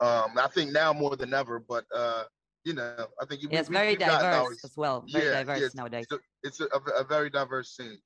Um, 0.00 0.38
I 0.38 0.48
think 0.54 0.72
now 0.72 0.92
more 0.92 1.16
than 1.16 1.32
ever, 1.34 1.58
but 1.58 1.84
uh, 1.94 2.24
you 2.64 2.74
know, 2.74 3.06
I 3.20 3.24
think 3.26 3.42
Yes, 3.50 3.68
we- 3.68 3.74
very 3.74 3.96
diverse 3.96 4.64
as 4.64 4.76
well. 4.76 5.04
Very 5.10 5.24
Yeah, 5.24 5.38
diverse 5.38 5.60
yes, 5.60 5.74
nowadays. 5.74 6.06
It's, 6.10 6.60
a, 6.60 6.66
it's 6.66 6.74
a, 6.74 7.02
a 7.02 7.04
very 7.04 7.30
diverse 7.30 7.76
scene. 7.76 7.98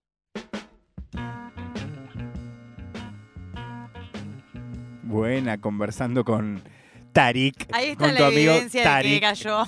Buena, 5.14 5.58
conversando 5.58 6.24
con 6.24 6.60
Tarik, 7.12 7.68
Ahí 7.70 7.90
está 7.90 8.08
con 8.08 8.16
tu 8.16 8.24
amigo 8.24 8.50
evidencia 8.50 8.80
de 8.80 8.84
que 8.84 8.90
Tarik. 8.90 9.20
cayó. 9.20 9.64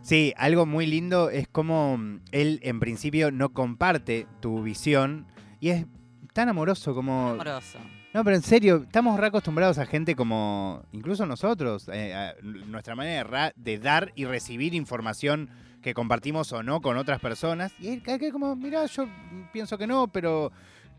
Sí, 0.00 0.32
algo 0.38 0.64
muy 0.64 0.86
lindo 0.86 1.28
es 1.28 1.46
como 1.48 1.98
mm, 1.98 2.20
él 2.32 2.58
en 2.62 2.80
principio 2.80 3.30
no 3.30 3.50
comparte 3.50 4.26
tu 4.40 4.62
visión 4.62 5.26
y 5.60 5.68
es 5.68 5.84
tan 6.32 6.48
amoroso 6.48 6.94
como... 6.94 7.28
Amoroso. 7.28 7.78
No, 8.14 8.24
pero 8.24 8.34
en 8.34 8.42
serio, 8.42 8.84
estamos 8.84 9.20
re 9.20 9.26
acostumbrados 9.26 9.76
a 9.76 9.84
gente 9.84 10.16
como, 10.16 10.82
incluso 10.92 11.26
nosotros, 11.26 11.90
eh, 11.92 12.14
a 12.14 12.34
nuestra 12.42 12.94
manera 12.94 13.52
de, 13.54 13.72
de 13.72 13.78
dar 13.78 14.12
y 14.14 14.24
recibir 14.24 14.72
información 14.72 15.50
que 15.82 15.92
compartimos 15.92 16.50
o 16.54 16.62
no 16.62 16.80
con 16.80 16.96
otras 16.96 17.20
personas. 17.20 17.74
Y 17.78 17.88
él 17.88 18.02
cae 18.02 18.32
como, 18.32 18.56
mira, 18.56 18.86
yo 18.86 19.06
pienso 19.52 19.76
que 19.76 19.86
no, 19.86 20.08
pero 20.08 20.52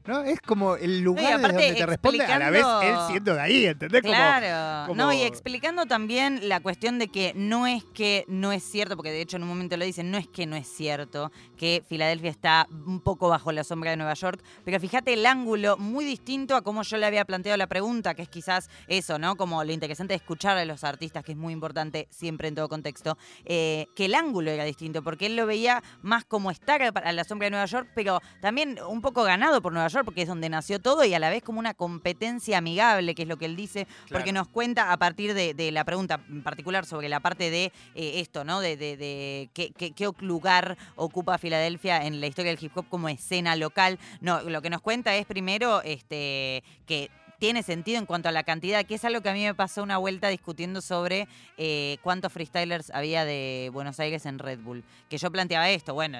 no 0.06 0.24
es 0.24 0.40
como 0.42 0.76
el 0.76 1.02
lugar 1.02 1.24
desde 1.40 1.48
donde 1.48 1.74
te 1.74 1.86
responde 1.86 2.26
a 2.26 2.40
la 2.40 2.50
vez 2.50 2.66
él 2.84 2.96
siendo 3.08 3.34
de 3.36 3.42
ahí, 3.42 3.66
¿entendés? 3.66 4.02
Como- 4.02 4.14
Claro, 4.14 4.88
como- 4.88 5.02
no, 5.02 5.14
y 5.14 5.22
explicando 5.22 5.86
también 5.86 6.50
la 6.50 6.60
cuestión 6.60 7.00
de 7.00 7.08
que 7.08 7.34
no 7.36 7.68
es 7.68 7.84
que 7.94 8.26
no 8.28 8.52
es 8.52 8.64
cierto, 8.64 8.96
porque 8.96 9.12
de 9.12 9.22
hecho 9.22 9.38
en 9.38 9.44
un 9.44 9.50
momento 9.50 9.78
lo 9.78 9.86
dicen, 9.86 10.12
no 10.12 10.18
es 10.18 10.28
que 10.28 10.46
no 10.46 10.56
es 10.56 10.68
cierto 10.68 11.32
que 11.58 11.84
Filadelfia 11.88 12.30
está 12.32 12.68
un 12.86 13.00
poco 13.00 13.30
bajo 13.30 13.52
la 13.52 13.64
sombra 13.64 13.92
de 13.92 13.98
Nueva 13.98 14.14
York, 14.16 14.42
pero 14.66 14.80
fíjate 14.80 15.14
el 15.14 15.26
ángulo 15.26 15.78
muy 15.78 16.04
distinto 16.06 16.56
a 16.56 16.62
cómo 16.62 16.84
yo 16.84 16.98
le 16.98 17.06
había 17.06 17.24
planteado 17.26 17.58
la 17.58 17.68
pregunta, 17.68 18.14
que 18.16 18.24
es 18.24 18.30
quizás 18.30 18.70
eso, 18.88 19.20
¿no? 19.20 19.36
Como 19.38 19.64
lo 19.64 19.72
interesante 19.72 20.14
de 20.14 20.18
escuchar 20.18 20.58
a 20.58 20.66
los 20.66 20.84
artistas, 20.84 21.24
que 21.24 21.32
es 21.32 21.38
muy 21.38 21.54
importante 21.54 22.08
siempre 22.10 22.48
en 22.48 22.56
todo 22.56 22.68
contexto, 22.68 23.18
eh, 23.46 23.88
que 23.96 24.06
el 24.06 24.16
ángulo 24.16 24.52
era 24.52 24.66
distinto, 24.66 25.02
porque 25.04 25.28
él 25.28 25.36
lo 25.36 25.46
veía 25.46 25.82
más 26.02 26.26
como 26.26 26.52
estar 26.52 26.82
a 26.82 27.12
la 27.12 27.24
sombra 27.24 27.46
de 27.46 27.52
Nueva 27.52 27.66
York, 27.68 27.90
pero 27.96 28.20
también 28.42 28.78
un 28.88 29.02
poco 29.02 29.24
ganado 29.24 29.62
por 29.62 29.72
Nueva 29.72 29.88
York 29.88 29.93
York, 29.94 30.06
porque 30.06 30.24
es 30.24 30.28
donde 30.28 30.50
nació 30.50 30.80
todo, 30.80 31.06
y 31.06 31.14
a 31.14 31.20
la 31.20 31.30
vez 31.30 31.44
como 31.44 31.60
una 31.60 31.74
competencia 31.74 32.58
amigable, 32.58 33.16
que 33.16 33.22
es 33.24 33.28
lo 33.28 33.38
que 33.38 33.46
él 33.46 33.56
dice, 33.56 33.88
porque 34.12 34.32
nos 34.34 34.48
cuenta 34.48 34.92
a 34.92 34.98
partir 34.98 35.34
de, 35.34 35.54
de 35.54 35.72
la 35.72 35.84
pregunta 35.86 36.20
en 36.30 36.44
particular 36.44 36.86
sobre 36.86 37.10
la 37.10 37.20
parte 37.20 37.50
de 37.50 37.66
eh, 37.96 38.20
esto, 38.20 38.44
¿no? 38.44 38.60
De, 38.60 38.76
de- 38.78 38.98
de 38.98 39.50
qué, 39.54 39.72
qué- 39.72 39.92
qué 39.92 40.10
lugar 40.20 40.78
ocupa 40.96 41.38
Filadelfia 41.38 42.06
en 42.06 42.20
la 42.20 42.28
historia 42.28 42.54
del 42.54 42.64
hip 42.64 42.76
hop 42.78 42.88
como 42.90 43.10
escena 43.10 43.56
local. 43.56 44.00
No, 44.22 44.42
lo 44.42 44.62
que 44.62 44.70
nos 44.70 44.82
cuenta 44.82 45.16
es 45.16 45.26
primero 45.26 45.82
este, 45.84 46.64
que 46.86 47.10
tiene 47.44 47.62
sentido 47.62 48.00
en 48.00 48.06
cuanto 48.06 48.30
a 48.30 48.32
la 48.32 48.44
cantidad, 48.44 48.86
que 48.86 48.96
es 48.96 49.04
algo 49.04 49.20
que 49.20 49.28
a 49.28 49.34
mí 49.34 49.44
me 49.44 49.54
pasó 49.54 49.84
una 49.84 49.98
vuelta 49.98 50.30
discutiendo 50.30 50.80
sobre 50.80 51.28
eh, 51.58 51.98
cuántos 52.02 52.32
freestylers 52.32 52.90
había 52.92 53.26
de 53.26 53.70
Buenos 53.74 54.00
Aires 54.00 54.26
en 54.26 54.40
Red 54.40 54.60
Bull. 54.60 54.82
Que 55.10 55.18
yo 55.18 55.30
planteaba 55.30 55.70
esto, 55.70 55.94
bueno, 55.94 56.20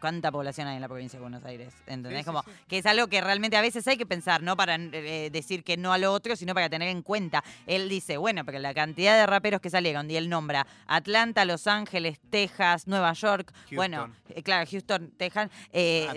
¿cuánta 0.00 0.30
población 0.30 0.68
hay 0.68 0.76
en 0.76 0.82
la 0.82 0.86
provincia 0.86 1.18
de 1.18 1.22
Buenos 1.22 1.44
Aires? 1.44 1.74
¿Entendés? 1.88 2.20
Sí, 2.20 2.24
como 2.24 2.44
sí. 2.44 2.52
que 2.68 2.78
es 2.78 2.86
algo 2.86 3.08
que 3.08 3.20
realmente 3.20 3.56
a 3.56 3.62
veces 3.62 3.88
hay 3.88 3.96
que 3.96 4.06
pensar, 4.06 4.44
no 4.44 4.56
para 4.56 4.76
eh, 4.76 5.30
decir 5.32 5.64
que 5.64 5.76
no 5.76 5.92
a 5.92 5.98
lo 5.98 6.12
otro, 6.12 6.36
sino 6.36 6.54
para 6.54 6.70
tener 6.70 6.88
en 6.88 7.02
cuenta. 7.02 7.42
Él 7.66 7.88
dice, 7.88 8.16
bueno, 8.16 8.44
pero 8.44 8.60
la 8.60 8.72
cantidad 8.72 9.18
de 9.18 9.26
raperos 9.26 9.60
que 9.60 9.70
salieron, 9.70 10.08
y 10.08 10.14
él 10.14 10.28
nombra 10.28 10.68
Atlanta, 10.86 11.44
Los 11.46 11.66
Ángeles, 11.66 12.20
Texas, 12.30 12.86
Nueva 12.86 13.12
York, 13.14 13.52
bueno, 13.72 14.14
eh, 14.28 14.44
claro, 14.44 14.70
Houston, 14.70 15.10
Texas, 15.16 15.50
Ah, 15.74 16.14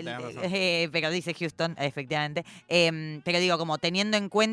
pero 0.92 1.10
dice 1.10 1.34
Houston, 1.34 1.74
efectivamente. 1.76 2.44
Em, 2.68 3.20
pero 3.22 3.40
digo, 3.40 3.58
como 3.58 3.78
teniendo 3.78 4.16
en 4.16 4.28
cuenta 4.28 4.43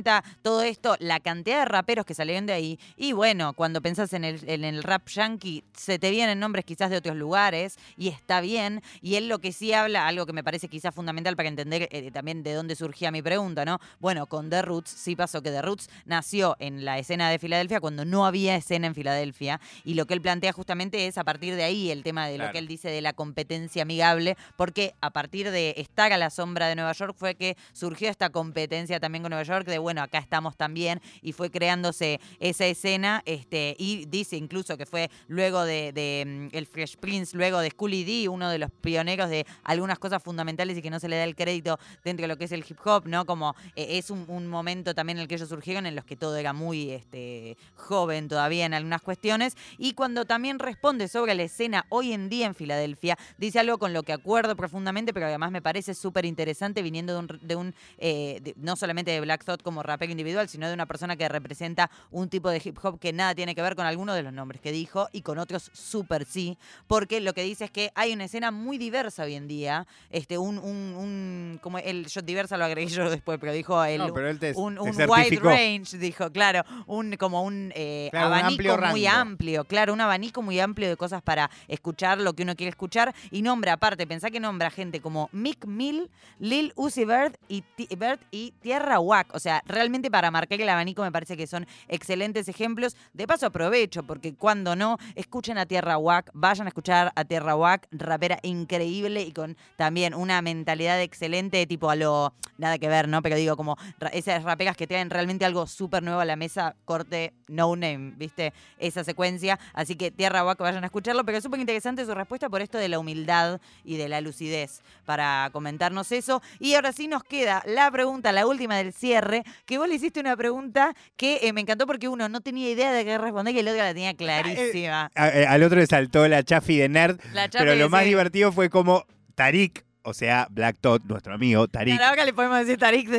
todo 0.41 0.61
esto, 0.61 0.95
la 0.99 1.19
cantidad 1.19 1.59
de 1.59 1.65
raperos 1.65 2.05
que 2.05 2.13
salieron 2.13 2.45
de 2.45 2.53
ahí, 2.53 2.79
y 2.95 3.13
bueno, 3.13 3.53
cuando 3.53 3.81
pensás 3.81 4.13
en 4.13 4.23
el, 4.23 4.39
en 4.47 4.63
el 4.63 4.83
rap 4.83 5.07
yankee, 5.07 5.63
se 5.75 5.99
te 5.99 6.09
vienen 6.09 6.39
nombres 6.39 6.65
quizás 6.65 6.89
de 6.89 6.97
otros 6.97 7.15
lugares, 7.15 7.77
y 7.97 8.07
está 8.07 8.41
bien, 8.41 8.81
y 9.01 9.15
él 9.15 9.27
lo 9.27 9.39
que 9.39 9.51
sí 9.51 9.73
habla, 9.73 10.07
algo 10.07 10.25
que 10.25 10.33
me 10.33 10.43
parece 10.43 10.67
quizás 10.67 10.93
fundamental 10.93 11.35
para 11.35 11.49
entender 11.49 11.87
eh, 11.91 12.11
también 12.11 12.43
de 12.43 12.53
dónde 12.53 12.75
surgía 12.75 13.11
mi 13.11 13.21
pregunta, 13.21 13.65
¿no? 13.65 13.79
Bueno, 13.99 14.25
con 14.27 14.49
The 14.49 14.61
Roots 14.61 14.89
sí 14.89 15.15
pasó 15.15 15.41
que 15.41 15.51
The 15.51 15.61
Roots 15.61 15.89
nació 16.05 16.55
en 16.59 16.85
la 16.85 16.97
escena 16.99 17.29
de 17.29 17.39
Filadelfia 17.39 17.79
cuando 17.79 18.05
no 18.05 18.25
había 18.25 18.55
escena 18.55 18.87
en 18.87 18.95
Filadelfia, 18.95 19.59
y 19.83 19.95
lo 19.95 20.05
que 20.05 20.13
él 20.13 20.21
plantea 20.21 20.53
justamente 20.53 21.07
es 21.07 21.17
a 21.17 21.23
partir 21.23 21.55
de 21.55 21.63
ahí 21.63 21.91
el 21.91 22.03
tema 22.03 22.27
de 22.27 22.37
lo 22.37 22.51
que 22.51 22.57
él 22.57 22.67
dice 22.67 22.89
de 22.89 23.01
la 23.01 23.13
competencia 23.13 23.81
amigable, 23.83 24.37
porque 24.55 24.93
a 25.01 25.09
partir 25.11 25.51
de 25.51 25.73
estar 25.77 26.13
a 26.13 26.17
la 26.17 26.29
sombra 26.29 26.67
de 26.67 26.75
Nueva 26.75 26.93
York 26.93 27.15
fue 27.17 27.35
que 27.35 27.57
surgió 27.73 28.09
esta 28.09 28.29
competencia 28.29 28.99
también 28.99 29.23
con 29.23 29.31
Nueva 29.31 29.43
York, 29.43 29.67
de 29.67 29.79
bueno, 29.82 30.01
acá 30.01 30.17
estamos 30.17 30.55
también, 30.55 31.01
y 31.21 31.32
fue 31.32 31.49
creándose 31.49 32.19
esa 32.39 32.65
escena, 32.65 33.21
este, 33.25 33.75
y 33.77 34.05
dice 34.05 34.38
incluso 34.38 34.77
que 34.77 34.86
fue 34.86 35.09
luego 35.27 35.63
de, 35.63 36.23
mm, 36.51 36.55
el 36.55 36.65
Fresh 36.65 36.97
Prince, 36.97 37.36
luego 37.36 37.59
de 37.59 37.69
Schoolie 37.69 38.05
D, 38.05 38.29
uno 38.29 38.49
de 38.49 38.59
los 38.59 38.71
pioneros 38.71 39.29
de 39.29 39.45
algunas 39.63 39.99
cosas 39.99 40.21
fundamentales 40.23 40.77
y 40.77 40.82
que 40.82 40.89
no 40.89 40.99
se 40.99 41.09
le 41.09 41.17
da 41.17 41.23
el 41.23 41.36
crédito 41.36 41.79
dentro 42.03 42.23
de 42.23 42.27
lo 42.27 42.38
que 42.38 42.45
es 42.45 42.51
el 42.51 42.65
hip 42.67 42.77
hop, 42.86 43.07
¿no? 43.07 43.25
Como 43.25 43.55
eh, 43.75 43.97
es 43.97 44.09
un, 44.09 44.47
momento 44.47 44.93
también 44.95 45.17
en 45.17 45.23
el 45.23 45.27
que 45.27 45.36
ellos 45.36 45.49
surgieron, 45.49 45.86
en 45.86 45.95
los 45.95 46.03
que 46.03 46.15
todo 46.15 46.36
era 46.36 46.51
muy 46.51 46.91
este, 46.91 47.57
joven 47.75 48.27
todavía 48.27 48.65
en 48.65 48.73
algunas 48.73 49.01
cuestiones, 49.01 49.55
y 49.77 49.93
cuando 49.93 50.25
también 50.25 50.59
responde 50.59 51.07
sobre 51.07 51.36
la 51.36 51.43
escena 51.43 51.86
hoy 51.89 52.13
en 52.13 52.29
día 52.29 52.47
en 52.47 52.55
Filadelfia, 52.55 53.17
dice 53.38 53.59
algo 53.59 53.77
con 53.77 53.93
lo 53.93 54.03
que 54.03 54.13
acuerdo 54.13 54.55
profundamente, 54.55 55.13
pero 55.13 55.27
además 55.27 55.51
me 55.51 55.61
parece 55.61 55.93
súper 55.93 56.25
interesante 56.25 56.82
viniendo 56.82 57.13
de 57.13 57.19
un, 57.19 57.39
de 57.41 57.55
un 57.55 57.75
eh, 57.97 58.53
no 58.57 58.75
solamente 58.75 59.11
de 59.11 59.21
Black 59.21 59.43
Thought 59.43 59.61
como 59.72 59.84
rapero 59.84 60.11
individual, 60.11 60.49
sino 60.49 60.67
de 60.67 60.74
una 60.74 60.86
persona 60.86 61.15
que 61.15 61.30
representa 61.30 61.89
un 62.11 62.28
tipo 62.28 62.49
de 62.49 62.61
hip 62.63 62.78
hop 62.84 62.99
que 62.99 63.13
nada 63.13 63.34
tiene 63.34 63.55
que 63.55 63.61
ver 63.61 63.76
con 63.78 63.86
alguno 63.86 64.13
de 64.13 64.22
los 64.22 64.34
nombres 64.34 64.59
que 64.59 64.74
dijo 64.74 65.07
y 65.13 65.22
con 65.22 65.39
otros 65.39 65.72
súper 65.74 66.26
sí, 66.26 66.57
porque 66.88 67.22
lo 67.22 67.34
que 67.34 67.43
dice 67.43 67.63
es 67.65 67.72
que 67.72 67.91
hay 67.95 68.11
una 68.11 68.26
escena 68.26 68.51
muy 68.51 68.78
diversa 68.78 69.24
hoy 69.24 69.36
en 69.36 69.47
día, 69.47 69.88
este, 70.09 70.38
un, 70.38 70.57
un, 70.57 70.76
un 70.97 71.59
como 71.63 71.78
el 71.78 72.07
yo 72.07 72.22
diversa 72.22 72.57
lo 72.57 72.65
agregué 72.65 72.89
yo 72.91 73.09
después, 73.09 73.39
pero 73.39 73.53
dijo 73.53 73.82
el, 73.86 73.99
No, 73.99 74.13
pero 74.13 74.30
él 74.30 74.39
te, 74.39 74.51
un, 74.55 74.76
te 74.76 75.05
wide 75.05 75.39
range, 75.39 75.97
dijo, 75.97 76.30
claro, 76.32 76.63
un 76.88 77.15
como 77.15 77.43
un 77.43 77.72
eh, 77.76 78.09
Claro, 78.11 78.28
abanico 78.28 78.47
amplio 78.74 78.78
muy 78.91 79.05
rango. 79.05 79.22
amplio, 79.22 79.63
claro, 79.63 79.93
un 79.93 80.01
abanico 80.01 80.41
muy 80.41 80.59
amplio 80.59 80.89
de 80.89 80.97
cosas 80.97 81.22
para 81.22 81.49
escuchar 81.69 82.19
lo 82.19 82.34
que 82.34 82.43
uno 82.43 82.57
quiere 82.57 82.72
escuchar 82.72 83.15
y 83.32 83.41
nombra 83.41 83.74
aparte, 83.74 84.05
pensá 84.05 84.30
que 84.32 84.41
nombra 84.41 84.69
gente 84.69 84.99
como 84.99 85.30
Mick 85.32 85.65
Mill, 85.65 86.09
Lil 86.39 86.74
Uzi 86.76 87.05
Vert 87.05 87.38
y, 87.47 87.61
Ti- 87.61 87.88
Vert 87.95 88.22
y 88.32 88.51
Tierra 88.61 88.99
Wack, 88.99 89.34
o 89.34 89.39
sea, 89.39 89.51
realmente 89.66 90.10
para 90.10 90.32
marcar 90.32 90.62
el 90.62 90.70
abanico 90.70 91.02
me 91.02 91.12
parece 91.12 91.36
que 91.38 91.47
son 91.47 91.68
excelentes 91.88 92.47
ejemplos. 92.47 92.95
De 93.14 93.28
paso 93.28 93.47
aprovecho 93.47 94.04
porque 94.04 94.34
cuando 94.34 94.76
no 94.76 94.97
escuchen 95.16 95.58
a 95.58 95.66
Tierra 95.66 95.97
Wack, 95.97 96.32
vayan 96.34 96.68
a 96.68 96.70
escuchar 96.70 97.12
a 97.16 97.26
Tierra 97.26 97.56
Wack, 97.56 97.88
rapera 97.91 98.39
increíble 98.43 99.22
y 99.24 99.32
con 99.32 99.58
también 99.76 100.14
una 100.14 100.41
mentalidad 100.41 101.02
excelente, 101.02 101.66
tipo 101.68 101.89
a 101.89 101.95
lo 101.95 102.34
nada 102.58 102.78
que 102.78 102.88
ver, 102.88 103.08
¿no? 103.08 103.22
Pero 103.22 103.36
digo 103.36 103.58
como 103.58 103.78
esas 104.14 104.43
raperas 104.43 104.78
que 104.78 104.88
traen 104.88 105.10
realmente 105.10 105.45
algo 105.45 105.68
súper 105.68 106.04
nuevo 106.04 106.20
a 106.20 106.26
la 106.26 106.36
mesa, 106.36 106.76
corte 106.86 107.34
no 107.47 107.76
name, 107.76 108.14
¿viste? 108.18 108.54
Esa 108.78 109.04
secuencia. 109.04 109.60
Así 109.74 109.95
que 109.95 110.12
Tierra 110.12 110.45
Wack, 110.45 110.60
vayan 110.60 110.84
a 110.84 110.88
escucharlo. 110.88 111.26
Pero 111.26 111.38
es 111.38 111.43
súper 111.43 111.60
interesante 111.60 112.06
su 112.06 112.14
respuesta 112.14 112.49
por 112.49 112.62
esto 112.62 112.78
de 112.78 112.89
la 112.89 112.99
humildad 112.99 113.60
y 113.84 113.97
de 113.97 114.10
la 114.10 114.22
lucidez 114.22 114.82
para 115.06 115.49
comentarnos 115.52 116.12
eso. 116.12 116.41
Y 116.60 116.76
ahora 116.76 116.91
sí 116.91 117.08
nos 117.08 117.24
queda 117.24 117.64
la 117.66 117.89
pregunta, 117.91 118.32
la 118.32 118.45
última 118.45 118.78
del 118.78 118.93
cierre, 118.93 119.40
que 119.65 119.77
vos 119.77 119.87
le 119.87 119.95
hiciste 119.95 120.19
una 120.19 120.35
pregunta 120.37 120.93
que 121.17 121.39
eh, 121.43 121.53
me 121.53 121.61
encantó 121.61 121.85
porque 121.87 122.07
uno 122.07 122.29
no 122.29 122.41
tenía 122.41 122.69
idea 122.69 122.91
de 122.91 123.03
qué 123.05 123.17
responder 123.17 123.53
y 123.55 123.59
el 123.59 123.67
otro 123.67 123.79
la 123.79 123.93
tenía 123.93 124.13
clarísima. 124.13 125.09
A- 125.15 125.29
eh, 125.29 125.45
al 125.47 125.63
otro 125.63 125.79
le 125.79 125.87
saltó 125.87 126.27
la 126.27 126.43
chafi 126.43 126.77
de 126.77 126.89
nerd, 126.89 127.19
La 127.33 127.47
pero 127.49 127.75
lo 127.75 127.89
más 127.89 128.05
divertido 128.05 128.51
fue 128.51 128.69
como 128.69 129.05
Tarik, 129.35 129.83
o 130.03 130.13
sea, 130.13 130.47
Black 130.49 130.77
Tot, 130.81 131.03
nuestro 131.05 131.33
amigo 131.33 131.67
Tarik, 131.67 131.99
ahora 132.01 132.25
le 132.25 132.33
podemos 132.33 132.59
decir 132.59 132.77
Tarik, 132.77 133.09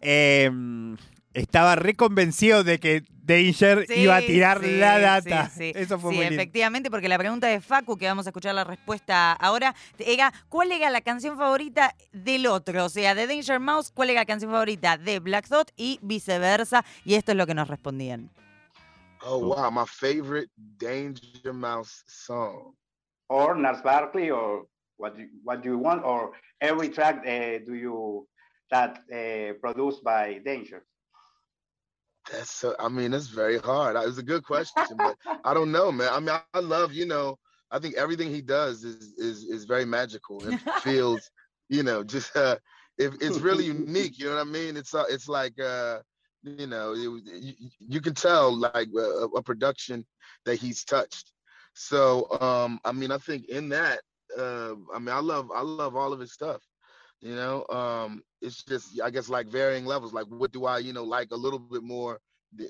eh, 0.00 0.50
estaba 1.34 1.76
reconvencido 1.76 2.64
de 2.64 2.78
que 2.80 3.04
Danger 3.22 3.86
Sí, 3.86 4.00
iba 4.00 4.16
a 4.16 4.20
tirar 4.20 4.60
sí, 4.60 4.76
la 4.78 4.98
data. 4.98 5.48
sí, 5.50 5.58
sí. 5.58 5.72
Eso 5.76 5.98
fue 6.00 6.10
Sí, 6.10 6.16
muy 6.16 6.24
lindo. 6.26 6.40
efectivamente, 6.42 6.90
porque 6.90 7.08
la 7.08 7.18
pregunta 7.18 7.46
de 7.46 7.60
Facu, 7.60 7.96
que 7.96 8.06
vamos 8.06 8.26
a 8.26 8.30
escuchar 8.30 8.54
la 8.54 8.64
respuesta 8.64 9.32
ahora, 9.34 9.74
era 9.98 10.32
¿cuál 10.48 10.72
era 10.72 10.90
la 10.90 11.00
canción 11.00 11.36
favorita 11.36 11.94
del 12.12 12.46
otro? 12.48 12.84
O 12.84 12.88
sea, 12.88 13.14
de 13.14 13.26
Danger 13.28 13.60
Mouse, 13.60 13.92
¿cuál 13.92 14.10
era 14.10 14.22
la 14.22 14.26
canción 14.26 14.50
favorita 14.50 14.96
de 14.98 15.20
Black 15.20 15.46
Thought 15.48 15.70
y 15.76 16.00
viceversa? 16.02 16.84
Y 17.04 17.14
esto 17.14 17.30
es 17.32 17.38
lo 17.38 17.46
que 17.46 17.54
nos 17.54 17.68
respondían. 17.68 18.30
Oh 19.22 19.38
wow, 19.38 19.70
my 19.70 19.84
favorite 19.86 20.50
Danger 20.56 21.52
Mouse 21.52 22.02
song. 22.06 22.74
or 23.28 23.54
Nars 23.56 23.80
Barkley 23.82 24.30
or 24.30 24.66
what 24.96 25.14
you, 25.16 25.28
what 25.44 25.62
you 25.62 25.78
want 25.78 26.02
or 26.04 26.32
every 26.60 26.88
track 26.88 27.18
uh, 27.24 27.64
do 27.64 27.74
you 27.76 28.26
that 28.70 28.98
uh, 29.12 29.54
produced 29.60 30.02
by 30.02 30.40
Danger? 30.44 30.84
That's 32.30 32.50
so, 32.50 32.74
I 32.78 32.88
mean, 32.88 33.12
it's 33.14 33.28
very 33.28 33.58
hard. 33.58 33.96
It 33.96 34.06
was 34.06 34.18
a 34.18 34.22
good 34.22 34.44
question, 34.44 34.84
but 34.96 35.16
I 35.44 35.54
don't 35.54 35.72
know, 35.72 35.90
man. 35.90 36.08
I 36.12 36.20
mean, 36.20 36.30
I, 36.30 36.42
I 36.54 36.60
love, 36.60 36.92
you 36.92 37.06
know, 37.06 37.38
I 37.70 37.78
think 37.78 37.96
everything 37.96 38.30
he 38.30 38.42
does 38.42 38.84
is 38.84 39.12
is 39.16 39.44
is 39.44 39.64
very 39.64 39.84
magical 39.84 40.44
and 40.44 40.60
feels, 40.82 41.30
you 41.68 41.82
know, 41.82 42.02
just 42.02 42.36
uh, 42.36 42.56
it, 42.98 43.12
it's 43.20 43.38
really 43.38 43.64
unique. 43.64 44.18
You 44.18 44.26
know 44.26 44.36
what 44.36 44.40
I 44.46 44.50
mean? 44.50 44.76
It's 44.76 44.94
uh, 44.94 45.04
it's 45.08 45.28
like 45.28 45.58
uh, 45.60 46.00
you 46.42 46.66
know, 46.66 46.92
it, 46.92 47.22
you, 47.26 47.54
you 47.78 48.00
can 48.00 48.14
tell 48.14 48.54
like 48.54 48.88
a, 48.96 49.28
a 49.36 49.42
production 49.42 50.04
that 50.44 50.56
he's 50.56 50.84
touched. 50.84 51.32
So 51.74 52.28
um, 52.40 52.80
I 52.84 52.92
mean, 52.92 53.12
I 53.12 53.18
think 53.18 53.48
in 53.48 53.68
that, 53.70 54.00
uh, 54.36 54.74
I 54.94 54.98
mean, 54.98 55.14
I 55.14 55.20
love 55.20 55.50
I 55.54 55.62
love 55.62 55.94
all 55.96 56.12
of 56.12 56.20
his 56.20 56.32
stuff. 56.32 56.60
You 57.20 57.34
know, 57.34 57.66
um, 57.68 58.22
it's 58.40 58.64
just 58.64 59.00
I 59.02 59.10
guess 59.10 59.28
like 59.28 59.48
varying 59.48 59.84
levels. 59.84 60.12
Like, 60.12 60.26
what 60.26 60.52
do 60.52 60.64
I, 60.64 60.78
you 60.78 60.92
know, 60.92 61.04
like 61.04 61.28
a 61.32 61.36
little 61.36 61.58
bit 61.58 61.82
more? 61.82 62.18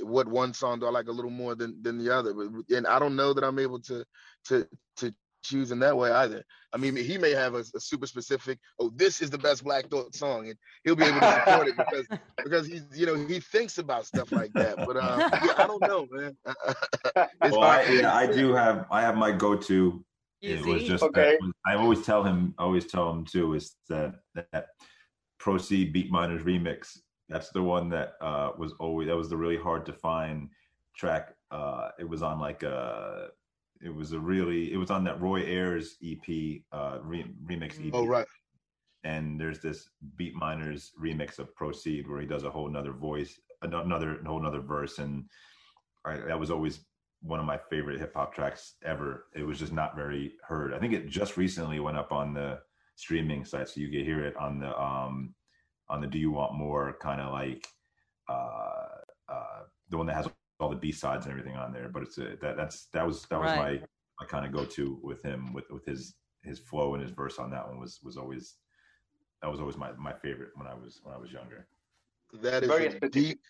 What 0.03 0.29
one 0.29 0.53
song 0.53 0.81
do 0.81 0.87
I 0.87 0.91
like 0.91 1.07
a 1.09 1.13
little 1.13 1.31
more 1.31 1.55
than 1.55 1.81
than 1.83 1.99
the 1.99 2.15
other? 2.15 2.35
And 2.71 2.87
I 2.87 2.99
don't 2.99 3.17
know 3.17 3.33
that 3.33 3.45
I'm 3.45 3.59
able 3.59 3.81
to 3.83 4.05
to 4.47 4.67
to 4.97 5.15
choose 5.43 5.71
in 5.71 5.79
that 5.81 5.97
way 5.97 6.11
either. 6.11 6.45
I 6.73 6.77
mean, 6.77 6.97
he 6.97 7.19
may 7.19 7.31
have 7.33 7.55
a, 7.55 7.65
a 7.75 7.81
super 7.81 8.07
specific. 8.07 8.59
Oh, 8.79 8.91
this 8.95 9.21
is 9.21 9.31
the 9.31 9.39
best 9.39 9.65
Black 9.65 9.89
Thought 9.89 10.15
song, 10.15 10.49
and 10.49 10.57
he'll 10.85 10.97
be 10.97 11.05
able 11.05 11.21
to 11.21 11.33
support 11.33 11.69
it 11.69 11.77
because 11.77 12.07
because 12.45 12.67
he's 12.67 12.83
you 12.95 13.07
know 13.07 13.15
he 13.15 13.41
thinks 13.41 13.79
about 13.79 14.07
stuff 14.07 14.33
like 14.33 14.53
that. 14.55 14.77
But 14.77 14.97
um, 14.97 15.21
yeah, 15.21 15.55
I 15.57 15.67
don't 15.67 15.83
know, 15.83 16.07
man. 16.11 16.37
Well, 17.43 17.63
I, 17.63 17.85
yeah, 17.85 18.15
I 18.15 18.27
do 18.27 18.53
have 18.53 18.87
I 18.91 19.01
have 19.01 19.17
my 19.17 19.33
go-to. 20.43 20.55
It 20.55 20.67
was 20.67 20.85
just 20.85 21.03
Okay. 21.05 21.37
that 21.41 21.53
I 21.67 21.75
always 21.75 22.05
tell 22.05 22.23
him, 22.23 22.55
I 22.59 22.63
always 22.63 22.87
tell 22.87 23.11
him 23.11 23.25
too, 23.25 23.55
is 23.55 23.77
that 23.89 24.17
that 24.35 24.67
Proceed 25.39 25.93
Beat 25.93 26.11
Miners 26.11 26.43
remix. 26.43 26.99
That's 27.29 27.51
the 27.51 27.63
one 27.63 27.89
that 27.91 28.15
uh, 28.21 28.53
was 28.59 28.73
always 28.81 29.09
that 29.09 29.17
was 29.17 29.29
the 29.29 29.37
really 29.37 29.57
hard 29.57 29.87
to 29.87 29.93
find 29.93 30.51
track. 30.97 31.35
Uh, 31.51 31.91
it 31.99 32.09
was 32.09 32.23
on 32.23 32.39
like 32.41 32.63
a, 32.63 33.29
it 33.81 33.95
was 33.95 34.13
a 34.13 34.19
really 34.19 34.73
it 34.73 34.77
was 34.77 34.91
on 34.91 35.05
that 35.05 35.21
Roy 35.21 35.41
Ayers 35.43 35.97
EP 36.05 36.61
uh, 36.73 36.99
re- 37.03 37.33
remix 37.47 37.85
EP. 37.85 37.93
Oh 37.95 38.07
right. 38.07 38.27
and 39.05 39.41
there's 39.41 39.61
this 39.61 39.89
beat 40.17 40.35
miners 40.35 40.93
remix 41.01 41.39
of 41.39 41.55
proceed 41.55 42.09
where 42.09 42.21
he 42.21 42.27
does 42.27 42.45
a 42.45 42.51
whole 42.51 42.69
nother 42.69 42.93
voice 42.93 43.41
another 43.63 44.21
whole 44.27 44.39
another 44.41 44.61
verse 44.61 44.99
and 44.99 45.25
I, 46.05 46.17
that 46.17 46.39
was 46.39 46.51
always 46.51 46.81
one 47.23 47.41
of 47.41 47.47
my 47.47 47.59
favorite 47.69 47.99
hip 47.99 48.15
hop 48.15 48.35
tracks 48.35 48.75
ever 48.85 49.27
it 49.35 49.43
was 49.43 49.59
just 49.59 49.73
not 49.73 49.95
very 49.95 50.33
heard 50.47 50.73
i 50.73 50.79
think 50.79 50.93
it 50.95 51.07
just 51.09 51.37
recently 51.37 51.79
went 51.79 51.97
up 51.97 52.13
on 52.13 52.33
the 52.33 52.59
streaming 52.97 53.45
site 53.45 53.69
so 53.69 53.81
you 53.81 53.91
can 53.91 54.05
hear 54.05 54.25
it 54.25 54.37
on 54.37 54.59
the 54.59 54.81
um 54.81 55.35
on 55.91 56.01
the 56.01 56.07
Do 56.07 56.19
You 56.19 56.31
Want 56.31 56.55
More 56.55 56.97
kind 57.03 57.21
of 57.21 57.33
like 57.33 57.67
uh, 58.29 58.87
uh, 59.29 59.63
the 59.89 59.97
one 59.97 60.07
that 60.07 60.15
has 60.15 60.29
all 60.61 60.71
the 60.71 60.77
B 60.77 60.93
sides 60.93 61.27
and 61.27 61.33
everything 61.33 61.57
on 61.57 61.73
there. 61.73 61.89
But 61.89 62.05
it's 62.05 62.17
a, 62.19 62.37
that 62.41 62.57
that's 62.57 62.87
that 62.93 63.05
was 63.05 63.25
that 63.27 63.41
was 63.41 63.51
Right. 63.51 63.81
my 63.81 63.87
my 64.21 64.27
kind 64.27 64.47
of 64.47 64.53
go 64.53 64.65
to 64.65 65.01
with 65.03 65.21
him 65.23 65.53
with 65.53 65.69
with 65.71 65.85
his 65.85 66.15
his 66.45 66.61
flow 66.61 66.95
and 66.95 67.03
his 67.03 67.11
verse 67.11 67.39
on 67.39 67.51
that 67.51 67.67
one 67.67 67.81
was 67.81 67.99
was 68.05 68.17
always 68.17 68.55
that 69.43 69.51
was 69.51 69.59
always 69.61 69.77
my 69.77 69.91
my 69.99 70.13
favorite 70.13 70.51
when 70.55 70.69
I 70.69 70.75
was 70.75 71.01
when 71.03 71.15
I 71.15 71.19
was 71.19 71.33
younger. 71.33 71.67
That 72.35 72.63
is 72.63 72.69
Very 72.69 72.87
a 73.03 73.09
deep, 73.09 73.41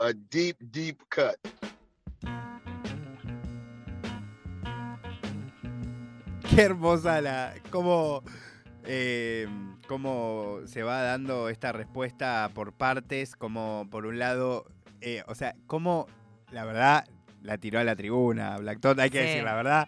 a 0.00 0.14
deep, 0.14 0.56
deep 0.70 1.02
cut. 1.10 1.36
Qué 6.58 6.62
hermosa 6.64 7.20
la. 7.20 7.54
Cómo, 7.70 8.24
eh, 8.84 9.46
cómo 9.86 10.58
se 10.66 10.82
va 10.82 11.02
dando 11.02 11.48
esta 11.50 11.70
respuesta 11.70 12.50
por 12.52 12.72
partes. 12.72 13.36
Como 13.36 13.86
por 13.92 14.06
un 14.06 14.18
lado. 14.18 14.66
eh, 15.00 15.22
o 15.28 15.36
sea, 15.36 15.54
cómo 15.68 16.08
la 16.50 16.64
verdad 16.64 17.06
la 17.42 17.58
tiró 17.58 17.78
a 17.78 17.84
la 17.84 17.94
tribuna. 17.94 18.56
Black 18.58 18.80
Thought, 18.80 18.98
hay 18.98 19.10
que 19.10 19.18
Sí. 19.20 19.24
decir 19.26 19.44
la 19.44 19.54
verdad. 19.54 19.86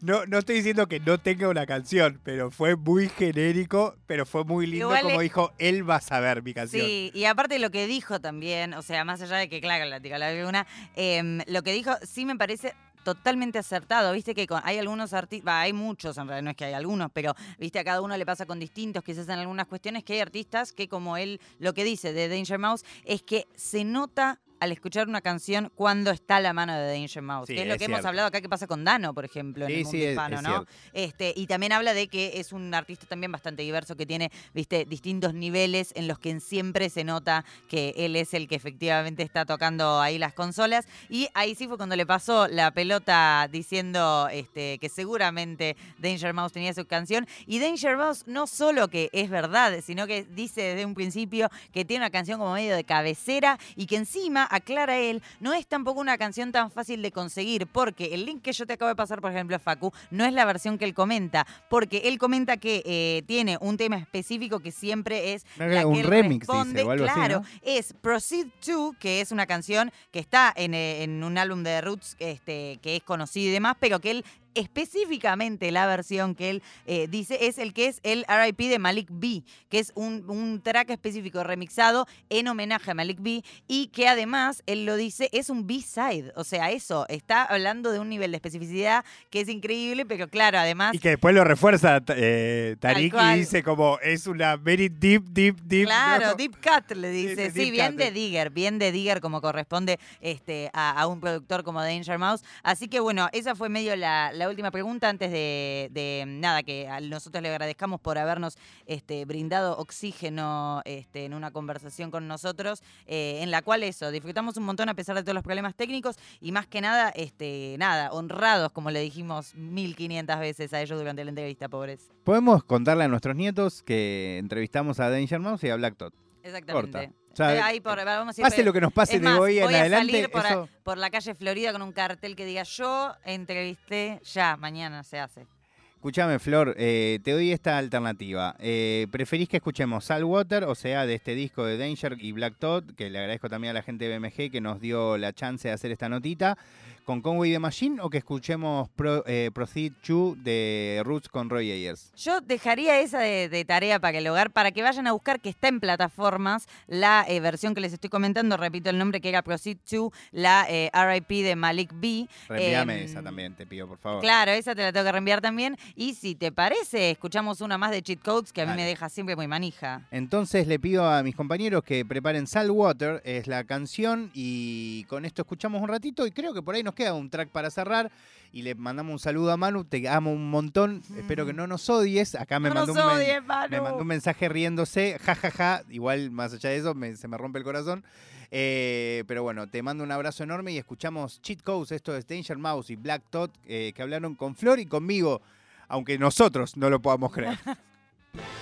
No, 0.00 0.24
no 0.26 0.38
estoy 0.38 0.54
diciendo 0.54 0.86
que 0.86 1.00
no 1.00 1.18
tenga 1.18 1.48
una 1.48 1.66
canción, 1.66 2.20
pero 2.22 2.52
fue 2.52 2.76
muy 2.76 3.08
genérico, 3.08 3.96
pero 4.06 4.24
fue 4.24 4.44
muy 4.44 4.68
lindo 4.68 4.86
Igual 4.86 5.02
como 5.02 5.20
dijo, 5.20 5.50
él 5.58 5.88
va 5.90 5.96
a 5.96 6.00
saber 6.00 6.44
mi 6.44 6.54
canción. 6.54 6.86
Sí, 6.86 7.10
y 7.12 7.24
aparte 7.24 7.58
lo 7.58 7.70
que 7.72 7.88
dijo 7.88 8.20
también, 8.20 8.74
o 8.74 8.82
sea, 8.82 9.04
más 9.04 9.20
allá 9.20 9.38
de 9.38 9.48
que, 9.48 9.60
claro, 9.60 9.84
la 9.86 9.98
tiró 9.98 10.14
a 10.14 10.18
la 10.20 10.32
luna, 10.32 10.64
em, 10.94 11.40
lo 11.48 11.64
que 11.64 11.72
dijo 11.72 11.90
sí 12.04 12.24
me 12.24 12.36
parece 12.36 12.74
totalmente 13.02 13.58
acertado, 13.58 14.12
viste 14.12 14.34
que 14.34 14.46
hay 14.62 14.78
algunos 14.78 15.12
artistas, 15.12 15.52
hay 15.54 15.72
muchos 15.72 16.16
en 16.18 16.28
realidad, 16.28 16.44
no 16.44 16.50
es 16.50 16.56
que 16.56 16.64
hay 16.64 16.74
algunos, 16.74 17.10
pero 17.12 17.34
viste 17.58 17.78
a 17.78 17.84
cada 17.84 18.00
uno 18.00 18.16
le 18.16 18.26
pasa 18.26 18.46
con 18.46 18.58
distintos, 18.58 19.02
quizás 19.02 19.28
en 19.28 19.38
algunas 19.38 19.66
cuestiones 19.66 20.04
que 20.04 20.14
hay 20.14 20.20
artistas 20.20 20.72
que 20.72 20.88
como 20.88 21.16
él 21.16 21.40
lo 21.58 21.74
que 21.74 21.84
dice 21.84 22.12
de 22.12 22.28
Danger 22.28 22.58
Mouse 22.58 22.84
es 23.04 23.22
que 23.22 23.46
se 23.54 23.84
nota 23.84 24.40
al 24.62 24.70
escuchar 24.70 25.08
una 25.08 25.20
canción 25.20 25.72
cuando 25.74 26.12
está 26.12 26.38
la 26.38 26.52
mano 26.52 26.72
de 26.72 26.86
Danger 26.86 27.20
Mouse, 27.20 27.48
Sí, 27.48 27.54
que 27.56 27.62
es 27.62 27.66
lo 27.66 27.74
es 27.74 27.78
que 27.80 27.86
hemos 27.86 28.04
hablado 28.04 28.28
acá 28.28 28.40
que 28.40 28.48
pasa 28.48 28.68
con 28.68 28.84
Dano, 28.84 29.12
por 29.12 29.24
ejemplo, 29.24 29.66
en 29.66 29.70
Sí, 29.70 29.74
el 29.74 29.84
mundo 29.84 29.98
sí, 29.98 30.04
hispano, 30.04 30.36
es 30.36 30.42
¿no? 30.44 30.66
Este, 30.92 31.34
y 31.36 31.48
también 31.48 31.72
habla 31.72 31.94
de 31.94 32.06
que 32.06 32.38
es 32.38 32.52
un 32.52 32.72
artista 32.72 33.06
también 33.06 33.32
bastante 33.32 33.62
diverso, 33.62 33.96
que 33.96 34.06
tiene, 34.06 34.30
viste, 34.54 34.84
distintos 34.84 35.34
niveles 35.34 35.90
en 35.96 36.06
los 36.06 36.20
que 36.20 36.38
siempre 36.38 36.90
se 36.90 37.02
nota 37.02 37.44
que 37.68 37.92
él 37.96 38.14
es 38.14 38.34
el 38.34 38.46
que 38.46 38.54
efectivamente 38.54 39.24
está 39.24 39.44
tocando 39.44 40.00
ahí 40.00 40.16
las 40.16 40.32
consolas. 40.32 40.86
Y 41.08 41.28
ahí 41.34 41.56
sí 41.56 41.66
fue 41.66 41.76
cuando 41.76 41.96
le 41.96 42.06
pasó 42.06 42.46
la 42.46 42.70
pelota 42.70 43.48
diciendo 43.50 44.28
este, 44.30 44.78
que 44.78 44.88
seguramente 44.88 45.76
Danger 45.98 46.34
Mouse 46.34 46.52
tenía 46.52 46.72
su 46.72 46.86
canción. 46.86 47.26
Y 47.46 47.58
Danger 47.58 47.96
Mouse 47.96 48.28
no 48.28 48.46
solo 48.46 48.86
que 48.86 49.10
es 49.12 49.28
verdad, 49.28 49.80
sino 49.84 50.06
que 50.06 50.22
dice 50.22 50.62
desde 50.62 50.86
un 50.86 50.94
principio 50.94 51.48
que 51.72 51.84
tiene 51.84 52.04
una 52.04 52.10
canción 52.10 52.38
como 52.38 52.52
medio 52.54 52.76
de 52.76 52.84
cabecera 52.84 53.58
y 53.74 53.86
que 53.86 53.96
encima, 53.96 54.46
aclara 54.52 54.98
él, 54.98 55.22
no 55.40 55.54
es 55.54 55.66
tampoco 55.66 56.00
una 56.00 56.18
canción 56.18 56.52
tan 56.52 56.70
fácil 56.70 57.02
de 57.02 57.10
conseguir, 57.10 57.66
porque 57.66 58.14
el 58.14 58.26
link 58.26 58.42
que 58.42 58.52
yo 58.52 58.66
te 58.66 58.74
acabo 58.74 58.88
de 58.88 58.96
pasar, 58.96 59.20
por 59.20 59.30
ejemplo, 59.30 59.58
Facu, 59.58 59.92
no 60.10 60.24
es 60.24 60.32
la 60.32 60.44
versión 60.44 60.78
que 60.78 60.84
él 60.84 60.94
comenta, 60.94 61.46
porque 61.68 62.02
él 62.04 62.18
comenta 62.18 62.56
que 62.56 62.82
eh, 62.84 63.22
tiene 63.26 63.58
un 63.60 63.76
tema 63.76 63.96
específico 63.96 64.60
que 64.60 64.70
siempre 64.72 65.32
es 65.34 65.46
No, 65.56 65.66
la 65.66 65.86
un 65.86 65.94
que 65.94 66.00
él 66.00 66.06
remix, 66.06 66.46
dice, 66.46 66.52
responde, 66.52 66.82
o 66.82 66.90
algo 66.90 67.04
así, 67.06 67.14
claro, 67.14 67.40
¿no? 67.40 67.46
es 67.62 67.94
Proceed 68.00 68.48
to, 68.64 68.94
que 68.98 69.20
es 69.20 69.32
una 69.32 69.46
canción 69.46 69.90
que 70.10 70.18
está 70.18 70.52
en, 70.54 70.74
eh, 70.74 71.02
en 71.02 71.24
un 71.24 71.38
álbum 71.38 71.62
de 71.62 71.80
Roots 71.80 72.16
este, 72.18 72.78
que 72.82 72.96
es 72.96 73.02
conocido 73.02 73.48
y 73.48 73.52
demás, 73.52 73.76
pero 73.80 74.00
que 74.00 74.10
él 74.10 74.24
específicamente 74.54 75.70
la 75.70 75.86
versión 75.86 76.34
que 76.34 76.50
él 76.50 76.62
eh, 76.86 77.08
dice 77.08 77.46
es 77.46 77.58
el 77.58 77.72
que 77.72 77.86
es 77.86 78.00
el 78.02 78.24
RIP 78.28 78.70
de 78.70 78.78
Malik 78.78 79.08
B, 79.10 79.42
que 79.68 79.78
es 79.78 79.92
un, 79.94 80.28
un 80.28 80.60
track 80.62 80.90
específico 80.90 81.42
remixado 81.42 82.06
en 82.30 82.48
homenaje 82.48 82.90
a 82.90 82.94
Malik 82.94 83.18
B 83.20 83.42
y 83.68 83.88
que 83.88 84.08
además, 84.08 84.62
él 84.66 84.84
lo 84.86 84.96
dice, 84.96 85.28
es 85.32 85.50
un 85.50 85.66
B-side. 85.66 86.32
O 86.36 86.44
sea, 86.44 86.70
eso, 86.70 87.06
está 87.08 87.44
hablando 87.44 87.92
de 87.92 87.98
un 87.98 88.08
nivel 88.08 88.30
de 88.32 88.36
especificidad 88.36 89.04
que 89.30 89.40
es 89.40 89.48
increíble, 89.48 90.06
pero 90.06 90.28
claro, 90.28 90.58
además... 90.58 90.94
Y 90.94 90.98
que 90.98 91.10
después 91.10 91.34
lo 91.34 91.44
refuerza 91.44 92.00
eh, 92.08 92.76
Tarik 92.80 93.14
y 93.14 93.38
dice 93.38 93.62
como 93.62 93.98
es 94.00 94.26
una 94.26 94.56
very 94.56 94.88
deep, 94.88 95.24
deep, 95.24 95.60
deep. 95.62 95.86
Claro, 95.86 96.28
¿no? 96.28 96.34
Deep 96.34 96.56
Cut 96.56 96.96
le 96.96 97.10
dice. 97.10 97.50
Sí, 97.50 97.70
bien 97.70 97.92
Cut. 97.92 98.00
de 98.00 98.10
Digger, 98.10 98.50
bien 98.50 98.78
de 98.78 98.92
Digger 98.92 99.20
como 99.20 99.40
corresponde 99.40 99.98
este, 100.20 100.70
a, 100.72 100.90
a 101.00 101.06
un 101.06 101.20
productor 101.20 101.64
como 101.64 101.80
Danger 101.80 102.18
Mouse. 102.18 102.42
Así 102.62 102.88
que 102.88 103.00
bueno, 103.00 103.28
esa 103.32 103.54
fue 103.54 103.68
medio 103.68 103.94
la, 103.96 104.32
la 104.32 104.41
última 104.48 104.70
pregunta 104.70 105.08
antes 105.08 105.30
de, 105.30 105.88
de, 105.92 106.24
nada, 106.26 106.62
que 106.62 106.88
a 106.88 107.00
nosotros 107.00 107.42
le 107.42 107.48
agradezcamos 107.48 108.00
por 108.00 108.18
habernos 108.18 108.56
este, 108.86 109.24
brindado 109.24 109.76
oxígeno 109.78 110.82
este, 110.84 111.24
en 111.24 111.34
una 111.34 111.50
conversación 111.50 112.10
con 112.10 112.28
nosotros, 112.28 112.82
eh, 113.06 113.40
en 113.42 113.50
la 113.50 113.62
cual 113.62 113.82
eso, 113.82 114.10
disfrutamos 114.10 114.56
un 114.56 114.64
montón 114.64 114.88
a 114.88 114.94
pesar 114.94 115.16
de 115.16 115.22
todos 115.22 115.34
los 115.34 115.44
problemas 115.44 115.74
técnicos 115.74 116.16
y 116.40 116.52
más 116.52 116.66
que 116.66 116.80
nada, 116.80 117.10
este, 117.10 117.76
nada, 117.78 118.12
honrados, 118.12 118.72
como 118.72 118.90
le 118.90 119.00
dijimos 119.00 119.54
1500 119.54 120.38
veces 120.38 120.72
a 120.72 120.80
ellos 120.80 120.98
durante 120.98 121.24
la 121.24 121.30
entrevista, 121.30 121.68
pobres. 121.68 122.10
Podemos 122.24 122.64
contarle 122.64 123.04
a 123.04 123.08
nuestros 123.08 123.36
nietos 123.36 123.82
que 123.82 124.38
entrevistamos 124.38 125.00
a 125.00 125.10
Danger 125.10 125.40
Mouse 125.40 125.64
y 125.64 125.70
a 125.70 125.76
Black 125.76 125.96
Tot. 125.96 126.14
Exactamente. 126.42 126.90
Corta. 126.92 127.21
O 127.32 127.36
sea, 127.36 127.54
Eh, 127.56 127.60
ahí 127.60 127.80
por- 127.80 128.04
vamos 128.04 128.36
a 128.36 128.40
ir 128.40 128.44
Pase 128.44 128.62
lo 128.62 128.72
que 128.72 128.80
nos 128.80 128.92
pase 128.92 129.18
de 129.18 129.24
más, 129.24 129.38
hoy 129.40 129.58
en 129.58 129.64
voy 129.64 129.74
a 129.74 129.80
adelante. 129.80 130.12
salir 130.12 130.30
por, 130.30 130.46
a- 130.46 130.66
por 130.84 130.98
la 130.98 131.10
calle 131.10 131.34
Florida 131.34 131.72
con 131.72 131.80
un 131.82 131.92
cartel 131.92 132.36
que 132.36 132.44
diga 132.44 132.62
yo 132.64 133.14
entrevisté 133.24 134.20
ya, 134.24 134.56
mañana 134.56 135.02
se 135.02 135.18
hace. 135.18 135.46
Escúchame, 135.94 136.40
Flor, 136.40 136.74
eh, 136.78 137.20
te 137.22 137.30
doy 137.30 137.52
esta 137.52 137.78
alternativa. 137.78 138.56
Eh, 138.58 139.06
¿Preferís 139.12 139.48
que 139.48 139.58
escuchemos 139.58 140.04
Saltwater, 140.06 140.64
o 140.64 140.74
sea, 140.74 141.06
de 141.06 141.14
este 141.14 141.36
disco 141.36 141.64
de 141.64 141.78
Danger 141.78 142.16
y 142.18 142.32
Black 142.32 142.56
Todd, 142.58 142.82
que 142.96 143.08
le 143.08 143.20
agradezco 143.20 143.48
también 143.48 143.70
a 143.70 143.74
la 143.74 143.82
gente 143.82 144.08
de 144.08 144.18
BMG 144.18 144.50
que 144.50 144.60
nos 144.60 144.80
dio 144.80 145.16
la 145.16 145.32
chance 145.32 145.68
de 145.68 145.74
hacer 145.74 145.92
esta 145.92 146.08
notita, 146.08 146.58
con 147.04 147.20
Conway 147.22 147.52
the 147.52 147.58
Machine, 147.58 148.00
o 148.00 148.08
que 148.10 148.18
escuchemos 148.18 148.88
Pro- 148.90 149.24
eh, 149.26 149.50
Proceed 149.52 149.92
to 150.06 150.34
de 150.38 151.02
Roots 151.04 151.28
con 151.28 151.50
Roy 151.50 151.70
Ayers? 151.70 152.12
Yo 152.16 152.40
dejaría 152.40 153.00
esa 153.00 153.18
de, 153.20 153.48
de 153.48 153.64
tarea 153.64 153.98
para 154.00 154.18
el 154.18 154.26
hogar, 154.28 154.50
para 154.52 154.70
que 154.72 154.82
vayan 154.82 155.06
a 155.06 155.12
buscar, 155.12 155.40
que 155.40 155.48
está 155.48 155.68
en 155.68 155.80
plataformas, 155.80 156.66
la 156.86 157.24
eh, 157.28 157.40
versión 157.40 157.74
que 157.74 157.80
les 157.80 157.92
estoy 157.92 158.10
comentando, 158.10 158.56
repito 158.56 158.90
el 158.90 158.98
nombre, 158.98 159.20
que 159.20 159.28
era 159.28 159.42
Proceed 159.42 159.78
to, 159.88 160.12
la 160.30 160.66
eh, 160.68 160.90
RIP 160.92 161.44
de 161.44 161.56
Malik 161.56 161.90
B. 161.94 162.26
Reenvíame 162.48 162.98
Em, 163.00 163.04
esa 163.04 163.22
también, 163.22 163.54
te 163.54 163.66
pido, 163.66 163.86
por 163.88 163.98
favor. 163.98 164.20
Claro, 164.20 164.52
esa 164.52 164.74
te 164.74 164.82
la 164.82 164.92
tengo 164.92 165.04
que 165.06 165.12
reenviar 165.12 165.40
también. 165.40 165.76
Y 165.96 166.14
si 166.14 166.34
te 166.34 166.52
parece, 166.52 167.10
escuchamos 167.10 167.60
una 167.60 167.78
más 167.78 167.90
de 167.90 168.02
Cheat 168.02 168.20
Codes, 168.22 168.52
que 168.52 168.62
a 168.62 168.64
mí 168.64 168.70
Dale. 168.70 168.82
me 168.82 168.88
deja 168.88 169.08
siempre 169.08 169.36
muy 169.36 169.46
manija. 169.48 170.06
Entonces 170.10 170.66
le 170.66 170.78
pido 170.78 171.08
a 171.08 171.22
mis 171.22 171.34
compañeros 171.34 171.82
que 171.84 172.04
preparen 172.04 172.46
Saltwater, 172.46 173.20
es 173.24 173.46
la 173.46 173.64
canción, 173.64 174.30
y 174.34 175.04
con 175.04 175.24
esto 175.24 175.42
escuchamos 175.42 175.82
un 175.82 175.88
ratito 175.88 176.26
y 176.26 176.30
creo 176.32 176.52
que 176.54 176.62
por 176.62 176.74
ahí 176.74 176.82
nos 176.82 176.91
queda 176.94 177.14
un 177.14 177.30
track 177.30 177.48
para 177.50 177.70
cerrar. 177.70 178.10
Y 178.54 178.60
le 178.62 178.74
mandamos 178.74 179.12
un 179.14 179.18
saludo 179.18 179.50
a 179.50 179.56
Manu, 179.56 179.84
te 179.84 180.06
amo 180.10 180.30
un 180.30 180.50
montón, 180.50 181.02
espero 181.16 181.46
que 181.46 181.54
no 181.54 181.66
nos 181.66 181.88
odies. 181.88 182.34
Acá 182.34 182.60
me, 182.60 182.68
No 182.68 182.74
mandó, 182.74 182.92
nos 182.94 183.02
un 183.04 183.08
men- 183.10 183.16
odies, 183.26 183.44
Manu. 183.46 183.70
me 183.70 183.80
mandó 183.80 183.98
un 184.02 184.06
mensaje 184.06 184.46
riéndose, 184.50 185.18
jajaja, 185.22 185.84
igual 185.88 186.30
más 186.30 186.52
allá 186.52 186.68
de 186.68 186.76
eso 186.76 186.94
me- 186.94 187.16
se 187.16 187.28
me 187.28 187.38
rompe 187.38 187.58
el 187.60 187.64
corazón. 187.64 188.04
Eh, 188.50 189.24
pero 189.26 189.42
bueno, 189.42 189.66
te 189.70 189.82
mando 189.82 190.04
un 190.04 190.12
abrazo 190.12 190.44
enorme 190.44 190.72
y 190.72 190.76
escuchamos 190.76 191.40
Cheat 191.40 191.62
Codes, 191.62 191.92
esto 191.92 192.14
es 192.14 192.26
Danger 192.26 192.58
Mouse 192.58 192.90
y 192.90 192.96
Black 192.96 193.22
Tot, 193.30 193.50
eh, 193.64 193.94
que 193.96 194.02
hablaron 194.02 194.34
con 194.34 194.54
Flor 194.54 194.78
y 194.78 194.84
conmigo, 194.84 195.40
aunque 195.88 196.18
nosotros 196.18 196.76
no 196.76 196.90
lo 196.90 197.00
podamos 197.00 197.32
creer. 197.32 197.58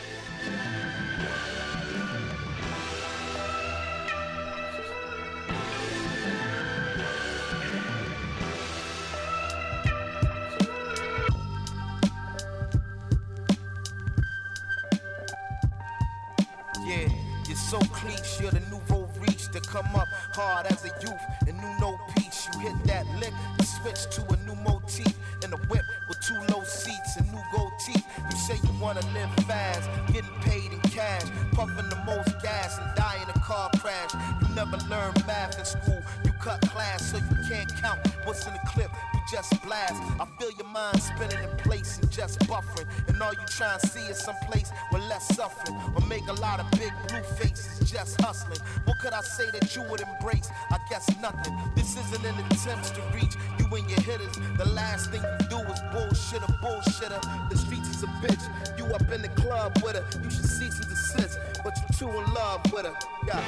you're 18.40 18.50
the 18.50 18.60
nouveau 18.70 19.08
reach 19.20 19.48
to 19.52 19.60
come 19.60 19.86
up 19.94 20.08
hard 20.34 20.66
as 20.66 20.84
a 20.84 20.92
youth 21.02 21.20
and 21.46 21.56
knew 21.58 21.74
no 21.80 21.98
peace. 22.16 22.48
You 22.52 22.60
hit 22.60 22.84
that 22.84 23.06
lick 23.18 23.32
and 23.58 23.66
switch 23.66 24.08
to 24.16 24.22
a 24.32 24.36
new 24.46 24.54
motif 24.56 25.12
in 25.44 25.52
a 25.52 25.56
whip 25.68 25.84
with 26.08 26.20
two 26.20 26.38
low 26.52 26.62
seats 26.64 27.16
and 27.16 27.30
new 27.32 27.42
gold 27.54 27.72
teeth. 27.84 28.04
You 28.30 28.36
say 28.36 28.54
you 28.62 28.80
wanna 28.80 29.04
live 29.12 29.30
fast, 29.46 29.88
getting 30.12 30.30
paid 30.40 30.72
in 30.72 30.80
cash, 30.90 31.24
puffing 31.52 31.88
the 31.88 32.00
most 32.06 32.40
gas 32.42 32.78
and 32.78 32.94
die 32.96 33.18
in 33.22 33.28
a 33.28 33.40
car 33.40 33.70
crash. 33.78 34.12
You 34.40 34.54
never 34.54 34.78
learned 34.88 35.26
math 35.26 35.58
in 35.58 35.64
school, 35.64 36.00
you 36.24 36.32
cut 36.40 36.60
class 36.62 37.10
so 37.10 37.18
you 37.18 37.36
can't 37.48 37.70
count 37.76 38.00
what's 38.24 38.46
in 38.46 38.52
the 38.52 38.60
clip. 38.66 38.90
You 39.14 39.20
just 39.30 39.62
blast. 39.62 39.94
I 40.20 40.26
feel 40.38 40.50
your 40.52 40.68
mind 40.68 41.00
spinning 41.02 41.42
in 41.42 41.56
place 41.58 41.98
and 41.98 42.09
just 42.20 42.38
buffering. 42.40 42.86
And 43.08 43.22
all 43.22 43.32
you 43.32 43.46
try 43.48 43.72
and 43.72 43.82
see 43.82 44.06
is 44.12 44.18
some 44.18 44.34
place 44.46 44.70
with 44.92 45.02
less 45.08 45.26
suffering. 45.34 45.74
Or 45.94 46.06
make 46.06 46.26
a 46.28 46.34
lot 46.34 46.60
of 46.60 46.70
big 46.72 46.92
blue 47.08 47.22
faces 47.40 47.90
just 47.90 48.20
hustling. 48.20 48.58
What 48.84 48.98
could 48.98 49.14
I 49.14 49.22
say 49.22 49.50
that 49.52 49.74
you 49.74 49.82
would 49.90 50.02
embrace? 50.02 50.50
I 50.70 50.78
guess 50.90 51.08
nothing. 51.20 51.56
This 51.74 51.96
isn't 51.96 52.24
an 52.24 52.34
attempt 52.50 52.94
to 52.94 53.02
reach 53.14 53.34
you 53.58 53.66
and 53.74 53.88
your 53.88 54.00
hitters. 54.02 54.36
The 54.58 54.68
last 54.68 55.10
thing 55.10 55.22
you 55.22 55.48
do 55.48 55.58
is 55.72 55.80
bullshit 55.92 56.42
a 56.42 56.52
bullshitter. 56.62 57.20
The 57.48 57.56
streets 57.56 57.88
is 57.88 58.02
a 58.02 58.08
bitch. 58.22 58.44
You 58.76 58.84
up 58.94 59.10
in 59.10 59.22
the 59.22 59.28
club 59.28 59.80
with 59.82 59.96
her. 59.96 60.04
You 60.22 60.30
should 60.30 60.44
cease 60.44 60.78
and 60.78 60.88
desist. 60.90 61.38
but 61.64 61.72
you're 61.80 62.10
too 62.10 62.18
in 62.18 62.34
love 62.34 62.60
with 62.70 62.84
her. 62.84 62.94
Yeah. 63.26 63.42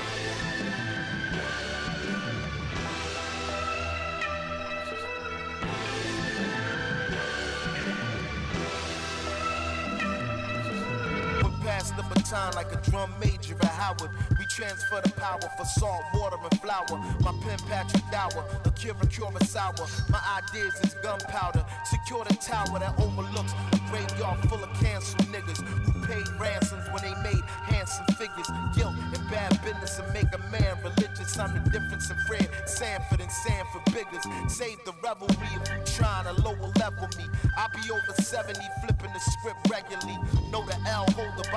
Pass 11.72 11.90
the 11.92 12.02
baton 12.02 12.52
like 12.54 12.70
a 12.72 12.80
drum 12.90 13.10
major 13.18 13.56
at 13.62 13.74
Howard. 13.80 14.10
We 14.38 14.44
transfer 14.46 15.00
the 15.02 15.12
power 15.12 15.40
for 15.56 15.64
salt, 15.64 16.02
water, 16.14 16.36
and 16.42 16.60
flour. 16.60 16.96
My 17.24 17.32
pen 17.42 17.58
Patrick 17.68 18.04
Dower, 18.10 18.44
the 18.62 18.70
cure 18.72 18.94
Akira 19.00 19.30
Kurosawa. 19.32 19.84
My 20.10 20.20
ideas 20.40 20.74
is 20.84 20.94
gunpowder. 21.02 21.64
Secure 21.84 22.24
the 22.24 22.34
tower 22.34 22.78
that 22.78 22.94
overlooks 22.98 23.54
a 23.72 23.78
graveyard 23.90 24.38
full 24.48 24.62
of 24.62 24.72
canceled 24.80 25.28
niggas 25.34 25.60
who 25.84 25.92
paid 26.06 26.26
ransoms 26.38 26.84
when 26.92 27.02
they 27.02 27.14
made 27.22 27.42
handsome 27.72 28.06
figures. 28.20 28.48
Guilt 28.76 28.94
and 29.14 29.24
bad 29.30 29.52
business 29.64 29.98
and 29.98 30.12
make 30.12 30.30
a 30.34 30.42
man 30.50 30.76
religious. 30.84 31.38
I'm 31.38 31.54
the 31.54 31.70
difference 31.70 32.10
in 32.10 32.16
Fred 32.26 32.48
Sanford 32.66 33.20
and 33.20 33.32
Sanford 33.32 33.84
Biggers. 33.86 34.24
Save 34.48 34.78
the 34.84 34.92
revelry 35.02 35.48
if 35.56 35.68
you 35.72 35.80
trying 35.96 36.24
to 36.28 36.34
lower 36.42 36.70
level 36.78 37.08
me. 37.16 37.26
I'll 37.56 37.72
be 37.72 37.84
over 37.90 38.12
70, 38.20 38.60
flipping 38.82 39.12
the 39.12 39.20
script 39.20 39.60
regularly. 39.70 40.18
Know 40.50 40.64
the 40.66 40.76
L 40.88 41.06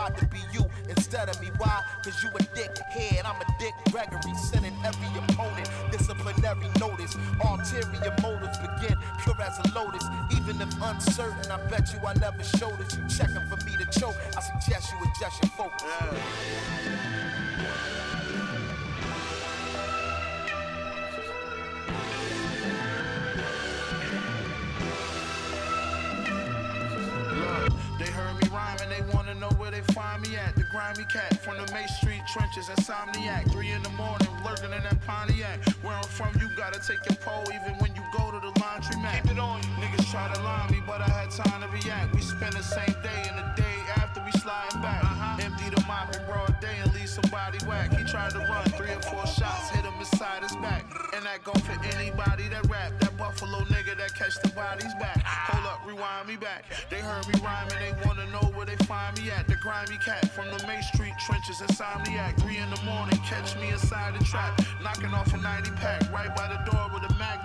to 0.10 0.26
be 0.28 0.39
you 0.53 0.66
instead 0.89 1.30
of 1.30 1.39
me. 1.41 1.49
Why? 1.58 1.82
Cause 2.03 2.22
you 2.24 2.30
a 2.30 2.43
dick 2.56 2.78
head, 2.78 3.26
I'm 3.26 3.41
a 3.41 3.45
dick 3.60 3.74
Gregory. 3.91 4.34
Sending 4.36 4.76
every 4.84 5.08
opponent 5.20 5.70
disciplinary 5.91 6.68
notice. 6.80 7.16
Ulterior 7.43 8.14
motives 8.22 8.58
begin 8.60 8.97
pure 9.24 9.41
as 9.41 9.60
a 9.60 9.74
lotus. 9.74 10.03
Even 10.32 10.62
if 10.62 10.74
uncertain, 10.82 11.51
I 11.51 11.58
bet 11.70 11.93
you 11.93 11.99
I 12.06 12.14
never 12.16 12.43
showed 12.43 12.80
it. 12.80 12.97
You 12.97 13.08
checking 13.08 13.45
for 13.49 13.58
me 13.66 13.78
to 13.78 13.99
choke. 13.99 14.16
I 14.38 14.41
suggest 14.41 14.91
you 14.91 14.97
adjust 15.10 15.43
your 15.43 15.51
focus. 15.51 15.84
Look, 17.62 18.14
where 29.66 29.82
they 29.82 29.93
find 29.93 30.22
me 30.22 30.38
at. 30.38 30.55
The 30.55 30.63
grimy 30.72 31.05
cat 31.09 31.41
from 31.41 31.57
the 31.57 31.66
May 31.74 31.88
Street 31.88 32.22
trenches, 32.32 32.68
insomniac. 32.70 33.51
Three 33.51 33.72
in 33.72 33.82
the 33.82 33.89
morning, 33.97 34.30
lurking 34.45 34.72
in 34.72 34.84
that 34.84 35.01
Pontiac. 35.07 35.57
Where 35.82 35.95
I'm 35.95 36.03
from, 36.03 36.30
you 36.39 36.47
gotta 36.55 36.80
take 36.86 37.01
your 37.09 37.18
pole 37.26 37.43
even 37.49 37.74
when 37.82 37.95
you 37.95 38.03
go 38.16 38.30
to 38.30 38.39
the 38.39 38.53
laundry 38.61 39.01
mat. 39.01 39.24
Keep 39.24 39.32
it 39.32 39.39
on 39.39 39.63
you. 39.63 39.70
Niggas 39.82 40.11
try 40.11 40.32
to 40.32 40.39
line 40.43 40.70
me, 40.70 40.84
but 40.86 41.01
I 41.01 41.09
had 41.09 41.32
time 41.32 41.61
to 41.61 41.68
react. 41.74 42.13
We 42.13 42.22
spend 42.22 42.53
the 42.53 42.61
same 42.61 42.93
day 43.01 43.22
and 43.26 43.38
the 43.41 43.61
day 43.61 43.78
after 43.97 44.22
we 44.24 44.32
sliding 44.38 44.82
back. 44.82 45.03
Uh-huh. 45.03 45.41
Empty 45.41 45.70
the 45.74 45.82
mop 45.88 46.16
in 46.16 46.24
broad 46.28 46.53
day 46.61 46.78
and 46.84 46.93
leave 46.93 47.09
somebody 47.09 47.57
whack. 47.66 47.89
He 47.97 48.05
tried 48.05 48.32
to 48.38 48.39
run 48.45 48.66
three 48.78 48.93
or 48.93 49.01
four 49.01 49.26
shots, 49.26 49.72
hit 49.72 49.84
him 49.84 49.97
inside 49.99 50.43
his 50.43 50.55
back. 50.57 50.95
That 51.36 51.44
go 51.44 51.52
for 51.68 51.76
anybody 52.00 52.48
that 52.48 52.66
rap. 52.70 52.94
That 53.02 53.18
buffalo 53.18 53.60
nigga 53.66 53.98
that 53.98 54.16
catch 54.16 54.40
the 54.42 54.48
bodies 54.56 54.94
back. 55.02 55.22
Hold 55.26 55.66
up, 55.68 55.86
rewind 55.86 56.30
me 56.30 56.38
back. 56.38 56.64
They 56.90 57.00
heard 57.00 57.28
me 57.28 57.34
rhyme 57.44 57.68
and 57.76 57.82
they 57.84 58.08
wanna 58.08 58.26
know 58.32 58.48
where 58.56 58.66
they 58.66 58.78
find 58.86 59.20
me 59.20 59.32
at. 59.32 59.46
The 59.46 59.56
grimy 59.56 59.98
cat 59.98 60.32
from 60.32 60.48
the 60.48 60.66
May 60.66 60.80
Street 60.94 61.12
trenches, 61.28 61.60
insomniac. 61.60 62.40
Three 62.40 62.56
in 62.56 62.70
the 62.70 62.82
morning, 62.84 63.20
catch 63.28 63.54
me 63.58 63.68
inside 63.68 64.18
the 64.18 64.24
trap. 64.24 64.62
Knocking 64.82 65.14
off 65.14 65.34
a 65.34 65.38
90 65.38 65.72
pack, 65.72 66.10
right 66.14 66.34
by 66.34 66.48
the 66.48 66.72
door 66.72 66.90
with 66.94 67.04
a 67.04 67.14
Mac 67.20 67.45